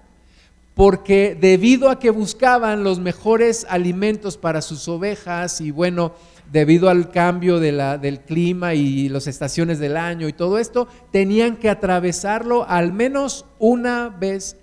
porque 0.78 1.36
debido 1.42 1.90
a 1.90 1.98
que 1.98 2.12
buscaban 2.12 2.84
los 2.84 3.00
mejores 3.00 3.66
alimentos 3.68 4.38
para 4.38 4.62
sus 4.62 4.88
ovejas 4.88 5.60
y 5.60 5.72
bueno, 5.72 6.14
debido 6.52 6.90
al 6.90 7.10
cambio 7.10 7.60
del 7.60 8.20
clima 8.20 8.76
y 8.76 9.10
las 9.10 9.26
estaciones 9.26 9.80
del 9.80 9.98
año 9.98 10.28
y 10.28 10.34
todo 10.34 10.60
esto, 10.60 10.88
tenían 11.12 11.58
que 11.58 11.72
atravesarlo 11.72 12.64
al 12.70 12.94
menos 12.94 13.46
una 13.58 14.10
vez 14.10 14.56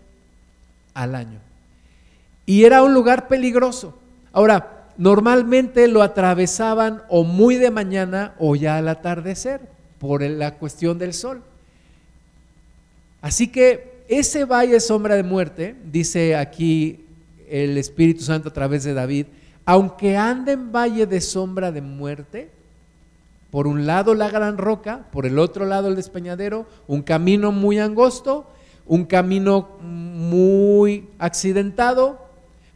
al 0.95 1.17
año. 1.17 1.41
Y 2.47 2.63
era 2.63 2.85
un 2.85 2.95
lugar 2.95 3.27
peligroso. 3.27 3.99
Ahora, 4.35 4.89
normalmente 4.99 5.89
lo 5.89 6.03
atravesaban 6.03 7.03
o 7.09 7.25
muy 7.25 7.55
de 7.55 7.71
mañana 7.71 8.35
o 8.39 8.57
ya 8.57 8.77
al 8.77 8.89
atardecer, 8.89 9.61
por 9.99 10.23
la 10.23 10.57
cuestión 10.57 10.99
del 10.99 11.15
sol. 11.15 11.41
Así 13.23 13.49
que 13.49 14.03
ese 14.09 14.45
valle 14.45 14.81
sombra 14.81 15.15
de 15.15 15.23
muerte, 15.23 15.77
dice 15.91 16.37
aquí 16.37 17.07
el 17.49 17.79
Espíritu 17.79 18.23
Santo 18.23 18.51
a 18.51 18.53
través 18.53 18.85
de 18.85 18.93
David, 18.93 19.27
aunque 19.65 20.17
ande 20.17 20.53
en 20.53 20.73
valle 20.73 21.07
de 21.07 21.21
sombra 21.21 21.73
de 21.73 21.81
muerte, 21.81 22.51
por 23.51 23.69
un 23.69 23.87
lado 23.87 24.15
la 24.15 24.29
gran 24.29 24.59
roca, 24.59 25.07
por 25.13 25.27
el 25.27 25.39
otro 25.39 25.65
lado 25.65 25.89
el 25.89 25.97
despeñadero, 25.97 26.67
un 26.89 27.03
camino 27.03 27.53
muy 27.53 27.79
angosto, 27.79 28.51
un 28.85 29.05
camino 29.05 29.79
muy 29.81 31.09
accidentado, 31.19 32.24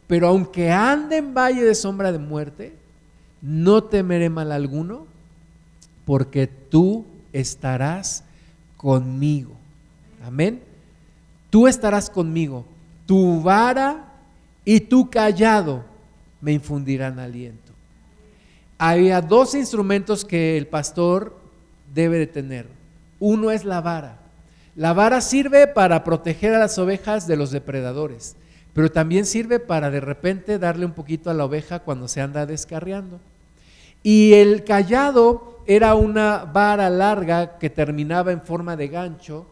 pero 0.09 0.27
aunque 0.27 0.71
ande 0.71 1.15
en 1.15 1.33
valle 1.33 1.63
de 1.63 1.73
sombra 1.73 2.11
de 2.11 2.19
muerte, 2.19 2.75
no 3.41 3.85
temeré 3.85 4.29
mal 4.29 4.51
alguno, 4.51 5.07
porque 6.03 6.47
tú 6.47 7.05
estarás 7.31 8.25
conmigo. 8.75 9.53
Amén 10.25 10.67
tú 11.49 11.67
estarás 11.67 12.09
conmigo, 12.09 12.65
tu 13.05 13.41
vara 13.41 14.05
y 14.65 14.79
tu 14.81 15.09
callado 15.09 15.83
me 16.41 16.53
infundirán 16.53 17.19
aliento. 17.19 17.73
Había 18.77 19.21
dos 19.21 19.55
instrumentos 19.55 20.23
que 20.23 20.57
el 20.57 20.67
pastor 20.67 21.35
debe 21.93 22.17
de 22.17 22.27
tener. 22.27 22.67
Uno 23.19 23.51
es 23.51 23.65
la 23.65 23.81
vara. 23.81 24.19
La 24.75 24.93
vara 24.93 25.19
sirve 25.19 25.67
para 25.67 26.03
proteger 26.03 26.53
a 26.53 26.59
las 26.59 26.77
ovejas 26.77 27.27
de 27.27 27.35
los 27.35 27.51
depredadores, 27.51 28.35
pero 28.79 28.93
también 28.93 29.25
sirve 29.25 29.59
para 29.59 29.91
de 29.91 29.99
repente 29.99 30.57
darle 30.57 30.85
un 30.85 30.93
poquito 30.93 31.29
a 31.29 31.33
la 31.33 31.43
oveja 31.43 31.79
cuando 31.79 32.07
se 32.07 32.21
anda 32.21 32.45
descarriando. 32.45 33.19
Y 34.03 34.35
el 34.35 34.63
callado 34.63 35.59
era 35.67 35.95
una 35.95 36.45
vara 36.45 36.89
larga 36.89 37.57
que 37.57 37.69
terminaba 37.69 38.31
en 38.31 38.41
forma 38.41 38.77
de 38.77 38.87
gancho 38.87 39.45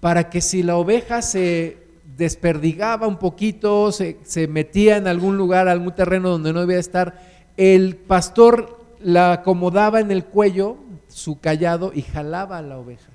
para 0.00 0.28
que 0.28 0.42
si 0.42 0.62
la 0.62 0.76
oveja 0.76 1.22
se 1.22 1.78
desperdigaba 2.18 3.06
un 3.06 3.16
poquito, 3.16 3.90
se, 3.90 4.18
metía 4.50 4.98
en 4.98 5.06
algún 5.06 5.38
lugar, 5.38 5.66
algún 5.66 5.94
terreno 5.94 6.28
donde 6.28 6.52
no 6.52 6.60
debía 6.60 6.78
estar, 6.78 7.22
el 7.56 7.96
pastor 7.96 8.84
la 9.00 9.32
acomodaba 9.32 10.00
en 10.00 10.10
el 10.10 10.26
cuello, 10.26 10.76
su 11.08 11.40
callado, 11.40 11.90
y 11.94 12.02
jalaba 12.02 12.58
a 12.58 12.62
la 12.62 12.76
oveja. 12.76 13.08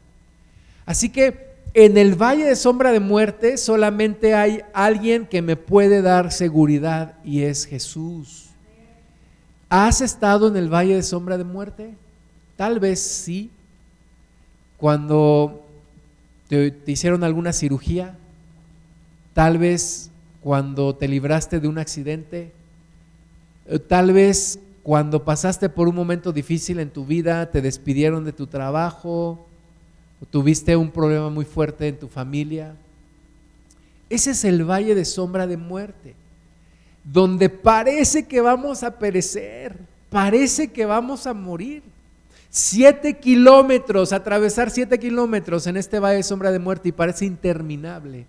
Así 0.88 1.10
que 1.10 1.53
en 1.74 1.98
el 1.98 2.16
valle 2.16 2.46
de 2.46 2.56
sombra 2.56 2.92
de 2.92 3.00
muerte 3.00 3.58
solamente 3.58 4.36
hay 4.36 4.62
alguien 4.74 5.26
que 5.26 5.42
me 5.42 5.56
puede 5.56 6.02
dar 6.02 6.32
seguridad 6.32 7.16
y 7.24 7.42
es 7.44 7.66
Jesús. 7.66 8.50
¿Has 9.70 10.02
estado 10.02 10.48
en 10.48 10.56
el 10.56 10.72
valle 10.72 10.96
de 10.96 11.04
sombra 11.04 11.38
de 11.38 11.44
muerte? 11.44 11.96
Tal 12.56 12.80
vez 12.80 13.00
sí. 13.00 13.50
Cuando 14.78 15.64
¿Te, 16.48 16.76
hicieron 16.86 17.24
alguna 17.24 17.54
cirugía? 17.54 18.16
Tal 19.34 19.58
vez 19.58 20.12
cuando 20.42 20.96
te 20.96 21.08
libraste 21.08 21.60
de 21.60 21.68
un 21.68 21.78
accidente. 21.80 22.52
Eh, 23.66 23.80
tal 23.80 24.14
vez 24.14 24.60
cuando 24.84 25.24
pasaste 25.24 25.70
por 25.70 25.88
un 25.88 25.96
momento 25.96 26.32
difícil 26.32 26.80
en 26.80 26.90
tu 26.90 27.06
vida, 27.06 27.50
te 27.50 27.62
despidieron 27.62 28.26
de 28.26 28.34
tu 28.34 28.48
trabajo, 28.48 29.48
tuviste 30.30 30.76
un 30.76 30.90
problema 30.90 31.30
muy 31.30 31.46
fuerte 31.46 31.88
en 31.88 32.00
tu 32.00 32.08
familia. 32.08 32.76
Ese 34.10 34.32
es 34.32 34.44
el 34.46 34.64
valle 34.64 34.96
de 34.96 35.06
sombra 35.06 35.48
de 35.48 35.58
muerte, 35.58 36.16
donde 37.04 37.50
parece 37.50 38.28
que 38.28 38.42
vamos 38.42 38.84
a 38.84 38.98
perecer, 38.98 39.78
parece 40.10 40.72
que 40.72 40.86
vamos 40.86 41.26
a 41.26 41.34
morir. 41.34 41.84
Siete 42.50 43.18
kilómetros, 43.18 44.14
atravesar 44.14 44.70
siete 44.70 45.00
kilómetros 45.00 45.66
en 45.66 45.76
este 45.76 46.00
valle 46.00 46.18
de 46.18 46.24
sombra 46.24 46.52
de 46.52 46.60
muerte 46.60 46.90
y 46.90 46.92
parece 46.92 47.26
interminable, 47.26 48.28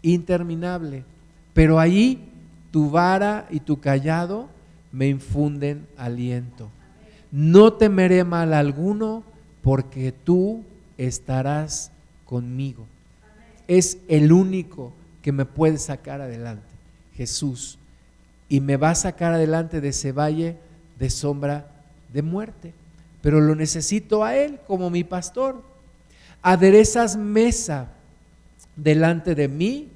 interminable. 0.00 1.02
Pero 1.54 1.80
ahí 1.80 2.28
tu 2.70 2.88
vara 2.88 3.46
y 3.50 3.58
tu 3.58 3.80
callado 3.80 4.48
me 4.92 5.08
infunden 5.08 5.86
aliento. 5.96 6.68
No 7.32 7.72
temeré 7.72 8.22
mal 8.22 8.54
alguno 8.54 9.24
porque 9.62 10.12
tú 10.12 10.62
estarás 10.98 11.90
conmigo. 12.26 12.86
Es 13.66 13.98
el 14.08 14.32
único 14.32 14.92
que 15.22 15.32
me 15.32 15.46
puede 15.46 15.78
sacar 15.78 16.20
adelante, 16.20 16.66
Jesús. 17.14 17.78
Y 18.48 18.60
me 18.60 18.76
va 18.76 18.90
a 18.90 18.94
sacar 18.94 19.32
adelante 19.32 19.80
de 19.80 19.88
ese 19.88 20.12
valle 20.12 20.56
de 20.98 21.08
sombra 21.08 21.70
de 22.12 22.22
muerte 22.22 22.74
pero 23.20 23.40
lo 23.40 23.54
necesito 23.54 24.24
a 24.24 24.36
Él 24.36 24.58
como 24.66 24.90
mi 24.90 25.04
pastor. 25.04 25.62
Aderezas 26.42 27.16
mesa 27.16 27.88
delante 28.76 29.34
de 29.34 29.48
mí 29.48 29.88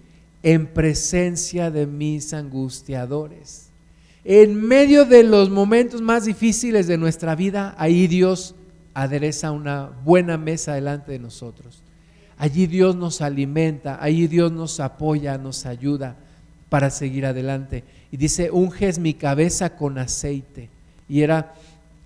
en 0.43 0.67
presencia 0.67 1.71
de 1.71 1.87
mis 1.87 2.35
angustiadores. 2.35 3.69
En 4.25 4.55
medio 4.55 5.05
de 5.05 5.23
los 5.23 5.51
momentos 5.51 6.01
más 6.01 6.25
difíciles 6.25 6.87
de 6.87 6.99
nuestra 6.99 7.35
vida, 7.35 7.75
ahí 7.79 8.07
Dios 8.07 8.55
adereza 8.95 9.51
una 9.51 9.91
buena 10.05 10.37
mesa 10.37 10.75
delante 10.75 11.13
de 11.13 11.19
nosotros. 11.19 11.83
Allí 12.37 12.67
Dios 12.67 12.97
nos 12.97 13.21
alimenta, 13.21 13.99
allí 14.03 14.27
Dios 14.27 14.51
nos 14.53 14.81
apoya, 14.81 15.39
nos 15.39 15.67
ayuda. 15.67 16.17
para 16.69 16.89
seguir 16.89 17.27
adelante. 17.27 17.85
Y 18.11 18.17
dice, 18.17 18.51
unges 18.51 18.99
mi 18.99 19.13
cabeza 19.13 19.77
con 19.77 19.99
aceite. 19.99 20.71
Y 21.07 21.21
era 21.21 21.53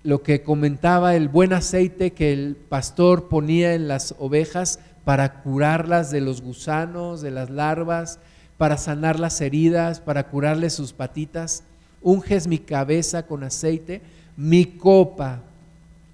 lo 0.02 0.24
que 0.24 0.42
comentaba 0.42 1.14
el 1.14 1.28
buen 1.28 1.52
aceite 1.52 2.12
que 2.12 2.32
el 2.32 2.56
pastor 2.56 3.28
ponía 3.28 3.74
en 3.74 3.86
las 3.86 4.16
ovejas 4.18 4.80
para 5.04 5.42
curarlas 5.42 6.10
de 6.10 6.20
los 6.20 6.42
gusanos, 6.42 7.22
de 7.22 7.30
las 7.30 7.48
larvas, 7.48 8.18
para 8.58 8.76
sanar 8.76 9.20
las 9.20 9.40
heridas, 9.40 10.00
para 10.00 10.28
curarles 10.30 10.74
sus 10.74 10.92
patitas. 10.92 11.62
Unges 12.02 12.48
mi 12.48 12.58
cabeza 12.58 13.24
con 13.24 13.44
aceite, 13.44 14.02
mi 14.36 14.64
copa 14.64 15.42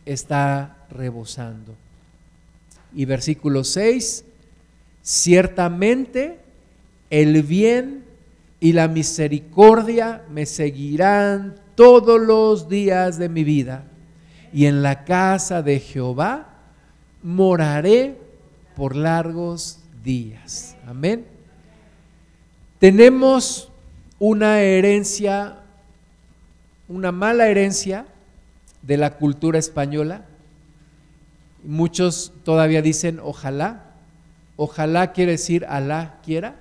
está 0.07 0.77
rebosando. 0.91 1.75
Y 2.95 3.05
versículo 3.05 3.65
6, 3.65 4.25
ciertamente 5.03 6.39
el 7.11 7.43
bien 7.43 8.05
y 8.61 8.73
la 8.73 8.89
misericordia 8.89 10.23
me 10.31 10.47
seguirán 10.47 11.57
todos 11.75 12.21
los 12.21 12.69
días 12.69 13.19
de 13.19 13.29
mi 13.29 13.45
vida, 13.45 13.85
y 14.53 14.67
en 14.67 14.83
la 14.83 15.05
casa 15.05 15.63
de 15.63 15.81
Jehová 15.81 16.49
moraré 17.23 18.17
por 18.77 18.95
largos 18.95 19.79
días. 20.05 20.77
Amén. 20.87 21.27
Tenemos 22.79 23.71
una 24.19 24.61
herencia, 24.61 25.57
una 26.89 27.13
mala 27.13 27.49
herencia 27.49 28.07
de 28.83 28.97
la 28.97 29.17
cultura 29.17 29.59
española. 29.59 30.27
Muchos 31.65 32.33
todavía 32.45 32.83
dicen 32.83 33.21
ojalá. 33.23 33.87
Ojalá 34.57 35.13
quiere 35.13 35.33
decir 35.33 35.65
Alá 35.69 36.21
quiera 36.25 36.57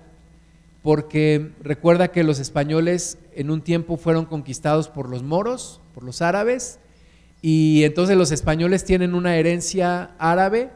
porque 0.84 1.52
recuerda 1.62 2.10
que 2.10 2.24
los 2.24 2.40
españoles 2.40 3.18
en 3.36 3.52
un 3.52 3.62
tiempo 3.62 3.98
fueron 3.98 4.26
conquistados 4.26 4.88
por 4.88 5.10
los 5.10 5.24
moros, 5.24 5.80
por 5.94 6.04
los 6.04 6.22
árabes, 6.22 6.80
y 7.42 7.84
entonces 7.84 8.18
los 8.18 8.32
españoles 8.32 8.84
tienen 8.84 9.14
una 9.14 9.36
herencia 9.36 10.12
árabe 10.18 10.70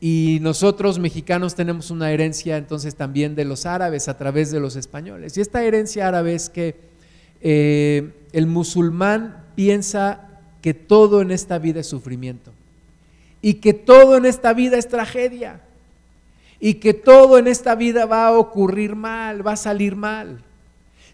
y 0.00 0.38
nosotros 0.40 0.98
mexicanos 0.98 1.54
tenemos 1.54 1.90
una 1.90 2.10
herencia 2.10 2.56
entonces 2.56 2.94
también 2.94 3.34
de 3.34 3.44
los 3.44 3.66
árabes 3.66 4.08
a 4.08 4.16
través 4.16 4.50
de 4.50 4.60
los 4.60 4.76
españoles. 4.76 5.36
Y 5.36 5.40
esta 5.40 5.62
herencia 5.62 6.08
árabe 6.08 6.34
es 6.34 6.48
que 6.48 6.76
eh, 7.42 8.12
el 8.32 8.46
musulmán 8.46 9.44
piensa 9.56 10.29
que 10.60 10.74
todo 10.74 11.22
en 11.22 11.30
esta 11.30 11.58
vida 11.58 11.80
es 11.80 11.86
sufrimiento 11.86 12.52
y 13.42 13.54
que 13.54 13.72
todo 13.72 14.16
en 14.16 14.26
esta 14.26 14.52
vida 14.52 14.76
es 14.76 14.88
tragedia 14.88 15.60
y 16.60 16.74
que 16.74 16.92
todo 16.92 17.38
en 17.38 17.46
esta 17.46 17.74
vida 17.74 18.06
va 18.06 18.28
a 18.28 18.38
ocurrir 18.38 18.94
mal, 18.94 19.46
va 19.46 19.52
a 19.52 19.56
salir 19.56 19.96
mal. 19.96 20.42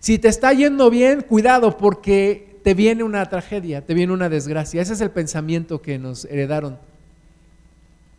Si 0.01 0.19
te 0.19 0.29
está 0.29 0.53
yendo 0.53 0.91
bien, 0.91 1.23
cuidado 1.23 1.77
porque 1.77 2.59
te 2.63 2.75
viene 2.75 3.05
una 3.05 3.25
tragedia, 3.29 3.87
te 3.87 3.95
viene 3.95 4.13
una 4.13 4.29
desgracia. 4.29 4.83
Ese 4.83 4.95
es 4.95 5.01
el 5.01 5.11
pensamiento 5.11 5.81
que 5.81 5.99
nos 5.99 6.25
heredaron. 6.25 6.79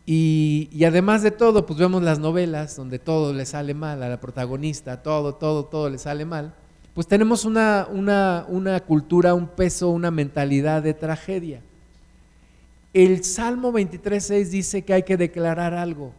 Y, 0.05 0.69
además 0.85 1.21
de 1.21 1.31
todo, 1.31 1.65
pues 1.65 1.77
vemos 1.77 2.01
las 2.01 2.17
novelas 2.17 2.77
donde 2.77 2.97
todo 2.97 3.33
le 3.33 3.45
sale 3.45 3.73
mal 3.73 4.01
a 4.01 4.07
la 4.07 4.21
protagonista, 4.21 5.03
todo, 5.03 5.35
todo, 5.35 5.65
todo 5.65 5.89
le 5.89 5.97
sale 5.97 6.23
mal. 6.23 6.53
Pues 6.97 7.05
tenemos 7.05 7.45
una, 7.45 7.87
una, 7.91 8.47
una 8.47 8.79
cultura, 8.79 9.35
un 9.35 9.47
peso, 9.47 9.91
una 9.91 10.09
mentalidad 10.09 10.81
de 10.81 10.95
tragedia. 10.95 11.61
El 12.91 13.23
Salmo 13.23 13.71
23.6 13.71 14.45
dice 14.49 14.81
que 14.81 14.93
hay 14.95 15.03
que 15.03 15.15
declarar 15.15 15.75
algo 15.75 16.11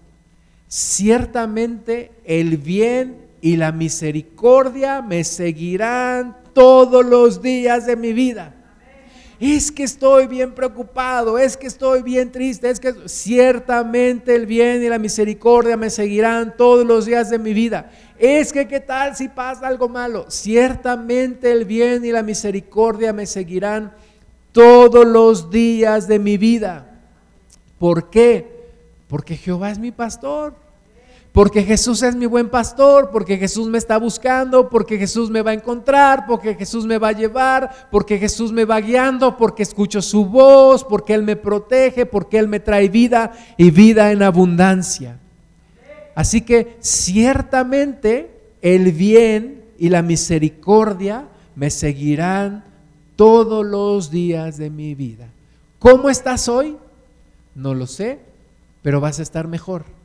ciertamente 0.68 2.12
el 2.22 2.58
bien 2.58 3.16
y 3.40 3.56
la 3.56 3.72
misericordia 3.72 5.02
me 5.02 5.24
seguirán 5.24 6.36
todos 6.52 7.04
los 7.04 7.42
días 7.42 7.84
de 7.84 7.96
mi 7.96 8.12
vida. 8.12 8.54
Es 9.41 9.70
que 9.70 9.84
estoy 9.84 10.26
bien 10.26 10.53
preocupado, 10.53 11.39
es 11.39 11.57
que 11.57 11.68
estoy 11.68 12.03
bien 12.03 12.32
triste, 12.32 12.68
es 12.68 12.80
que 12.80 12.93
ciertamente 13.07 14.34
el 14.34 14.47
bien 14.47 14.82
y 14.82 14.89
la 14.89 14.99
misericordia 14.99 15.76
me 15.76 15.91
seguirán 15.91 16.57
todos 16.57 16.84
los 16.84 17.07
días 17.07 17.30
de 17.30 17.39
mi 17.39 17.53
vida. 17.53 17.91
Es 18.18 18.53
que 18.53 18.66
qué 18.66 18.80
tal 18.80 19.14
si 19.14 19.28
pasa 19.28 19.68
algo 19.68 19.89
malo. 19.89 20.26
Ciertamente 20.28 21.53
el 21.53 21.64
bien 21.66 22.05
y 22.05 22.11
la 22.11 22.24
misericordia 22.24 23.12
me 23.12 23.26
seguirán 23.26 23.93
todos 24.51 25.07
los 25.07 25.51
días 25.51 26.09
de 26.09 26.18
mi 26.18 26.36
vida. 26.36 26.99
¿Por 27.78 28.11
qué? 28.11 28.66
Porque 29.07 29.36
Jehová 29.36 29.70
es 29.70 29.78
mi 29.78 29.93
pastor. 29.93 30.67
Porque 31.39 31.62
Jesús 31.62 32.03
es 32.03 32.16
mi 32.16 32.26
buen 32.26 32.49
pastor, 32.49 33.11
porque 33.12 33.36
Jesús 33.36 33.68
me 33.68 33.78
está 33.78 33.97
buscando, 33.97 34.68
porque 34.68 34.99
Jesús 34.99 35.30
me 35.30 35.41
va 35.41 35.53
a 35.53 35.55
encontrar, 35.55 36.26
porque 36.26 36.57
Jesús 36.57 36.84
me 36.84 36.99
va 36.99 37.11
a 37.11 37.12
llevar, 37.12 37.89
porque 37.93 38.18
Jesús 38.18 38.51
me 38.51 38.64
va 38.64 38.80
guiando, 38.80 39.36
porque 39.36 39.62
escucho 39.62 40.03
su 40.03 40.24
voz, 40.24 40.82
porque 40.82 41.14
Él 41.14 41.22
me 41.22 41.36
protege, 41.36 42.07
porque 42.07 42.41
Él 42.41 42.49
me 42.49 42.59
trae 42.59 42.89
vida 42.89 43.30
y 43.57 43.70
vida 43.70 44.11
en 44.11 44.24
abundancia. 44.24 45.20
Así 46.16 46.41
que 46.41 46.76
ciertamente 46.80 48.32
el 48.61 48.91
bien 48.91 49.62
y 49.78 49.91
la 49.91 50.03
misericordia 50.03 51.28
me 51.55 51.70
seguirán 51.70 52.64
todos 53.14 53.64
los 53.64 54.11
días 54.11 54.57
de 54.59 54.70
mi 54.70 54.97
vida. 54.97 55.28
¿Cómo 55.78 56.11
estás 56.11 56.49
hoy? 56.49 56.76
No 57.55 57.74
lo 57.74 57.86
sé, 57.86 58.18
pero 58.82 59.01
vas 59.01 59.20
a 59.20 59.22
estar 59.22 59.47
mejor. 59.47 59.97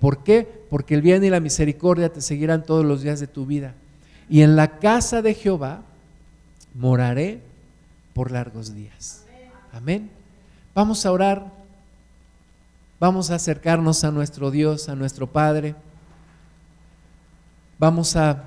¿Por 0.00 0.22
qué? 0.22 0.66
Porque 0.70 0.94
el 0.94 1.02
bien 1.02 1.24
y 1.24 1.30
la 1.30 1.40
misericordia 1.40 2.12
te 2.12 2.20
seguirán 2.20 2.64
todos 2.64 2.84
los 2.84 3.02
días 3.02 3.20
de 3.20 3.26
tu 3.26 3.46
vida. 3.46 3.74
Y 4.28 4.42
en 4.42 4.56
la 4.56 4.78
casa 4.78 5.22
de 5.22 5.34
Jehová 5.34 5.82
moraré 6.74 7.40
por 8.12 8.30
largos 8.30 8.74
días. 8.74 9.24
Amén. 9.72 10.10
Vamos 10.74 11.06
a 11.06 11.12
orar. 11.12 11.52
Vamos 12.98 13.30
a 13.30 13.34
acercarnos 13.34 14.04
a 14.04 14.10
nuestro 14.10 14.50
Dios, 14.50 14.88
a 14.88 14.94
nuestro 14.94 15.26
Padre. 15.26 15.74
Vamos 17.78 18.16
a 18.16 18.44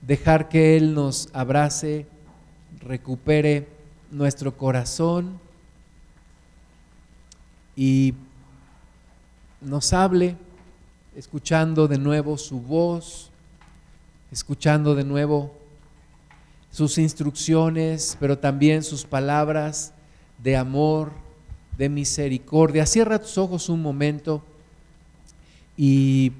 dejar 0.00 0.48
que 0.48 0.76
Él 0.76 0.94
nos 0.94 1.28
abrace, 1.34 2.06
recupere 2.80 3.68
nuestro 4.10 4.56
corazón 4.56 5.38
y 7.76 8.14
nos 9.60 9.92
hable, 9.92 10.36
escuchando 11.14 11.86
de 11.86 11.98
nuevo 11.98 12.38
su 12.38 12.60
voz, 12.60 13.30
escuchando 14.32 14.94
de 14.94 15.04
nuevo 15.04 15.54
sus 16.70 16.98
instrucciones, 16.98 18.16
pero 18.20 18.38
también 18.38 18.82
sus 18.82 19.04
palabras 19.04 19.92
de 20.42 20.56
amor, 20.56 21.12
de 21.76 21.88
misericordia. 21.88 22.86
Cierra 22.86 23.18
tus 23.18 23.36
ojos 23.38 23.68
un 23.68 23.82
momento 23.82 24.42
y 25.76 26.32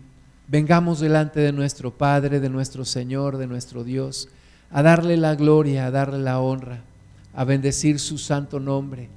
vengamos 0.48 1.00
delante 1.00 1.40
de 1.40 1.52
nuestro 1.52 1.90
Padre, 1.90 2.40
de 2.40 2.48
nuestro 2.48 2.84
Señor, 2.84 3.36
de 3.36 3.46
nuestro 3.46 3.84
Dios, 3.84 4.28
a 4.70 4.82
darle 4.82 5.16
la 5.16 5.34
gloria, 5.34 5.86
a 5.86 5.90
darle 5.90 6.18
la 6.18 6.40
honra, 6.40 6.80
a 7.34 7.44
bendecir 7.44 7.98
su 7.98 8.18
santo 8.18 8.60
nombre, 8.60 9.08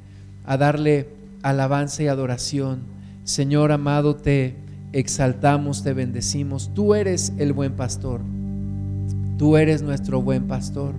a 0.45 0.57
darle 0.57 1.09
alabanza 1.41 2.03
y 2.03 2.07
adoración 2.07 2.92
Señor 3.23 3.71
amado, 3.71 4.15
te 4.15 4.55
exaltamos, 4.91 5.83
te 5.83 5.93
bendecimos. 5.93 6.71
Tú 6.73 6.93
eres 6.93 7.33
el 7.37 7.53
buen 7.53 7.73
pastor. 7.73 8.21
Tú 9.37 9.57
eres 9.57 9.81
nuestro 9.81 10.21
buen 10.21 10.47
pastor. 10.47 10.93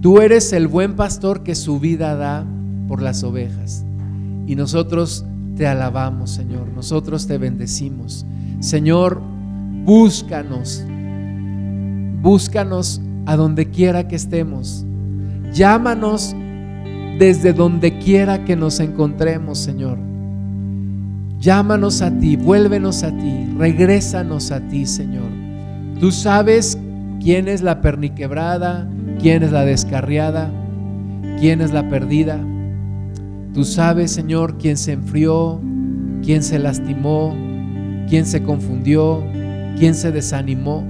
Tú 0.00 0.20
eres 0.20 0.52
el 0.52 0.66
buen 0.66 0.96
pastor 0.96 1.42
que 1.42 1.54
su 1.54 1.78
vida 1.78 2.16
da 2.16 2.46
por 2.88 3.02
las 3.02 3.22
ovejas. 3.22 3.84
Y 4.46 4.56
nosotros 4.56 5.24
te 5.56 5.66
alabamos, 5.66 6.30
Señor. 6.30 6.68
Nosotros 6.74 7.26
te 7.26 7.38
bendecimos. 7.38 8.26
Señor, 8.60 9.20
búscanos. 9.84 10.84
Búscanos 12.22 13.00
a 13.26 13.36
donde 13.36 13.70
quiera 13.70 14.08
que 14.08 14.16
estemos. 14.16 14.84
Llámanos 15.52 16.34
desde 17.18 17.52
donde 17.52 17.98
quiera 17.98 18.44
que 18.44 18.56
nos 18.56 18.80
encontremos, 18.80 19.58
Señor. 19.58 19.98
Llámanos 21.42 22.02
a 22.02 22.16
ti, 22.20 22.36
vuélvenos 22.36 23.02
a 23.02 23.10
ti, 23.10 23.52
regrésanos 23.58 24.52
a 24.52 24.60
ti, 24.60 24.86
Señor. 24.86 25.28
Tú 25.98 26.12
sabes 26.12 26.78
quién 27.20 27.48
es 27.48 27.62
la 27.62 27.80
perniquebrada, 27.80 28.88
quién 29.20 29.42
es 29.42 29.50
la 29.50 29.64
descarriada, 29.64 30.52
quién 31.40 31.60
es 31.60 31.72
la 31.72 31.88
perdida. 31.88 32.38
Tú 33.54 33.64
sabes, 33.64 34.12
Señor, 34.12 34.56
quién 34.56 34.76
se 34.76 34.92
enfrió, 34.92 35.60
quién 36.22 36.44
se 36.44 36.60
lastimó, 36.60 37.34
quién 38.08 38.24
se 38.24 38.44
confundió, 38.44 39.24
quién 39.76 39.96
se 39.96 40.12
desanimó. 40.12 40.84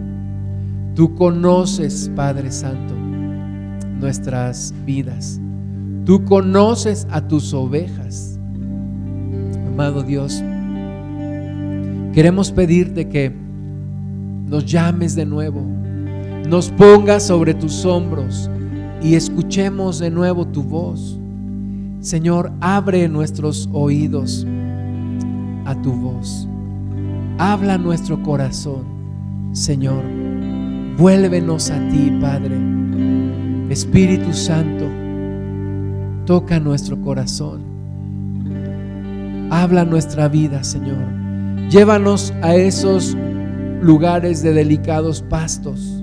Tú 0.95 1.15
conoces, 1.15 2.11
Padre 2.15 2.53
Santo, 2.53 2.95
nuestras 3.99 4.75
vidas. 4.85 5.41
Tú 6.05 6.27
conoces 6.27 7.07
a 7.11 7.27
tus 7.27 7.55
ovejas. 7.55 8.32
Amado 9.73 10.03
Dios, 10.03 10.45
queremos 12.13 12.53
pedirte 12.53 13.09
que 13.09 13.35
nos 14.47 14.67
llames 14.67 15.15
de 15.15 15.25
nuevo, 15.25 15.63
nos 16.47 16.69
ponga 16.69 17.19
sobre 17.19 17.55
tus 17.55 17.87
hombros 17.87 18.51
y 19.03 19.15
escuchemos 19.15 19.99
de 19.99 20.11
nuevo 20.11 20.47
tu 20.47 20.63
voz. 20.63 21.19
Señor, 22.01 22.53
abre 22.61 23.09
nuestros 23.09 23.67
oídos 23.73 24.47
a 25.65 25.75
tu 25.81 25.93
voz. 25.93 26.47
Habla 27.39 27.79
nuestro 27.79 28.23
corazón, 28.23 28.85
Señor. 29.53 30.05
Vuélvenos 30.99 31.71
a 31.71 31.79
ti, 31.89 32.13
Padre. 32.21 32.59
Espíritu 33.71 34.35
Santo, 34.35 34.85
toca 36.27 36.61
nuestro 36.61 37.01
corazón. 37.01 37.72
Habla 39.55 39.85
nuestra 39.85 40.29
vida, 40.29 40.65
Señor. 40.65 40.97
Llévanos 41.69 42.33
a 42.41 42.55
esos 42.55 43.15
lugares 43.83 44.43
de 44.43 44.55
delicados 44.55 45.21
pastos. 45.21 46.03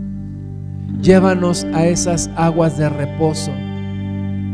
Llévanos 1.01 1.65
a 1.73 1.87
esas 1.87 2.29
aguas 2.35 2.77
de 2.77 2.87
reposo. 2.89 3.51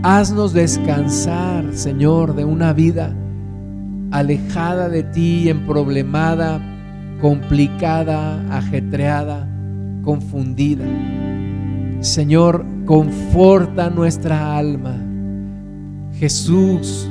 Haznos 0.01 0.53
descansar, 0.53 1.65
Señor, 1.73 2.35
de 2.37 2.45
una 2.45 2.71
vida 2.71 3.13
alejada 4.11 4.87
de 4.87 5.03
ti, 5.03 5.49
emproblemada, 5.49 6.61
complicada, 7.19 8.41
ajetreada, 8.49 9.45
confundida. 10.03 10.85
Señor, 11.99 12.65
conforta 12.85 13.89
nuestra 13.89 14.55
alma. 14.55 14.95
Jesús, 16.13 17.09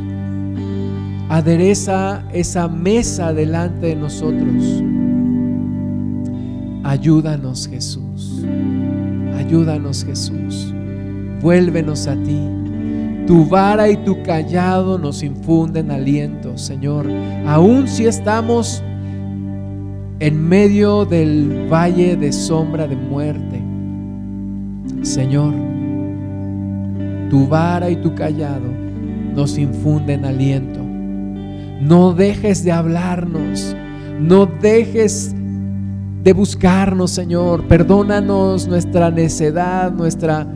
adereza 1.28 2.22
esa 2.32 2.68
mesa 2.68 3.32
delante 3.32 3.86
de 3.86 3.96
nosotros. 3.96 4.82
Ayúdanos 6.82 7.66
Jesús, 7.66 8.44
ayúdanos 9.38 10.04
Jesús, 10.04 10.74
vuélvenos 11.40 12.06
a 12.06 12.14
ti. 12.14 12.38
Tu 13.26 13.46
vara 13.46 13.88
y 13.88 13.96
tu 13.96 14.22
callado 14.22 14.98
nos 14.98 15.22
infunden 15.22 15.90
aliento, 15.90 16.58
Señor. 16.58 17.06
Aun 17.46 17.88
si 17.88 18.04
estamos 18.04 18.82
en 20.20 20.46
medio 20.46 21.06
del 21.06 21.66
valle 21.72 22.16
de 22.16 22.32
sombra 22.32 22.86
de 22.86 22.96
muerte, 22.96 23.62
Señor, 25.00 25.54
tu 27.30 27.46
vara 27.48 27.88
y 27.88 27.96
tu 27.96 28.14
callado 28.14 28.68
nos 29.34 29.56
infunden 29.56 30.26
aliento. 30.26 30.83
No 31.84 32.14
dejes 32.14 32.64
de 32.64 32.72
hablarnos, 32.72 33.76
no 34.18 34.46
dejes 34.46 35.34
de 36.22 36.32
buscarnos, 36.32 37.10
Señor. 37.10 37.68
Perdónanos 37.68 38.66
nuestra 38.66 39.10
necedad, 39.10 39.92
nuestra 39.92 40.46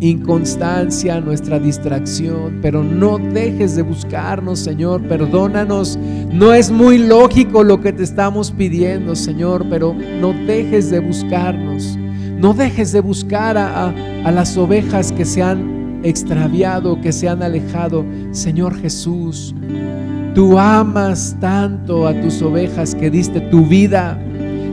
inconstancia, 0.00 1.22
nuestra 1.22 1.58
distracción, 1.58 2.58
pero 2.60 2.84
no 2.84 3.16
dejes 3.16 3.76
de 3.76 3.82
buscarnos, 3.82 4.58
Señor. 4.58 5.00
Perdónanos. 5.08 5.98
No 6.30 6.52
es 6.52 6.70
muy 6.70 6.98
lógico 6.98 7.64
lo 7.64 7.80
que 7.80 7.94
te 7.94 8.02
estamos 8.02 8.50
pidiendo, 8.50 9.16
Señor, 9.16 9.64
pero 9.70 9.96
no 10.20 10.34
dejes 10.34 10.90
de 10.90 11.00
buscarnos. 11.00 11.96
No 12.36 12.52
dejes 12.52 12.92
de 12.92 13.00
buscar 13.00 13.56
a, 13.56 13.90
las 14.30 14.54
ovejas 14.58 15.12
que 15.12 15.24
se 15.24 15.42
han 15.42 16.00
extraviado, 16.02 17.00
que 17.00 17.10
se 17.10 17.26
han 17.26 17.42
alejado. 17.42 18.04
Señor 18.32 18.76
Jesús, 18.78 19.54
Tú 20.34 20.58
amas 20.58 21.36
tanto 21.40 22.06
a 22.06 22.18
tus 22.18 22.40
ovejas 22.40 22.94
que 22.94 23.10
diste 23.10 23.40
tu 23.40 23.66
vida. 23.66 24.18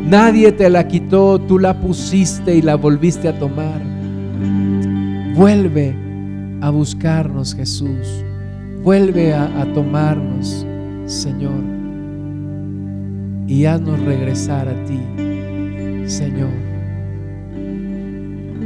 Nadie 0.05 0.53
te 0.53 0.69
la 0.69 0.87
quitó, 0.87 1.37
tú 1.39 1.59
la 1.59 1.73
pusiste 1.73 2.55
y 2.55 2.61
la 2.61 2.75
volviste 2.75 3.27
a 3.27 3.37
tomar. 3.37 3.81
Vuelve 5.35 5.95
a 6.61 6.69
buscarnos, 6.69 7.53
Jesús. 7.53 8.23
Vuelve 8.83 9.33
a, 9.33 9.65
tomarnos, 9.73 10.65
Señor. 11.05 11.61
Y 13.47 13.65
haznos 13.65 13.99
regresar 13.99 14.69
a 14.69 14.83
ti, 14.85 14.99
Señor. 16.09 16.51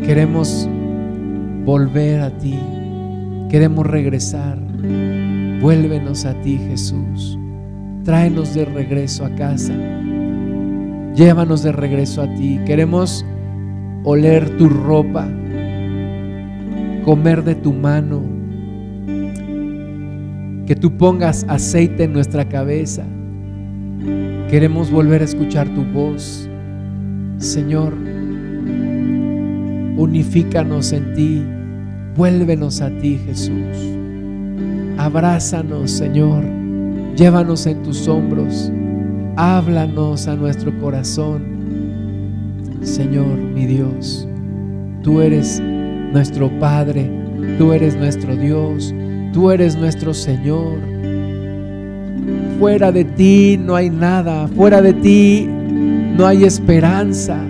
Queremos 0.06 0.70
volver 1.66 2.22
a 2.22 2.30
ti. 2.38 2.60
Queremos 3.50 3.88
regresar. 3.88 4.60
Vuélvenos 5.64 6.26
a 6.26 6.34
ti, 6.41 6.57
Jesús. 6.57 7.39
Tráenos 8.03 8.53
de 8.53 8.66
regreso 8.66 9.24
a 9.24 9.34
casa. 9.34 9.74
Llévanos 11.16 11.64
de 11.64 11.72
regreso 11.72 12.22
a 12.22 12.34
ti. 12.34 12.59
Queremos 12.66 13.26
oler 14.03 14.57
tu 14.57 14.68
ropa, 14.68 15.26
comer 17.05 17.45
de 17.45 17.55
tu 17.55 17.72
mano, 17.72 18.24
que 20.66 20.76
tú 20.76 20.97
pongas 20.97 21.45
aceite 21.47 22.03
en 22.03 22.11
nuestra 22.11 22.49
cabeza. 22.49 23.05
Queremos 24.49 24.91
volver 24.91 25.22
a 25.22 25.26
escuchar 25.26 25.70
tu 25.70 25.86
voz. 25.86 26.49
Señor, 27.38 27.93
unifícanos 29.95 30.91
en 30.91 31.14
ti. 31.14 31.41
Vuélvenos 32.18 32.82
a 32.82 32.89
ti, 32.97 33.18
Jesús. 33.26 33.93
Abrázanos, 35.04 35.91
Señor. 35.91 36.45
Llévanos 37.18 37.66
en 37.66 37.84
tus 37.84 38.08
hombros. 38.08 38.72
Háblanos 39.36 40.30
a 40.30 40.36
nuestro 40.38 40.72
corazón. 40.80 41.43
Señor, 42.82 43.38
mi 43.38 43.66
Dios, 43.66 44.26
tú 45.01 45.20
eres 45.20 45.62
nuestro 46.14 46.49
Padre, 46.58 47.12
tú 47.58 47.74
eres 47.74 47.97
nuestro 47.97 48.34
Dios, 48.38 48.95
tú 49.34 49.51
eres 49.51 49.76
nuestro 49.76 50.14
Señor. 50.14 50.78
Fuera 52.58 52.93
de 52.93 53.04
ti 53.04 53.60
no 53.62 53.76
hay 53.76 53.89
nada, 53.89 54.47
fuera 54.47 54.82
de 54.82 54.93
ti 54.93 55.49
no 56.18 56.26
hay 56.26 56.45
esperanza. 56.45 57.41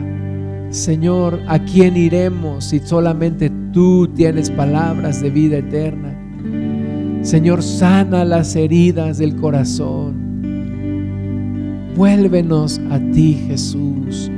Señor, 0.71 1.39
¿a 1.47 1.59
quién 1.59 1.97
iremos 1.97 2.65
si 2.65 2.79
solamente 2.79 3.51
tú 3.71 4.07
tienes 4.07 4.49
palabras 4.49 5.21
de 5.21 5.29
vida 5.29 5.57
eterna? 5.57 6.22
Señor, 7.23 7.63
sana 7.63 8.25
las 8.25 8.53
heridas 8.55 9.17
del 9.17 9.37
corazón. 9.37 10.13
Vuélvenos 11.95 12.81
a 12.91 12.99
ti, 12.99 13.45
Jesús. 13.47 14.29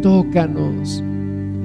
Tócanos, 0.00 1.02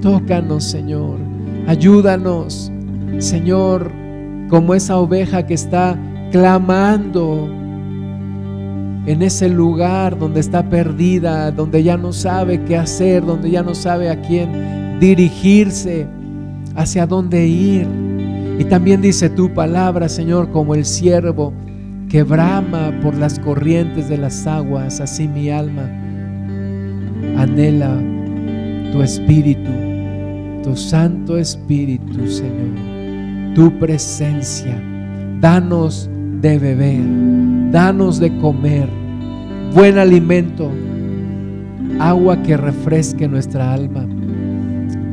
tócanos, 0.01 0.63
Señor. 0.63 1.19
Ayúdanos, 1.67 2.71
Señor, 3.19 3.91
como 4.49 4.73
esa 4.73 4.97
oveja 4.97 5.45
que 5.45 5.53
está 5.53 5.99
clamando 6.31 7.47
en 9.05 9.21
ese 9.21 9.49
lugar 9.49 10.17
donde 10.17 10.39
está 10.39 10.67
perdida, 10.67 11.51
donde 11.51 11.83
ya 11.83 11.95
no 11.95 12.11
sabe 12.11 12.63
qué 12.63 12.75
hacer, 12.75 13.23
donde 13.23 13.51
ya 13.51 13.61
no 13.61 13.75
sabe 13.75 14.09
a 14.09 14.19
quién 14.19 14.99
dirigirse, 14.99 16.07
hacia 16.75 17.05
dónde 17.05 17.45
ir. 17.45 18.14
Y 18.57 18.63
también 18.65 19.01
dice 19.01 19.29
tu 19.29 19.53
palabra, 19.53 20.07
Señor, 20.07 20.51
como 20.51 20.75
el 20.75 20.85
siervo 20.85 21.53
que 22.09 22.23
brama 22.23 22.93
por 23.01 23.15
las 23.15 23.39
corrientes 23.39 24.07
de 24.07 24.17
las 24.17 24.47
aguas, 24.47 25.01
así 25.01 25.27
mi 25.27 25.49
alma 25.49 25.89
anhela 27.37 27.99
tu 28.91 29.01
espíritu, 29.01 29.71
tu 30.63 30.75
santo 30.75 31.37
espíritu, 31.37 32.27
Señor, 32.29 33.53
tu 33.53 33.77
presencia. 33.77 34.81
Danos 35.41 36.09
de 36.39 36.57
beber, 36.57 37.01
danos 37.71 38.19
de 38.19 38.35
comer, 38.37 38.87
buen 39.73 39.97
alimento, 39.97 40.71
agua 41.99 42.41
que 42.41 42.55
refresque 42.55 43.27
nuestra 43.27 43.73
alma, 43.73 44.07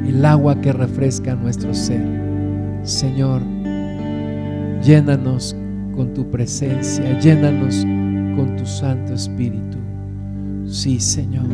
el 0.07 0.25
agua 0.25 0.61
que 0.61 0.73
refresca 0.73 1.35
nuestro 1.35 1.75
ser. 1.75 2.32
Señor, 2.83 3.43
llénanos 4.83 5.55
con 5.95 6.13
tu 6.15 6.29
presencia, 6.31 7.19
llénanos 7.21 7.85
con 8.37 8.57
tu 8.57 8.67
Santo 8.67 9.15
Espíritu. 9.15 9.79
Sí, 10.67 10.99
Señor. 10.99 11.47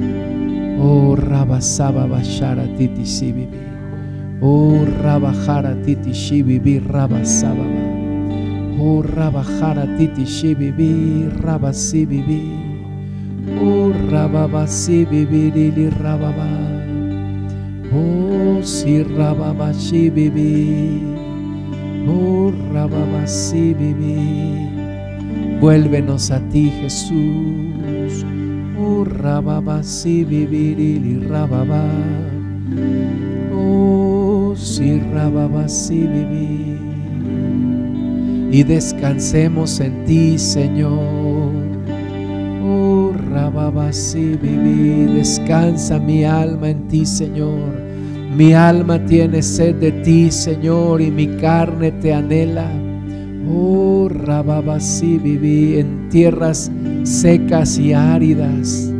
Oh, 0.80 1.16
Rabasaba 1.16 2.06
Bashara 2.06 2.64
Titi 2.76 3.04
Shibibi. 3.04 3.58
Oh, 4.40 4.86
Rabajara 5.02 5.74
Titi 5.82 6.12
Shibibi 6.12 6.78
Rabasaba. 6.78 7.66
Oh, 8.80 9.02
Rabajara 9.02 9.98
Titi 9.98 10.24
Shibibi 10.24 11.28
Rabasibibi. 11.42 12.52
Oh, 13.60 13.92
Rababasibibi 14.08 15.50
Lili 15.52 15.90
Rababa. 15.90 16.46
Oh, 17.92 18.62
si 18.62 19.02
Rababashibibi. 19.02 21.17
Viví. 23.78 24.68
Vuélvenos 25.60 26.30
a 26.30 26.40
ti, 26.48 26.70
Jesús. 26.80 28.24
Oh, 28.78 29.04
vivir 30.24 30.78
y 30.80 31.18
rababa. 31.26 31.84
Oh, 33.54 34.54
si 34.56 35.00
rababasi 35.00 36.06
viví. 36.06 36.78
Y 38.50 38.62
descansemos 38.62 39.80
en 39.80 40.04
ti, 40.04 40.38
Señor. 40.38 41.52
Oh, 42.64 43.12
rababasi 43.30 44.36
viví. 44.36 45.06
Descansa 45.14 45.98
mi 45.98 46.24
alma 46.24 46.70
en 46.70 46.88
ti, 46.88 47.04
Señor. 47.04 47.87
Mi 48.36 48.52
alma 48.52 49.04
tiene 49.06 49.42
sed 49.42 49.76
de 49.76 49.90
ti, 49.90 50.30
Señor, 50.30 51.00
y 51.00 51.10
mi 51.10 51.26
carne 51.38 51.92
te 51.92 52.12
anhela. 52.12 52.70
Oh, 53.50 54.08
rababasi 54.10 55.18
viví 55.18 55.78
en 55.78 56.08
tierras 56.10 56.70
secas 57.04 57.78
y 57.78 57.94
áridas 57.94 58.92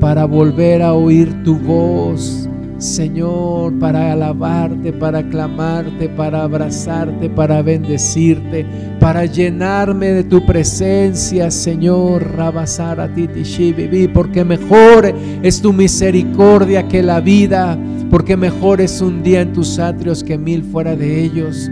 para 0.00 0.26
volver 0.26 0.82
a 0.82 0.92
oír 0.92 1.32
tu 1.44 1.56
voz, 1.58 2.43
Señor, 2.84 3.78
para 3.78 4.12
alabarte, 4.12 4.92
para 4.92 5.26
clamarte, 5.26 6.06
para 6.06 6.42
abrazarte, 6.42 7.30
para 7.30 7.62
bendecirte, 7.62 8.66
para 9.00 9.24
llenarme 9.24 10.08
de 10.08 10.22
tu 10.22 10.44
presencia, 10.44 11.50
Señor, 11.50 12.36
rabasar 12.36 13.00
a 13.00 13.08
ti, 13.08 13.26
viví, 13.26 14.06
porque 14.06 14.44
mejor 14.44 15.14
es 15.42 15.62
tu 15.62 15.72
misericordia 15.72 16.86
que 16.86 17.02
la 17.02 17.20
vida, 17.20 17.78
porque 18.10 18.36
mejor 18.36 18.82
es 18.82 19.00
un 19.00 19.22
día 19.22 19.40
en 19.40 19.54
tus 19.54 19.78
atrios 19.78 20.22
que 20.22 20.36
mil 20.36 20.62
fuera 20.62 20.94
de 20.94 21.24
ellos 21.24 21.70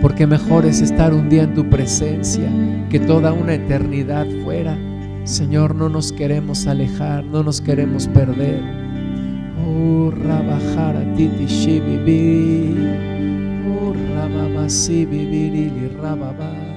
porque 0.00 0.28
mejor 0.28 0.64
es 0.64 0.80
estar 0.80 1.12
un 1.12 1.28
día 1.28 1.42
en 1.42 1.54
tu 1.54 1.68
presencia 1.68 2.48
que 2.88 3.00
toda 3.00 3.32
una 3.32 3.54
eternidad 3.54 4.28
fuera. 4.44 4.78
Señor, 5.24 5.74
no 5.74 5.88
nos 5.88 6.12
queremos 6.12 6.68
alejar, 6.68 7.24
no 7.24 7.42
nos 7.42 7.60
queremos 7.60 8.06
perder. 8.06 8.87
Oh, 9.70 10.10
rabajar 10.10 10.96
a 10.96 11.04
ti, 11.14 11.28
vivir. 11.28 12.96
Oh, 13.68 13.92
rababasi 14.14 15.04
vivir 15.04 15.54
y 15.54 15.88
rababa. 16.00 16.67